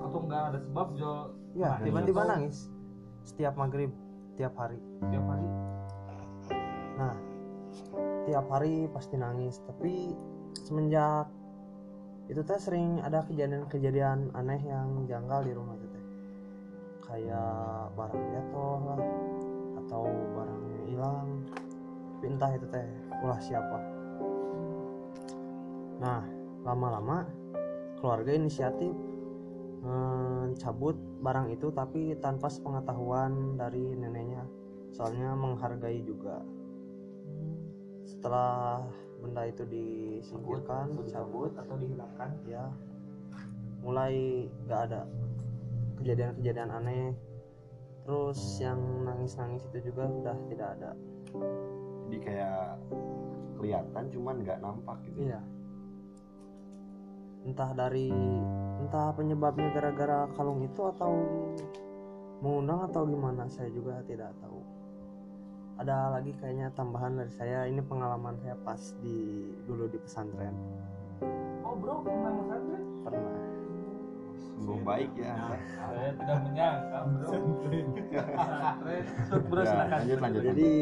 Atau 0.00 0.24
enggak 0.24 0.42
ada 0.52 0.58
sebab 0.60 0.86
jo? 0.96 1.12
Ya 1.56 1.80
tiba-tiba 1.80 2.24
nangis. 2.28 2.68
Setiap 3.24 3.56
maghrib 3.56 3.92
tiap 4.36 4.52
hari. 4.56 4.80
Tiap 5.08 5.24
hari? 5.24 5.48
Nah, 6.94 7.14
tiap 8.28 8.46
hari 8.52 8.86
pasti 8.92 9.16
nangis, 9.16 9.58
tapi 9.64 10.12
semenjak 10.64 11.26
itu 12.24 12.40
teh 12.40 12.56
sering 12.56 13.04
ada 13.04 13.20
kejadian-kejadian 13.28 14.32
aneh 14.32 14.60
yang 14.64 15.04
janggal 15.04 15.44
di 15.44 15.52
rumah 15.52 15.76
itu 15.76 15.86
teh. 15.92 16.04
Kayak 17.04 17.92
barang 17.96 18.26
jatuh 18.32 18.78
lah 18.88 19.00
atau 19.84 20.04
barang 20.08 20.62
hilang. 20.88 21.28
Tapi 22.16 22.26
entah 22.32 22.50
itu 22.56 22.66
teh 22.72 22.86
ulah 23.20 23.40
siapa. 23.40 23.78
Nah, 26.00 26.43
lama-lama 26.64 27.28
keluarga 28.00 28.32
inisiatif 28.32 28.92
mencabut 29.84 30.96
barang 31.20 31.52
itu 31.52 31.68
tapi 31.72 32.16
tanpa 32.20 32.48
sepengetahuan 32.48 33.60
dari 33.60 33.96
neneknya. 33.96 34.44
Soalnya 34.92 35.36
menghargai 35.36 36.00
juga. 36.04 36.40
Setelah 38.04 38.84
benda 39.20 39.44
itu 39.48 39.64
disingkirkan 39.68 40.96
dicabut 41.00 41.52
atau 41.56 41.76
dihilangkan? 41.76 42.30
ya 42.48 42.68
mulai 43.84 44.48
gak 44.68 44.80
ada. 44.88 45.02
Kejadian-kejadian 46.00 46.70
aneh. 46.72 47.12
Terus 48.04 48.60
yang 48.60 48.80
nangis-nangis 49.04 49.64
itu 49.72 49.92
juga 49.92 50.08
udah 50.08 50.36
tidak 50.52 50.68
ada. 50.80 50.92
Jadi 52.04 52.18
kayak 52.20 52.76
kelihatan 53.56 54.04
cuman 54.12 54.44
nggak 54.44 54.60
nampak 54.60 55.00
gitu 55.08 55.24
iya 55.24 55.40
entah 57.44 57.70
dari 57.76 58.08
entah 58.80 59.12
penyebabnya 59.12 59.68
gara-gara 59.76 60.28
kalung 60.32 60.64
itu 60.64 60.80
atau 60.96 61.12
mengundang 62.40 62.88
atau 62.88 63.04
gimana 63.04 63.48
saya 63.52 63.68
juga 63.72 64.00
tidak 64.08 64.32
tahu. 64.40 64.60
Ada 65.80 66.16
lagi 66.20 66.32
kayaknya 66.40 66.70
tambahan 66.72 67.18
dari 67.18 67.32
saya 67.34 67.66
ini 67.68 67.82
pengalaman 67.84 68.38
saya 68.40 68.56
pas 68.64 68.80
di 69.04 69.48
dulu 69.68 69.88
di 69.92 69.98
pesantren. 70.00 70.54
Oh 71.64 71.76
bro 71.76 72.00
pernah 72.00 72.32
pesantren? 72.32 72.84
Pernah. 73.04 73.36
Sungguh 74.54 74.80
baik 74.86 75.12
ya. 75.18 75.34
Saya 75.76 76.10
tidak 76.14 76.38
menyangka 76.48 76.98
bro. 77.04 77.26
Pesantren. 77.28 77.86
Bro 79.50 79.62
Ya, 79.64 79.68
silakan. 79.68 79.96
lanjut 79.98 80.18
lanjut. 80.22 80.42
Jadi 80.52 80.72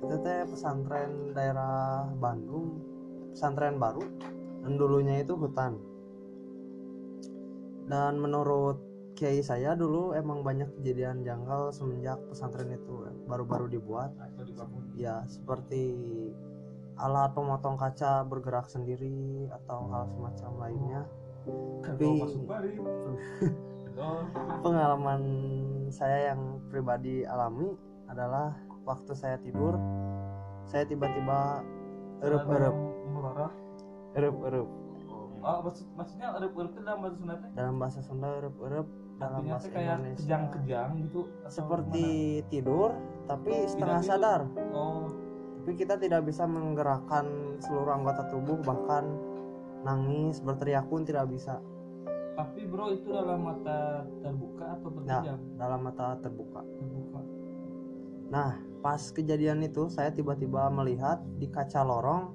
itu 0.00 0.16
teh 0.24 0.40
pesantren 0.48 1.10
daerah 1.36 2.08
Bandung 2.16 2.80
pesantren 3.30 3.76
baru 3.78 4.02
dan 4.60 4.72
dulunya 4.76 5.24
itu 5.24 5.36
hutan. 5.36 5.76
Dan 7.90 8.22
menurut 8.22 8.78
kiai 9.18 9.42
saya 9.42 9.74
dulu 9.74 10.14
emang 10.14 10.46
banyak 10.46 10.70
kejadian 10.80 11.26
janggal 11.26 11.74
semenjak 11.74 12.16
pesantren 12.30 12.72
itu 12.72 13.10
baru-baru 13.26 13.66
dibuat. 13.68 14.14
Dibangun. 14.40 14.84
Ya 14.96 15.26
seperti 15.26 15.98
alat 17.00 17.32
pemotong 17.32 17.80
kaca 17.80 18.22
bergerak 18.28 18.68
sendiri 18.68 19.48
atau 19.50 19.88
hal 19.90 20.04
semacam 20.12 20.50
lainnya. 20.68 21.02
Tapi 21.84 22.08
pengalaman 24.64 25.22
saya 25.90 26.32
yang 26.32 26.62
pribadi 26.70 27.26
alami 27.26 27.74
adalah 28.06 28.54
waktu 28.84 29.12
saya 29.12 29.36
tidur 29.42 29.76
saya 30.64 30.86
tiba-tiba 30.86 31.64
erup-erup 32.22 32.76
erup-erup 34.20 34.68
oh 35.40 35.58
maksud, 35.64 35.86
maksudnya 35.96 36.26
erup-erup 36.36 36.70
itu 36.70 36.80
dalam 36.84 37.00
bahasa 37.00 37.16
Sunda 37.16 37.34
teh 37.40 37.50
dalam 37.56 37.74
bahasa 37.80 38.00
Sunda 38.00 38.28
erup-erup 38.36 38.86
dalam 39.16 39.36
artinya 39.40 39.52
bahasa 39.54 39.68
kayak 39.68 39.88
Indonesia 39.90 40.18
kejang-kejang 40.20 40.88
gitu 41.04 41.20
seperti 41.46 42.06
tidur 42.48 42.90
tapi 43.24 43.52
setengah 43.64 44.00
tidur. 44.00 44.08
sadar 44.08 44.40
gimana? 44.44 44.76
oh 44.76 45.04
tapi 45.60 45.72
kita 45.76 45.94
tidak 45.96 46.24
bisa 46.24 46.44
menggerakkan 46.44 47.26
seluruh 47.60 47.92
anggota 47.92 48.24
tubuh 48.28 48.56
bahkan 48.60 49.04
nangis 49.80 50.40
berteriak 50.40 50.88
pun 50.88 51.04
tidak 51.04 51.28
bisa 51.28 51.60
Tapi 52.30 52.64
bro 52.64 52.88
itu 52.88 53.12
dalam 53.12 53.44
mata 53.44 54.00
terbuka 54.18 54.64
atau 54.72 54.88
Nah, 55.04 55.20
terpejam? 55.20 55.38
dalam 55.60 55.80
mata 55.84 56.06
terbuka 56.18 56.60
Terbuka. 56.64 57.20
Nah, 58.32 58.50
pas 58.80 59.02
kejadian 59.12 59.60
itu 59.60 59.92
saya 59.92 60.08
tiba-tiba 60.08 60.72
melihat 60.72 61.20
di 61.36 61.52
kaca 61.52 61.84
lorong 61.84 62.32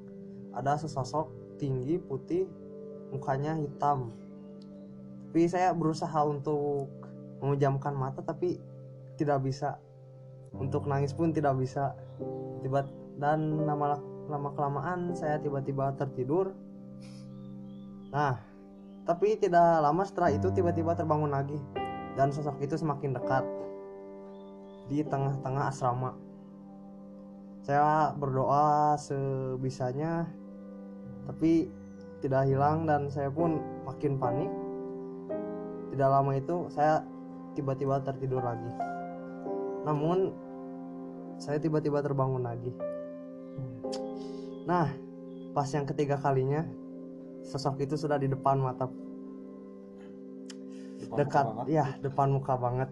ada 0.53 0.77
sesosok 0.77 1.33
tinggi 1.57 1.99
putih, 1.99 2.47
mukanya 3.11 3.55
hitam. 3.59 4.11
Tapi 5.29 5.51
saya 5.51 5.75
berusaha 5.75 6.15
untuk 6.23 6.87
memejamkan 7.43 7.91
mata 7.91 8.23
tapi 8.23 8.59
tidak 9.19 9.43
bisa. 9.43 9.79
Untuk 10.55 10.87
nangis 10.87 11.11
pun 11.11 11.35
tidak 11.35 11.59
bisa. 11.59 11.91
Tiba 12.63 12.87
dan 13.19 13.67
lama 13.67 13.99
lama 14.31 14.49
kelamaan 14.55 15.11
saya 15.15 15.39
tiba-tiba 15.39 15.91
tertidur. 15.99 16.55
Nah, 18.15 18.39
tapi 19.03 19.35
tidak 19.35 19.83
lama 19.83 20.07
setelah 20.07 20.31
itu 20.31 20.47
tiba-tiba 20.55 20.95
terbangun 20.95 21.29
lagi 21.35 21.59
dan 22.15 22.31
sosok 22.31 22.57
itu 22.63 22.79
semakin 22.79 23.11
dekat 23.11 23.43
di 24.87 25.03
tengah-tengah 25.03 25.69
asrama. 25.69 26.15
Saya 27.65 28.13
berdoa 28.13 28.93
sebisanya, 29.01 30.29
tapi 31.25 31.69
tidak 32.21 32.49
hilang 32.49 32.89
dan 32.89 33.09
saya 33.09 33.29
pun 33.29 33.61
makin 33.85 34.17
panik. 34.17 34.51
Tidak 35.93 36.09
lama 36.09 36.31
itu 36.33 36.69
saya 36.73 37.05
tiba-tiba 37.53 38.01
tertidur 38.01 38.41
lagi. 38.41 38.71
Namun 39.85 40.33
saya 41.37 41.61
tiba-tiba 41.61 42.01
terbangun 42.01 42.43
lagi. 42.43 42.71
Nah, 44.65 44.89
pas 45.53 45.69
yang 45.69 45.85
ketiga 45.85 46.17
kalinya 46.17 46.65
sosok 47.45 47.85
itu 47.85 47.95
sudah 47.95 48.17
di 48.17 48.27
depan 48.27 48.57
mata 48.57 48.89
Depan 50.95 51.17
dekat 51.21 51.45
muka 51.45 51.63
ya 51.69 51.85
depan 52.01 52.27
muka 52.33 52.53
banget 52.57 52.89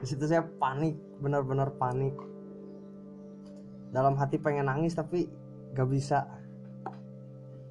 di 0.00 0.06
situ 0.08 0.24
saya 0.24 0.42
panik 0.42 0.96
benar-benar 1.20 1.76
panik 1.76 2.16
dalam 3.92 4.16
hati 4.16 4.40
pengen 4.40 4.66
nangis 4.66 4.96
tapi 4.96 5.28
gak 5.76 5.86
bisa 5.86 6.24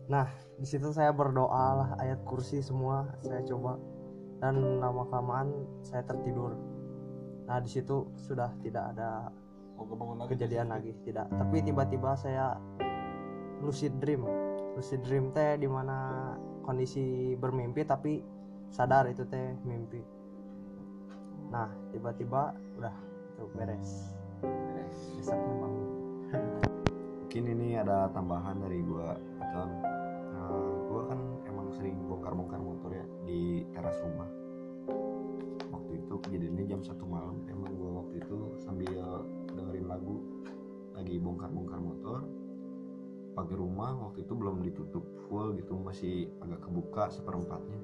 nah 0.10 0.26
di 0.58 0.66
situ 0.66 0.93
saya 0.93 1.10
berdoa 1.14 1.66
lah 1.78 1.89
ayat 2.02 2.22
kursi 2.26 2.62
semua 2.62 3.06
saya 3.22 3.41
coba. 3.45 3.78
Dan 4.41 4.82
lama 4.82 5.06
kelamaan 5.06 5.54
saya 5.86 6.02
tertidur. 6.02 6.58
Nah 7.45 7.62
di 7.62 7.70
situ 7.70 8.10
sudah 8.18 8.49
tidak 8.66 8.97
ada 8.97 9.30
Oh, 9.82 10.14
lagi. 10.14 10.38
kejadian 10.38 10.70
lagi 10.70 10.93
tidak. 11.02 11.26
Tapi 11.30 11.62
tiba-tiba 11.66 12.14
saya 12.14 12.54
lucid 13.66 13.97
dream. 13.97 14.26
Lucid 14.78 15.02
dream 15.02 15.34
teh 15.34 15.58
di 15.58 15.66
mana 15.66 16.30
kondisi 16.62 17.34
bermimpi 17.34 17.82
tapi 17.86 18.22
sadar 18.70 19.10
itu 19.10 19.26
teh 19.26 19.58
mimpi. 19.66 20.02
Nah 21.49 21.70
tiba-tiba 21.89 22.54
udah 22.78 22.93
itu 23.34 23.45
beres. 23.58 23.89
Besoknya 25.18 25.54
bangun 25.66 25.91
mungkin 27.32 27.47
ini 27.47 27.80
ada 27.80 28.12
tambahan 28.12 28.60
dari 28.60 28.84
gua 28.84 29.16
betul 29.39 29.72
Gua 31.02 31.18
kan 31.18 31.22
emang 31.49 31.74
sering 31.74 31.97
bongkar-bongkar 32.06 32.62
motor 32.62 32.93
ya 32.93 33.02
di 33.26 33.66
teras 33.74 33.97
rumah. 34.06 34.30
Waktu 35.74 35.97
itu 35.97 36.14
kejadiannya 36.22 36.66
jam 36.70 36.86
satu 36.86 37.10
malam 37.10 37.41
emang 37.49 37.74
gua 37.74 38.06
waktu 38.06 38.22
itu 38.22 38.54
sambil 38.62 39.26
dengerin 39.49 39.89
lagu 39.89 40.22
lagi 40.93 41.18
bongkar-bongkar 41.18 41.82
motor. 41.82 42.22
Pagar 43.34 43.58
rumah 43.58 43.97
waktu 43.97 44.30
itu 44.30 44.34
belum 44.38 44.62
ditutup 44.62 45.02
full 45.26 45.58
gitu 45.58 45.74
masih 45.82 46.30
agak 46.45 46.70
kebuka 46.70 47.10
seperempatnya. 47.10 47.82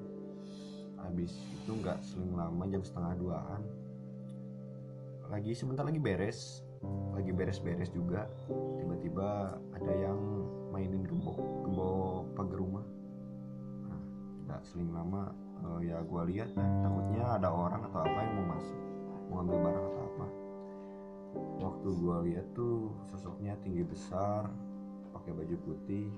Habis 1.02 1.34
itu 1.58 1.74
nggak 1.74 1.98
seling 2.06 2.38
lama 2.38 2.70
jam 2.70 2.86
setengah 2.86 3.18
duaan. 3.18 3.66
Lagi 5.26 5.58
sebentar 5.58 5.82
lagi 5.82 5.98
beres. 5.98 6.62
Lagi 7.18 7.34
beres-beres 7.34 7.90
juga. 7.90 8.30
Tiba-tiba 8.78 9.58
ada 9.74 9.92
yang 10.06 10.22
mainin 10.70 11.02
gembok 11.02 11.66
gembok 11.66 12.22
pagar 12.38 12.62
rumah 12.62 12.86
nggak 14.48 14.64
seling 14.64 14.88
lama 14.96 15.28
eh, 15.60 15.92
ya 15.92 16.00
gua 16.08 16.24
lihat 16.24 16.56
takutnya 16.56 17.36
ada 17.36 17.52
orang 17.52 17.84
atau 17.84 18.00
apa 18.00 18.18
yang 18.24 18.34
mau 18.40 18.46
masuk 18.56 18.80
mau 19.28 19.44
ambil 19.44 19.60
barang 19.60 19.84
atau 19.92 20.02
apa. 20.08 20.26
Waktu 21.60 21.88
gua 22.00 22.16
lihat 22.24 22.46
tuh 22.56 22.96
sosoknya 23.12 23.52
tinggi 23.60 23.84
besar 23.84 24.48
pakai 25.12 25.36
baju 25.36 25.56
putih 25.68 26.08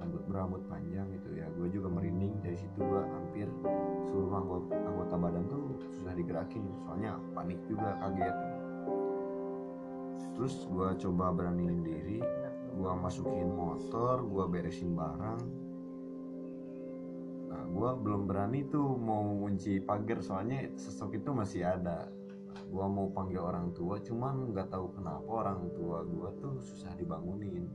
rambut 0.00 0.24
berambut 0.24 0.62
panjang 0.72 1.04
gitu 1.12 1.36
ya. 1.36 1.44
Gue 1.60 1.68
juga 1.68 1.92
merinding 1.92 2.40
dari 2.40 2.56
situ 2.56 2.80
gue 2.80 3.02
hampir 3.04 3.44
seluruh 4.08 4.32
anggota, 4.32 4.72
anggota 4.80 5.14
badan 5.20 5.44
tuh 5.44 5.76
susah 6.00 6.16
digerakin. 6.16 6.64
Soalnya 6.88 7.20
panik 7.36 7.60
juga 7.68 8.00
kaget. 8.00 8.36
Terus 10.40 10.54
gue 10.72 10.88
coba 11.04 11.36
beraniin 11.36 11.84
diri 11.84 12.24
gue 12.70 12.92
masukin 12.96 13.50
motor 13.52 14.24
gue 14.24 14.44
beresin 14.48 14.94
barang 14.96 15.40
nah 17.50 17.66
gue 17.66 17.90
belum 18.06 18.30
berani 18.30 18.70
tuh 18.70 18.94
mau 18.94 19.26
kunci 19.42 19.82
pagar 19.82 20.22
soalnya 20.22 20.70
sosok 20.78 21.18
itu 21.18 21.34
masih 21.34 21.66
ada. 21.66 22.06
Gue 22.70 22.86
mau 22.86 23.10
panggil 23.10 23.42
orang 23.42 23.74
tua 23.74 23.98
cuman 23.98 24.54
nggak 24.54 24.70
tahu 24.70 24.94
kenapa 24.94 25.26
orang 25.26 25.66
tua 25.74 26.06
gue 26.06 26.28
tuh 26.38 26.62
susah 26.62 26.94
dibangunin. 26.94 27.66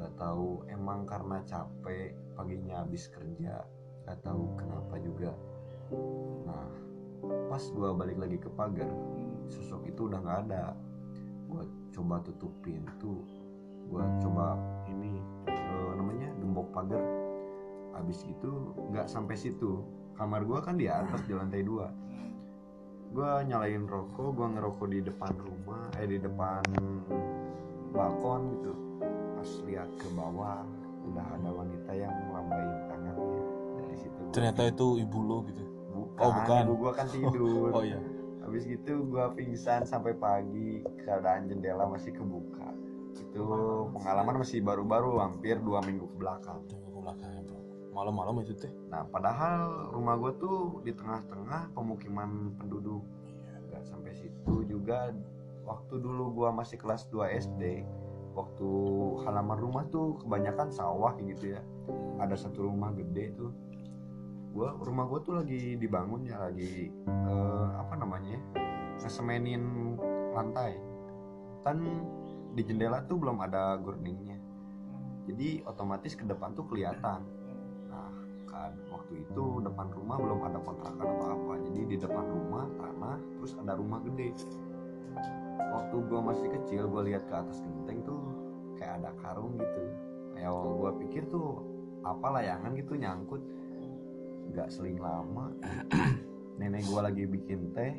Nggak 0.00 0.16
tahu 0.16 0.64
emang 0.72 1.04
karena 1.04 1.44
capek 1.44 2.16
paginya 2.32 2.80
habis 2.80 3.12
kerja 3.12 3.60
nggak 4.08 4.18
tahu 4.24 4.56
kenapa 4.56 4.96
juga. 4.96 5.36
Nah 6.48 6.68
pas 7.52 7.60
gue 7.60 7.90
balik 7.92 8.16
lagi 8.16 8.40
ke 8.40 8.48
pagar 8.56 8.88
sosok 9.52 9.84
itu 9.84 10.08
udah 10.08 10.18
nggak 10.24 10.40
ada. 10.48 10.72
Gue 11.52 11.68
coba 11.92 12.24
tutup 12.24 12.56
pintu 12.64 13.20
gue 13.92 14.04
coba 14.24 14.56
ini 14.88 15.20
eh, 15.52 15.90
namanya 16.00 16.32
gembok 16.40 16.72
pagar 16.72 17.04
habis 17.92 18.24
itu 18.24 18.50
nggak 18.88 19.06
sampai 19.06 19.36
situ 19.36 19.84
kamar 20.14 20.42
gue 20.42 20.58
kan 20.58 20.74
di 20.74 20.86
atas 20.86 21.20
di 21.22 21.32
lantai 21.32 21.60
dua 21.60 21.88
gue 23.12 23.30
nyalain 23.44 23.84
rokok 23.84 24.32
gue 24.32 24.46
ngerokok 24.50 24.88
di 24.88 25.00
depan 25.02 25.32
rumah 25.36 25.84
eh 25.96 26.08
di 26.08 26.16
depan 26.16 26.64
balkon 27.92 28.42
gitu 28.56 28.72
pas 29.36 29.50
lihat 29.66 29.88
ke 29.96 30.08
bawah 30.10 30.64
udah 31.02 31.26
ada 31.30 31.50
wanita 31.50 31.92
yang 31.92 32.12
melambai 32.24 32.62
tangannya 32.88 33.42
dari 33.76 33.96
situ 33.98 34.20
Ternyata 34.32 34.62
itu 34.64 34.86
ibu 34.96 35.18
lo 35.20 35.38
gitu. 35.44 35.60
bukan, 35.92 36.22
Oh, 36.22 36.32
bukan. 36.32 36.62
ibu 36.64 36.74
gua 36.78 36.92
kan 36.94 37.06
tidur 37.12 37.68
Oh 37.70 37.84
iya. 37.84 38.00
habis 38.40 38.64
gitu 38.64 39.04
gua 39.04 39.28
pingsan 39.30 39.84
sampai 39.84 40.14
pagi 40.14 40.80
keadaan 40.98 41.46
jendela 41.46 41.84
masih 41.84 42.10
kebuka 42.10 42.70
itu 43.12 43.44
pengalaman 43.92 44.40
masih 44.40 44.60
baru-baru 44.60 45.16
hampir 45.18 45.56
dua 45.58 45.80
minggu 45.80 46.04
ke 46.06 46.16
belakang 46.16 46.60
Tunggu 46.66 46.88
ke 46.88 47.00
belakangnya 47.00 47.42
bro. 47.44 47.60
Malam-malam 47.92 48.40
itu 48.40 48.56
teh. 48.56 48.72
nah 48.88 49.04
padahal 49.04 49.92
rumah 49.92 50.16
gua 50.16 50.32
tuh 50.40 50.80
di 50.80 50.96
tengah-tengah 50.96 51.76
pemukiman 51.76 52.56
penduduk. 52.56 53.04
Nggak 53.68 53.84
sampai 53.84 54.12
situ 54.16 54.64
juga. 54.64 55.12
Waktu 55.62 56.00
dulu 56.00 56.42
gua 56.42 56.50
masih 56.50 56.80
kelas 56.80 57.06
2 57.12 57.38
SD 57.38 57.86
waktu 58.32 58.70
halaman 59.28 59.60
rumah 59.60 59.84
tuh 59.92 60.16
kebanyakan 60.24 60.72
sawah 60.72 61.12
gitu 61.20 61.52
ya. 61.52 61.60
Ada 62.16 62.48
satu 62.48 62.64
rumah 62.64 62.96
gede 62.96 63.36
tuh. 63.36 63.52
Gua 64.56 64.72
rumah 64.80 65.04
gua 65.04 65.20
tuh 65.20 65.36
lagi 65.36 65.76
dibangun 65.76 66.24
ya 66.24 66.40
lagi 66.40 66.88
eh, 67.08 67.66
apa 67.76 67.94
namanya 68.00 68.40
ngesemenin 69.04 69.96
lantai. 70.32 70.80
Kan 71.60 71.78
di 72.56 72.62
jendela 72.64 73.04
tuh 73.04 73.20
belum 73.20 73.40
ada 73.44 73.76
gordingnya 73.80 74.42
jadi 75.26 75.62
otomatis 75.66 76.18
ke 76.18 76.24
depan 76.26 76.54
tuh 76.54 76.66
kelihatan 76.66 77.22
nah 78.52 78.68
kan. 78.68 78.72
Waktu 78.92 79.12
itu 79.24 79.44
depan 79.64 79.88
rumah 79.96 80.16
belum 80.20 80.40
ada 80.44 80.58
kontrakan 80.60 81.00
atau 81.08 81.26
apa. 81.32 81.52
Jadi 81.64 81.80
di 81.88 81.96
depan 81.96 82.24
rumah 82.28 82.68
tanah 82.76 83.16
terus 83.40 83.52
ada 83.56 83.72
rumah 83.74 83.98
gede. 84.04 84.36
Waktu 85.72 85.96
gua 86.06 86.20
masih 86.20 86.48
kecil 86.60 86.86
gua 86.92 87.02
lihat 87.08 87.24
ke 87.24 87.34
atas 87.34 87.64
genteng 87.64 88.04
tuh 88.04 88.20
kayak 88.76 89.00
ada 89.00 89.10
karung 89.24 89.56
gitu. 89.56 89.82
Ya 90.36 90.52
gua 90.52 90.92
pikir 91.00 91.24
tuh 91.32 91.64
apa 92.04 92.26
layangan 92.38 92.76
gitu 92.76 92.92
nyangkut. 92.94 93.40
Nggak 94.52 94.68
seling 94.68 95.00
lama. 95.00 95.48
Nenek 96.60 96.84
gua 96.92 97.08
lagi 97.08 97.24
bikin 97.24 97.72
teh. 97.72 97.96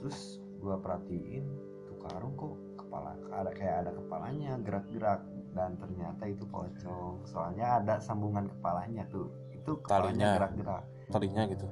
Terus 0.00 0.40
gua 0.64 0.80
perhatiin 0.80 1.44
tuh 1.84 1.96
karung 2.00 2.32
kok 2.36 2.56
kepala 2.80 3.12
ada 3.30 3.52
kayak 3.52 3.86
ada 3.86 3.90
kepalanya 3.94 4.58
gerak-gerak 4.64 5.20
dan 5.54 5.76
ternyata 5.78 6.24
itu 6.26 6.44
pocong. 6.46 7.22
Soalnya 7.26 7.82
ada 7.82 7.98
sambungan 7.98 8.46
kepalanya 8.46 9.06
tuh. 9.10 9.30
Itu 9.54 9.78
kepalanya 9.82 10.38
gerak-gerak. 10.38 10.84
Talinya 11.10 11.42
gitu. 11.50 11.66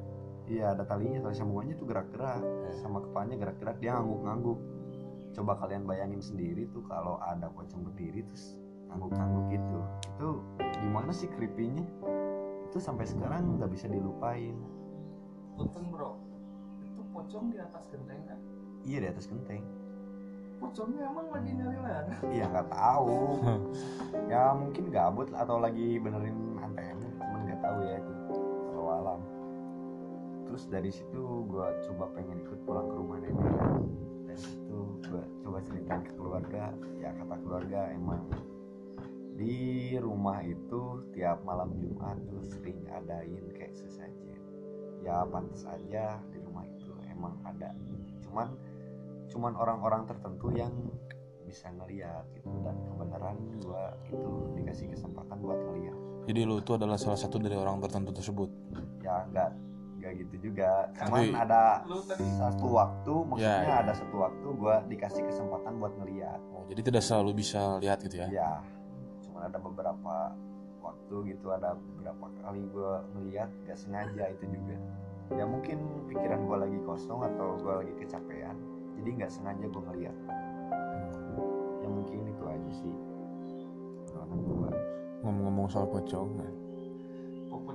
iya 0.49 0.72
ada 0.72 0.83
talinya. 0.85 1.29
Tali 1.29 1.37
sambungannya 1.37 1.74
tuh 1.79 1.87
gerak-gerak. 1.87 2.41
Sama 2.81 3.05
kepalanya 3.05 3.37
gerak-gerak. 3.39 3.76
Dia 3.79 3.99
ngangguk-ngangguk. 3.99 4.59
Coba 5.37 5.53
kalian 5.61 5.85
bayangin 5.87 6.22
sendiri 6.24 6.66
tuh 6.72 6.83
kalau 6.89 7.20
ada 7.22 7.47
pocong 7.53 7.87
berdiri 7.87 8.26
terus 8.26 8.59
ngangguk-ngangguk 8.91 9.45
gitu. 9.55 9.79
Itu 10.16 10.29
gimana 10.83 11.11
sih 11.14 11.29
creepy-nya? 11.31 11.85
Itu 12.68 12.83
sampai 12.83 13.07
sekarang 13.07 13.61
nggak 13.61 13.70
bisa 13.70 13.87
dilupain. 13.87 14.57
Punten 15.55 15.91
bro, 15.91 16.14
itu 16.83 17.03
pocong 17.11 17.51
di 17.51 17.59
atas 17.59 17.83
genteng 17.91 18.22
kan? 18.31 18.39
iya 18.89 18.99
di 19.05 19.09
atas 19.12 19.26
genteng 19.26 19.61
Pocongnya 20.59 21.07
emang 21.07 21.27
lagi 21.31 21.51
nyari 21.55 21.79
layar. 21.79 22.05
iya 22.35 22.45
nggak 22.51 22.69
tahu. 22.71 23.19
Ya 24.29 24.53
mungkin 24.53 24.93
gabut 24.93 25.33
atau 25.33 25.57
lagi 25.57 25.97
benerin 25.97 26.61
antena 26.61 27.09
cuman 27.17 27.41
nggak 27.49 27.61
tahu 27.65 27.79
ya 27.85 27.97
itu. 27.97 28.13
Kalau 28.69 28.87
alam 28.93 29.21
terus 30.49 30.65
dari 30.69 30.89
situ 30.93 31.45
gua 31.49 31.73
coba 31.85 32.09
pengen 32.17 32.41
ikut 32.45 32.61
pulang 32.69 32.89
ke 32.89 32.95
rumah 32.97 33.19
nenek. 33.21 33.57
Dan 34.29 34.37
itu 34.37 34.79
gua 35.09 35.25
coba 35.45 35.59
ceritain 35.65 36.03
ke 36.05 36.13
keluarga. 36.17 36.65
Ya 37.01 37.11
kata 37.17 37.37
keluarga 37.41 37.81
emang 37.93 38.25
di 39.39 39.95
rumah 40.03 40.43
itu 40.43 41.07
tiap 41.15 41.47
malam 41.47 41.71
Jumat 41.79 42.19
tuh 42.27 42.43
sering 42.43 42.83
adain 42.91 43.45
kayak 43.55 43.77
sesajen. 43.77 44.41
Ya 45.01 45.23
pantas 45.25 45.63
aja 45.65 46.19
di 46.29 46.43
rumah 46.43 46.67
itu 46.67 46.91
emang 47.07 47.39
ada. 47.47 47.71
Cuman 48.27 48.59
cuman 49.29 49.53
orang-orang 49.55 50.03
tertentu 50.05 50.49
yang 50.51 50.72
bisa 51.45 51.68
ngeliat 51.70 52.29
gitu 52.35 52.49
dan 52.61 52.76
kebenaran 52.83 53.37
gua 53.59 53.97
itu 54.05 54.31
dikasih 54.55 54.87
kesempatan 54.91 55.37
buat 55.39 55.57
ngeliat 55.59 55.97
Jadi 56.24 56.41
lu 56.45 56.61
itu 56.61 56.72
adalah 56.72 56.97
salah 56.97 57.16
satu 57.16 57.37
dari 57.37 57.57
orang 57.57 57.81
tertentu 57.81 58.12
tersebut. 58.12 58.53
ya 59.01 59.24
nggak 59.26 59.49
nggak 59.99 60.12
gitu 60.18 60.35
juga 60.47 60.87
cuman 60.95 61.09
Tapi- 61.24 61.33
ada 61.35 61.62
Lu 61.85 61.99
tadi 62.03 62.22
satu 62.31 62.66
waktu 62.70 63.12
maksudnya 63.24 63.59
Ya, 63.59 63.64
ya. 63.64 63.76
ada 63.81 63.93
satu 63.93 64.16
waktu 64.18 64.47
gua 64.55 64.74
dikasih 64.85 65.24
kesempatan 65.24 65.72
buat 65.76 65.93
ngeliat 65.95 66.41
Oh, 66.51 66.68
jadi 66.68 66.81
tidak 66.83 67.03
selalu 67.03 67.31
bisa 67.35 67.81
lihat 67.81 67.99
gitu 68.01 68.16
ya. 68.18 68.29
ya 68.31 68.53
cuman 69.22 69.49
ada 69.49 69.59
beberapa 69.59 70.14
waktu 70.79 71.14
gitu 71.26 71.49
ada 71.49 71.74
beberapa 71.74 72.26
kali 72.39 72.62
gua 72.68 73.01
ngeliat 73.11 73.49
gak 73.64 73.76
sengaja 73.76 74.24
itu 74.29 74.45
juga 74.47 74.76
ya 75.31 75.45
mungkin 75.45 75.81
pikiran 76.07 76.45
gua 76.45 76.62
lagi 76.62 76.79
kosong 76.83 77.20
atau 77.24 77.57
gua 77.59 77.81
lagi 77.81 77.93
kecapean 77.97 78.57
jadi 78.99 79.09
nggak 79.23 79.31
sengaja 79.31 79.65
gua 79.71 79.83
ngeliat 79.91 80.17
ya 81.79 81.89
mungkin 81.89 82.19
itu 82.27 82.45
aja 82.45 82.71
sih 82.75 82.95
Ngomong-ngomong 85.19 85.67
soal 85.67 85.91
pocong, 85.91 86.31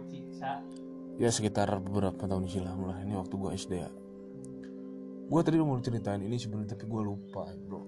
Cica. 0.07 0.63
ya 1.19 1.29
sekitar 1.29 1.67
beberapa 1.83 2.23
tahun 2.23 2.47
silam 2.47 2.87
lah. 2.87 3.03
Ini 3.03 3.19
waktu 3.19 3.33
gua 3.35 3.51
SD 3.51 3.73
ya. 3.83 3.91
Gua 5.27 5.41
tadi 5.43 5.59
mau 5.59 5.75
ceritain 5.81 6.23
ini 6.23 6.39
sebenarnya 6.39 6.75
tapi 6.75 6.87
gua 6.87 7.03
lupa, 7.03 7.47
bro. 7.67 7.83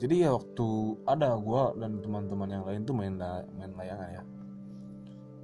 Jadi 0.00 0.24
ya 0.24 0.34
waktu 0.34 0.66
ada 1.04 1.36
gua 1.38 1.76
dan 1.76 2.00
teman-teman 2.00 2.48
yang 2.50 2.64
lain 2.64 2.80
tuh 2.82 2.94
main 2.96 3.14
la- 3.20 3.46
main 3.54 3.72
layangan 3.76 4.08
ya. 4.10 4.22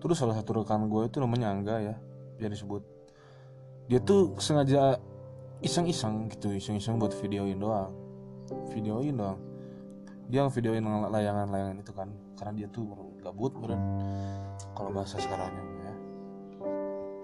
Terus 0.01 0.17
salah 0.17 0.35
satu 0.35 0.65
rekan 0.65 0.89
gue 0.89 1.13
itu 1.13 1.21
namanya 1.21 1.53
Angga 1.53 1.77
ya, 1.77 1.95
biar 2.41 2.49
disebut. 2.49 2.81
Dia 3.93 4.01
tuh 4.01 4.33
sengaja 4.41 4.97
iseng-iseng 5.61 6.29
gitu, 6.33 6.53
iseng-iseng 6.53 6.97
buat 6.97 7.13
videoin 7.21 7.61
doang. 7.61 7.93
Videoin 8.73 9.15
doang. 9.17 9.41
Dia 10.31 10.47
videoin 10.47 10.85
layangan-layangan 10.87 11.77
itu 11.83 11.93
kan, 11.93 12.09
karena 12.39 12.53
dia 12.55 12.69
tuh 12.71 12.87
gabut 13.21 13.53
beren. 13.59 13.83
Kalau 14.73 14.91
bahasa 14.95 15.19
sekarangnya 15.19 15.65
ya. 15.85 15.95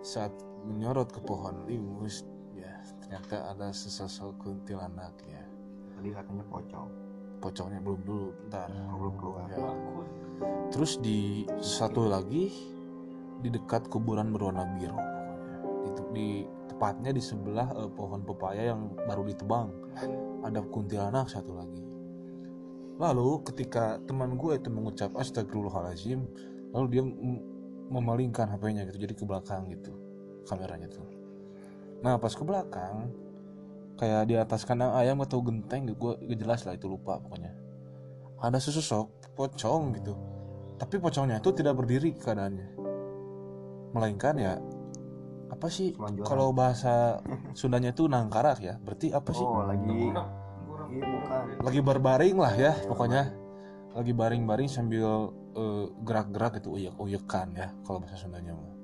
Saat 0.02 0.34
menyorot 0.66 1.10
ke 1.14 1.20
pohon 1.22 1.66
limus, 1.70 2.26
ya 2.52 2.82
ternyata 3.02 3.54
ada 3.54 3.70
sesosok 3.70 4.42
kuntilanak 4.42 5.14
ya. 5.26 5.42
tadi 5.96 6.12
katanya 6.12 6.44
pocong 6.52 7.06
Pocongnya 7.36 7.80
belum 7.84 8.00
dulu, 8.04 8.28
ntar. 8.48 8.68
Oh, 8.72 8.96
belum 8.96 9.14
keluar 9.20 9.44
Ya. 9.52 9.70
Terus 10.72 11.00
di 11.00 11.48
satu 11.60 12.08
lagi 12.08 12.52
di 13.44 13.48
dekat 13.52 13.88
kuburan 13.92 14.32
berwarna 14.32 14.64
biru. 14.76 14.96
Di, 15.84 15.90
di 16.16 16.28
tepatnya 16.76 17.08
di 17.16 17.24
sebelah 17.24 17.72
eh, 17.72 17.88
pohon 17.88 18.20
pepaya 18.20 18.76
yang 18.76 18.92
baru 19.08 19.24
ditebang. 19.24 19.72
Ada 20.44 20.60
kuntilanak 20.68 21.32
satu 21.32 21.56
lagi. 21.56 21.80
Lalu 23.00 23.40
ketika 23.48 23.96
teman 24.04 24.36
gue 24.36 24.60
itu 24.60 24.68
mengucap 24.68 25.16
astagfirullahalazim, 25.16 26.20
lalu 26.76 26.86
dia 26.92 27.02
memalingkan 27.88 28.52
HP-nya 28.52 28.84
gitu 28.92 29.08
jadi 29.08 29.14
ke 29.16 29.24
belakang 29.24 29.72
gitu 29.72 29.96
kameranya 30.44 30.92
tuh. 30.92 31.08
Nah 32.04 32.20
pas 32.20 32.32
ke 32.32 32.44
belakang 32.44 33.08
kayak 33.96 34.28
di 34.28 34.36
atas 34.36 34.68
kandang 34.68 34.92
ayam 34.92 35.24
atau 35.24 35.40
genteng 35.40 35.88
gue 35.88 36.12
gak 36.20 36.38
jelas 36.38 36.60
lah 36.68 36.76
itu 36.76 36.86
lupa 36.86 37.16
pokoknya 37.16 37.52
ada 38.44 38.60
sesosok 38.60 39.32
pocong 39.32 39.96
gitu 39.96 40.12
tapi 40.76 41.00
pocongnya 41.00 41.40
itu 41.40 41.50
tidak 41.56 41.80
berdiri 41.80 42.12
keadaannya 42.12 42.76
melainkan 43.96 44.36
ya 44.36 44.60
apa 45.46 45.66
sih 45.70 45.94
kalau 46.26 46.50
bahasa 46.50 47.22
Sundanya 47.54 47.94
itu 47.94 48.10
nangkarak 48.10 48.58
ya? 48.60 48.74
Berarti 48.82 49.14
apa 49.14 49.30
sih? 49.30 49.46
Oh 49.46 49.62
lagi. 49.62 50.10
Iya, 50.86 51.04
bukan. 51.06 51.42
Lagi 51.62 51.80
berbaring 51.82 52.36
lah 52.38 52.54
ya 52.54 52.72
pokoknya. 52.86 53.22
Lagi 53.96 54.12
baring-baring 54.12 54.68
sambil 54.68 55.32
eh, 55.56 55.86
gerak-gerak 56.04 56.60
gitu 56.60 56.76
uyek-uyekan 56.76 57.56
ya 57.56 57.72
kalau 57.86 58.02
bahasa 58.02 58.18
Sundanya 58.20 58.52
mah. 58.52 58.74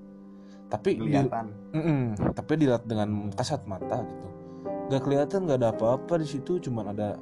Tapi 0.73 0.97
di, 0.97 1.05
kelihatan. 1.05 1.47
Mm-mm, 1.77 2.03
tapi 2.33 2.53
dilihat 2.57 2.89
dengan 2.89 3.29
kasat 3.37 3.69
mata 3.69 4.01
gitu. 4.09 4.27
Gak 4.89 5.03
kelihatan 5.05 5.45
gak 5.45 5.61
ada 5.61 5.69
apa-apa 5.73 6.17
di 6.17 6.29
situ 6.29 6.57
cuman 6.63 6.97
ada 6.97 7.21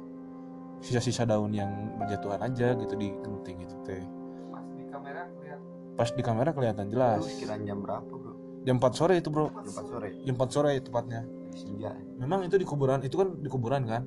sisa-sisa 0.79 1.27
daun 1.27 1.51
yang 1.51 1.69
berjatuhan 1.99 2.41
aja 2.41 2.73
gitu 2.79 2.95
di 2.95 3.11
genting 3.11 3.67
gitu 3.67 3.75
teh. 3.83 4.03
Pas 4.49 4.65
di 4.71 4.83
kamera 4.87 5.23
lihat 5.43 5.59
pas 5.99 6.09
di 6.15 6.23
kamera 6.23 6.49
kelihatan 6.55 6.87
jelas. 6.87 7.27
Sekiranya 7.27 7.75
jam 7.75 7.83
berapa 7.83 8.07
bro 8.07 8.30
jam 8.61 8.77
4 8.77 8.93
sore 8.93 9.13
itu 9.17 9.29
bro. 9.33 9.49
Jam 9.49 9.73
4 9.73 9.89
sore. 9.89 10.09
Jam 10.25 10.35
4 10.37 10.49
sore 10.53 10.71
tepatnya. 10.81 11.21
Senja. 11.51 11.91
Memang 12.15 12.47
itu 12.47 12.55
di 12.55 12.63
kuburan 12.63 13.03
itu 13.03 13.15
kan 13.19 13.29
di 13.41 13.49
kuburan 13.51 13.83
kan? 13.83 14.03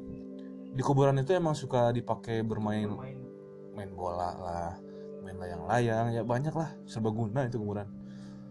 Di 0.74 0.82
kuburan 0.82 1.20
itu 1.20 1.36
emang 1.36 1.54
suka 1.54 1.92
dipakai 1.92 2.40
bermain 2.42 2.88
main 2.88 3.18
main 3.74 3.90
bola 3.92 4.30
lah 4.38 4.72
main 5.22 5.36
layang-layang 5.38 6.14
ya 6.14 6.22
banyak 6.22 6.54
lah 6.54 6.70
serbaguna 6.86 7.46
itu 7.46 7.60
kuburan 7.60 7.86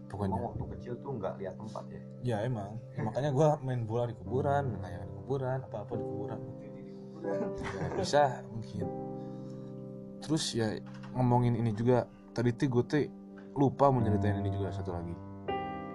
pokoknya. 0.08 0.36
Emang 0.36 0.46
waktu 0.52 0.64
kecil 0.78 0.94
tuh 1.02 1.12
nggak 1.18 1.34
lihat 1.42 1.54
tempat 1.58 1.84
ya? 1.90 2.02
Ya 2.22 2.36
emang. 2.46 2.78
Ya, 2.94 3.00
makanya 3.02 3.30
gua 3.34 3.48
main 3.60 3.82
bola 3.84 4.08
di 4.08 4.14
kuburan 4.14 4.62
main 4.78 4.80
layangan 4.80 5.08
di 5.10 5.16
kuburan 5.24 5.58
apa-apa 5.66 5.92
di 5.98 6.04
kuburan. 6.04 6.40
Ya, 7.24 7.88
bisa 7.96 8.22
mungkin. 8.52 8.86
Terus 10.20 10.44
ya 10.54 10.66
ngomongin 11.16 11.56
ini 11.58 11.72
juga. 11.74 12.06
Tadi 12.34 12.50
tuh 12.50 12.66
gue 12.66 12.82
tuh 12.90 13.06
lupa 13.54 13.94
mau 13.94 14.02
nyeritain 14.02 14.42
ini 14.42 14.50
juga 14.50 14.74
satu 14.74 14.90
lagi 14.90 15.14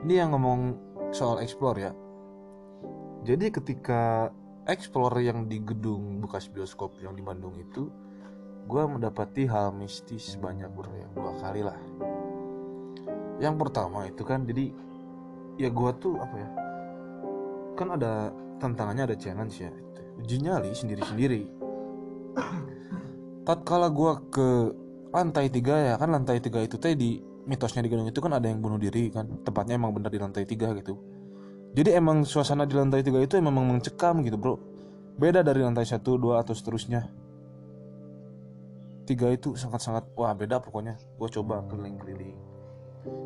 ini 0.06 0.14
yang 0.16 0.32
ngomong 0.36 0.78
soal 1.12 1.44
explore 1.44 1.78
ya. 1.80 1.92
Jadi 3.28 3.52
ketika 3.52 4.32
explore 4.70 5.20
yang 5.20 5.50
di 5.50 5.60
gedung 5.60 6.24
bekas 6.24 6.48
bioskop 6.48 6.96
yang 7.04 7.18
di 7.18 7.24
Bandung 7.26 7.58
itu 7.60 7.92
gue 8.70 8.84
mendapati 8.86 9.50
hal 9.50 9.74
mistis 9.74 10.38
banyak 10.38 10.70
bro 10.72 10.94
yang 10.94 11.12
dua 11.18 11.34
kali 11.42 11.62
lah. 11.66 11.80
Yang 13.42 13.56
pertama 13.60 14.08
itu 14.08 14.24
kan 14.24 14.46
jadi 14.46 14.72
ya 15.60 15.68
gue 15.68 15.92
tuh 16.00 16.16
apa 16.22 16.36
ya 16.38 16.50
kan 17.80 17.96
ada 17.96 18.36
tantangannya 18.60 19.04
ada 19.10 19.18
challenge 19.18 19.64
ya. 19.64 19.72
Uji 20.20 20.44
nyali 20.44 20.76
sendiri-sendiri. 20.76 21.48
Tatkala 23.48 23.88
gua 23.88 24.20
ke 24.28 24.76
lantai 25.16 25.48
tiga 25.48 25.80
ya 25.80 25.94
kan 25.96 26.12
lantai 26.12 26.44
tiga 26.44 26.60
itu 26.62 26.76
teh 26.76 26.94
mitosnya 27.50 27.82
di 27.82 27.90
gedung 27.90 28.06
itu 28.06 28.22
kan 28.22 28.38
ada 28.38 28.46
yang 28.46 28.62
bunuh 28.62 28.78
diri 28.78 29.10
kan. 29.10 29.42
Tepatnya 29.42 29.82
emang 29.82 29.90
benar 29.98 30.14
di 30.14 30.22
lantai 30.22 30.46
tiga 30.46 30.70
gitu. 30.78 30.94
Jadi 31.74 31.98
emang 31.98 32.22
suasana 32.22 32.70
di 32.70 32.78
lantai 32.78 33.02
tiga 33.02 33.18
itu 33.18 33.42
emang 33.42 33.58
mencekam 33.66 34.22
gitu 34.22 34.38
bro. 34.38 34.62
Beda 35.18 35.42
dari 35.42 35.66
lantai 35.66 35.90
satu 35.90 36.22
dua 36.22 36.46
atau 36.46 36.54
seterusnya. 36.54 37.10
Tiga 39.10 39.34
itu 39.34 39.58
sangat-sangat 39.58 40.14
wah 40.14 40.38
beda 40.38 40.62
pokoknya. 40.62 41.02
Gua 41.18 41.26
coba 41.34 41.66
keliling-keliling 41.66 42.38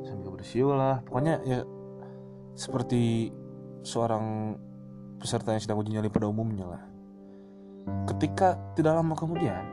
sambil 0.07 0.39
bersiul 0.39 0.79
lah. 0.79 1.03
Pokoknya 1.03 1.43
ya 1.43 1.59
seperti 2.55 3.35
seorang 3.83 4.55
peserta 5.19 5.51
yang 5.51 5.61
sedang 5.61 5.83
uji 5.83 5.91
nyali 5.91 6.07
pada 6.07 6.31
umumnya 6.31 6.65
lah. 6.67 6.83
Ketika 8.07 8.55
tidak 8.79 8.95
lama 8.95 9.11
kemudian 9.11 9.63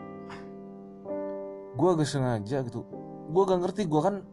gue 1.78 1.88
agak 1.88 2.08
sengaja 2.10 2.66
gitu. 2.66 2.82
Gue 3.30 3.42
gak 3.46 3.62
ngerti 3.62 3.86
gue 3.86 4.00
kan 4.02 4.26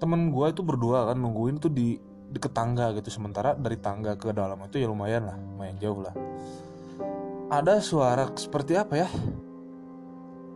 temen 0.00 0.32
gue 0.32 0.46
itu 0.48 0.64
berdua 0.64 1.12
kan 1.12 1.20
nungguin 1.20 1.60
tuh 1.60 1.68
di 1.68 2.00
deket 2.32 2.56
tangga 2.56 2.96
gitu. 2.96 3.12
Sementara 3.12 3.52
dari 3.52 3.76
tangga 3.76 4.16
ke 4.16 4.32
dalam 4.32 4.56
itu 4.64 4.80
ya 4.80 4.88
lumayan 4.88 5.28
lah 5.28 5.36
lumayan 5.36 5.76
jauh 5.76 6.00
lah. 6.00 6.16
Ada 7.52 7.84
suara 7.84 8.32
seperti 8.32 8.72
apa 8.80 8.94
ya? 8.96 9.08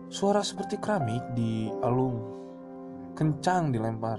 Suara 0.09 0.41
seperti 0.41 0.81
keramik 0.81 1.37
di 1.37 1.69
alung. 1.85 2.17
Kencang 3.13 3.71
dilempar. 3.71 4.19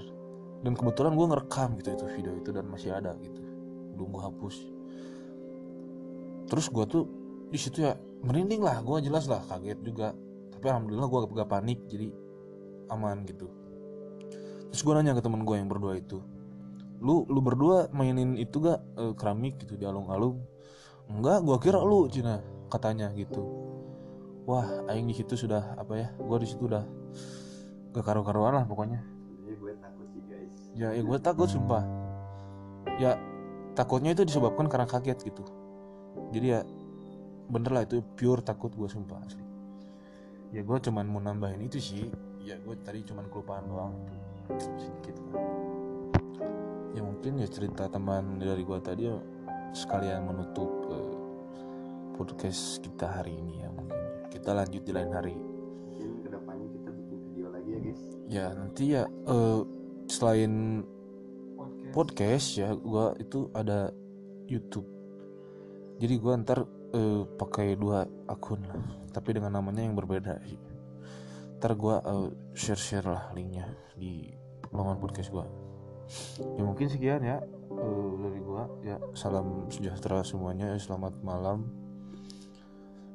Dan 0.62 0.72
kebetulan 0.72 1.12
gue 1.18 1.26
ngerekam 1.26 1.68
gitu 1.82 1.88
itu 1.92 2.06
video 2.16 2.32
itu 2.38 2.50
dan 2.54 2.64
masih 2.70 2.94
ada 2.94 3.12
gitu. 3.18 3.42
Belum 3.98 4.08
gue 4.14 4.22
hapus. 4.22 4.56
Terus 6.46 6.66
gue 6.70 6.84
tuh 6.86 7.04
di 7.50 7.58
situ 7.58 7.82
ya 7.82 7.98
merinding 8.22 8.62
lah. 8.62 8.78
Gue 8.84 9.02
jelas 9.02 9.26
lah 9.26 9.42
kaget 9.48 9.80
juga. 9.82 10.14
Tapi 10.52 10.64
alhamdulillah 10.70 11.08
gue 11.08 11.20
gak 11.34 11.50
panik. 11.50 11.80
Jadi 11.88 12.08
aman 12.92 13.26
gitu 13.26 13.65
terus 14.76 14.84
gue 14.84 14.92
nanya 14.92 15.16
ke 15.16 15.24
temen 15.24 15.40
gue 15.40 15.56
yang 15.56 15.72
berdua 15.72 15.96
itu 15.96 16.20
lu 17.00 17.24
lu 17.32 17.40
berdua 17.40 17.88
mainin 17.96 18.36
itu 18.36 18.60
gak 18.60 18.84
eh, 19.00 19.16
keramik 19.16 19.56
gitu 19.60 19.76
di 19.76 19.88
alung-alung? 19.88 20.44
Enggak 21.08 21.44
gue 21.48 21.56
kira 21.64 21.80
lu 21.80 22.08
Cina 22.12 22.44
katanya 22.68 23.08
gitu. 23.16 23.40
Wah 24.44 24.84
aing 24.92 25.08
di 25.08 25.14
situ 25.16 25.32
sudah 25.32 25.80
apa 25.80 25.92
ya 25.96 26.08
gue 26.12 26.36
di 26.44 26.48
situ 26.48 26.68
udah 26.68 26.84
gak 27.96 28.04
karu-karuan 28.04 28.52
lah 28.52 28.64
pokoknya. 28.68 29.00
Jadi 29.44 29.56
gue 29.56 29.72
takut 29.80 30.06
sih 30.12 30.22
guys. 30.28 30.52
ya, 30.76 30.88
ya 30.92 31.02
gue 31.04 31.18
takut 31.24 31.48
sumpah. 31.48 31.84
Ya 33.00 33.16
takutnya 33.76 34.12
itu 34.12 34.28
disebabkan 34.28 34.68
karena 34.68 34.84
kaget 34.84 35.24
gitu. 35.24 35.44
Jadi 36.36 36.46
ya 36.52 36.60
bener 37.48 37.70
lah 37.72 37.82
itu 37.88 38.04
pure 38.16 38.44
takut 38.44 38.72
gue 38.76 38.88
sumpah 38.88 39.24
asli. 39.24 39.44
Ya 40.52 40.60
gue 40.64 40.78
cuman 40.84 41.04
mau 41.08 41.20
nambahin 41.20 41.64
itu 41.64 41.80
sih. 41.80 42.08
Ya 42.44 42.56
gue 42.60 42.76
tadi 42.84 43.04
cuman 43.04 43.28
kelupaan 43.28 43.68
doang. 43.68 43.94
itu 44.04 44.25
sedikit. 44.54 45.16
Ya 46.94 47.02
mungkin 47.02 47.42
ya 47.42 47.48
cerita 47.50 47.90
teman 47.90 48.38
dari 48.40 48.62
gue 48.62 48.78
tadi 48.80 49.10
ya 49.10 49.16
sekalian 49.74 50.24
menutup 50.30 50.70
eh, 50.88 51.16
podcast 52.16 52.80
kita 52.80 53.20
hari 53.20 53.36
ini 53.36 53.66
ya 53.66 53.68
mungkin. 53.74 53.92
Ya. 53.96 54.04
kita 54.32 54.50
lanjut 54.54 54.82
di 54.86 54.92
lain 54.94 55.10
hari. 55.12 55.34
Mungkin 55.36 56.10
ke 56.22 56.28
depannya 56.32 56.66
kita 56.70 56.88
bikin 56.94 57.18
video 57.30 57.46
lagi 57.52 57.68
ya 57.68 57.78
guys. 57.82 58.02
ya 58.26 58.46
nanti 58.54 58.84
ya 58.94 59.02
eh, 59.06 59.60
selain 60.06 60.84
podcast 61.90 62.46
ya 62.56 62.70
gua 62.76 63.12
itu 63.18 63.50
ada 63.52 63.90
YouTube. 64.46 64.86
Jadi 65.96 66.14
gua 66.20 66.38
ntar 66.40 66.64
eh, 66.94 67.22
pakai 67.36 67.74
dua 67.74 68.06
akun 68.28 68.62
lah 68.68 69.06
tapi 69.16 69.32
dengan 69.32 69.48
namanya 69.48 69.80
yang 69.80 69.96
berbeda 69.96 70.36
sih 70.44 70.60
ntar 71.66 71.82
gua 71.82 71.98
share 72.54 72.78
share 72.78 73.10
lah 73.10 73.34
linknya 73.34 73.66
di 73.98 74.30
laman 74.70 75.02
podcast 75.02 75.34
gua. 75.34 75.50
Ya 76.54 76.62
mungkin 76.62 76.86
sekian 76.86 77.18
ya 77.26 77.42
eh, 77.74 78.10
dari 78.22 78.38
gua. 78.38 78.70
Ya 78.86 79.02
salam 79.18 79.66
sejahtera 79.66 80.22
semuanya. 80.22 80.78
Selamat 80.78 81.18
malam. 81.26 81.66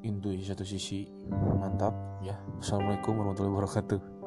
Intu 0.04 0.36
di 0.36 0.44
satu 0.44 0.68
sisi. 0.68 1.08
Mantap 1.32 1.96
ya. 2.28 2.36
Assalamualaikum 2.60 3.24
warahmatullahi 3.24 3.56
wabarakatuh 3.56 4.21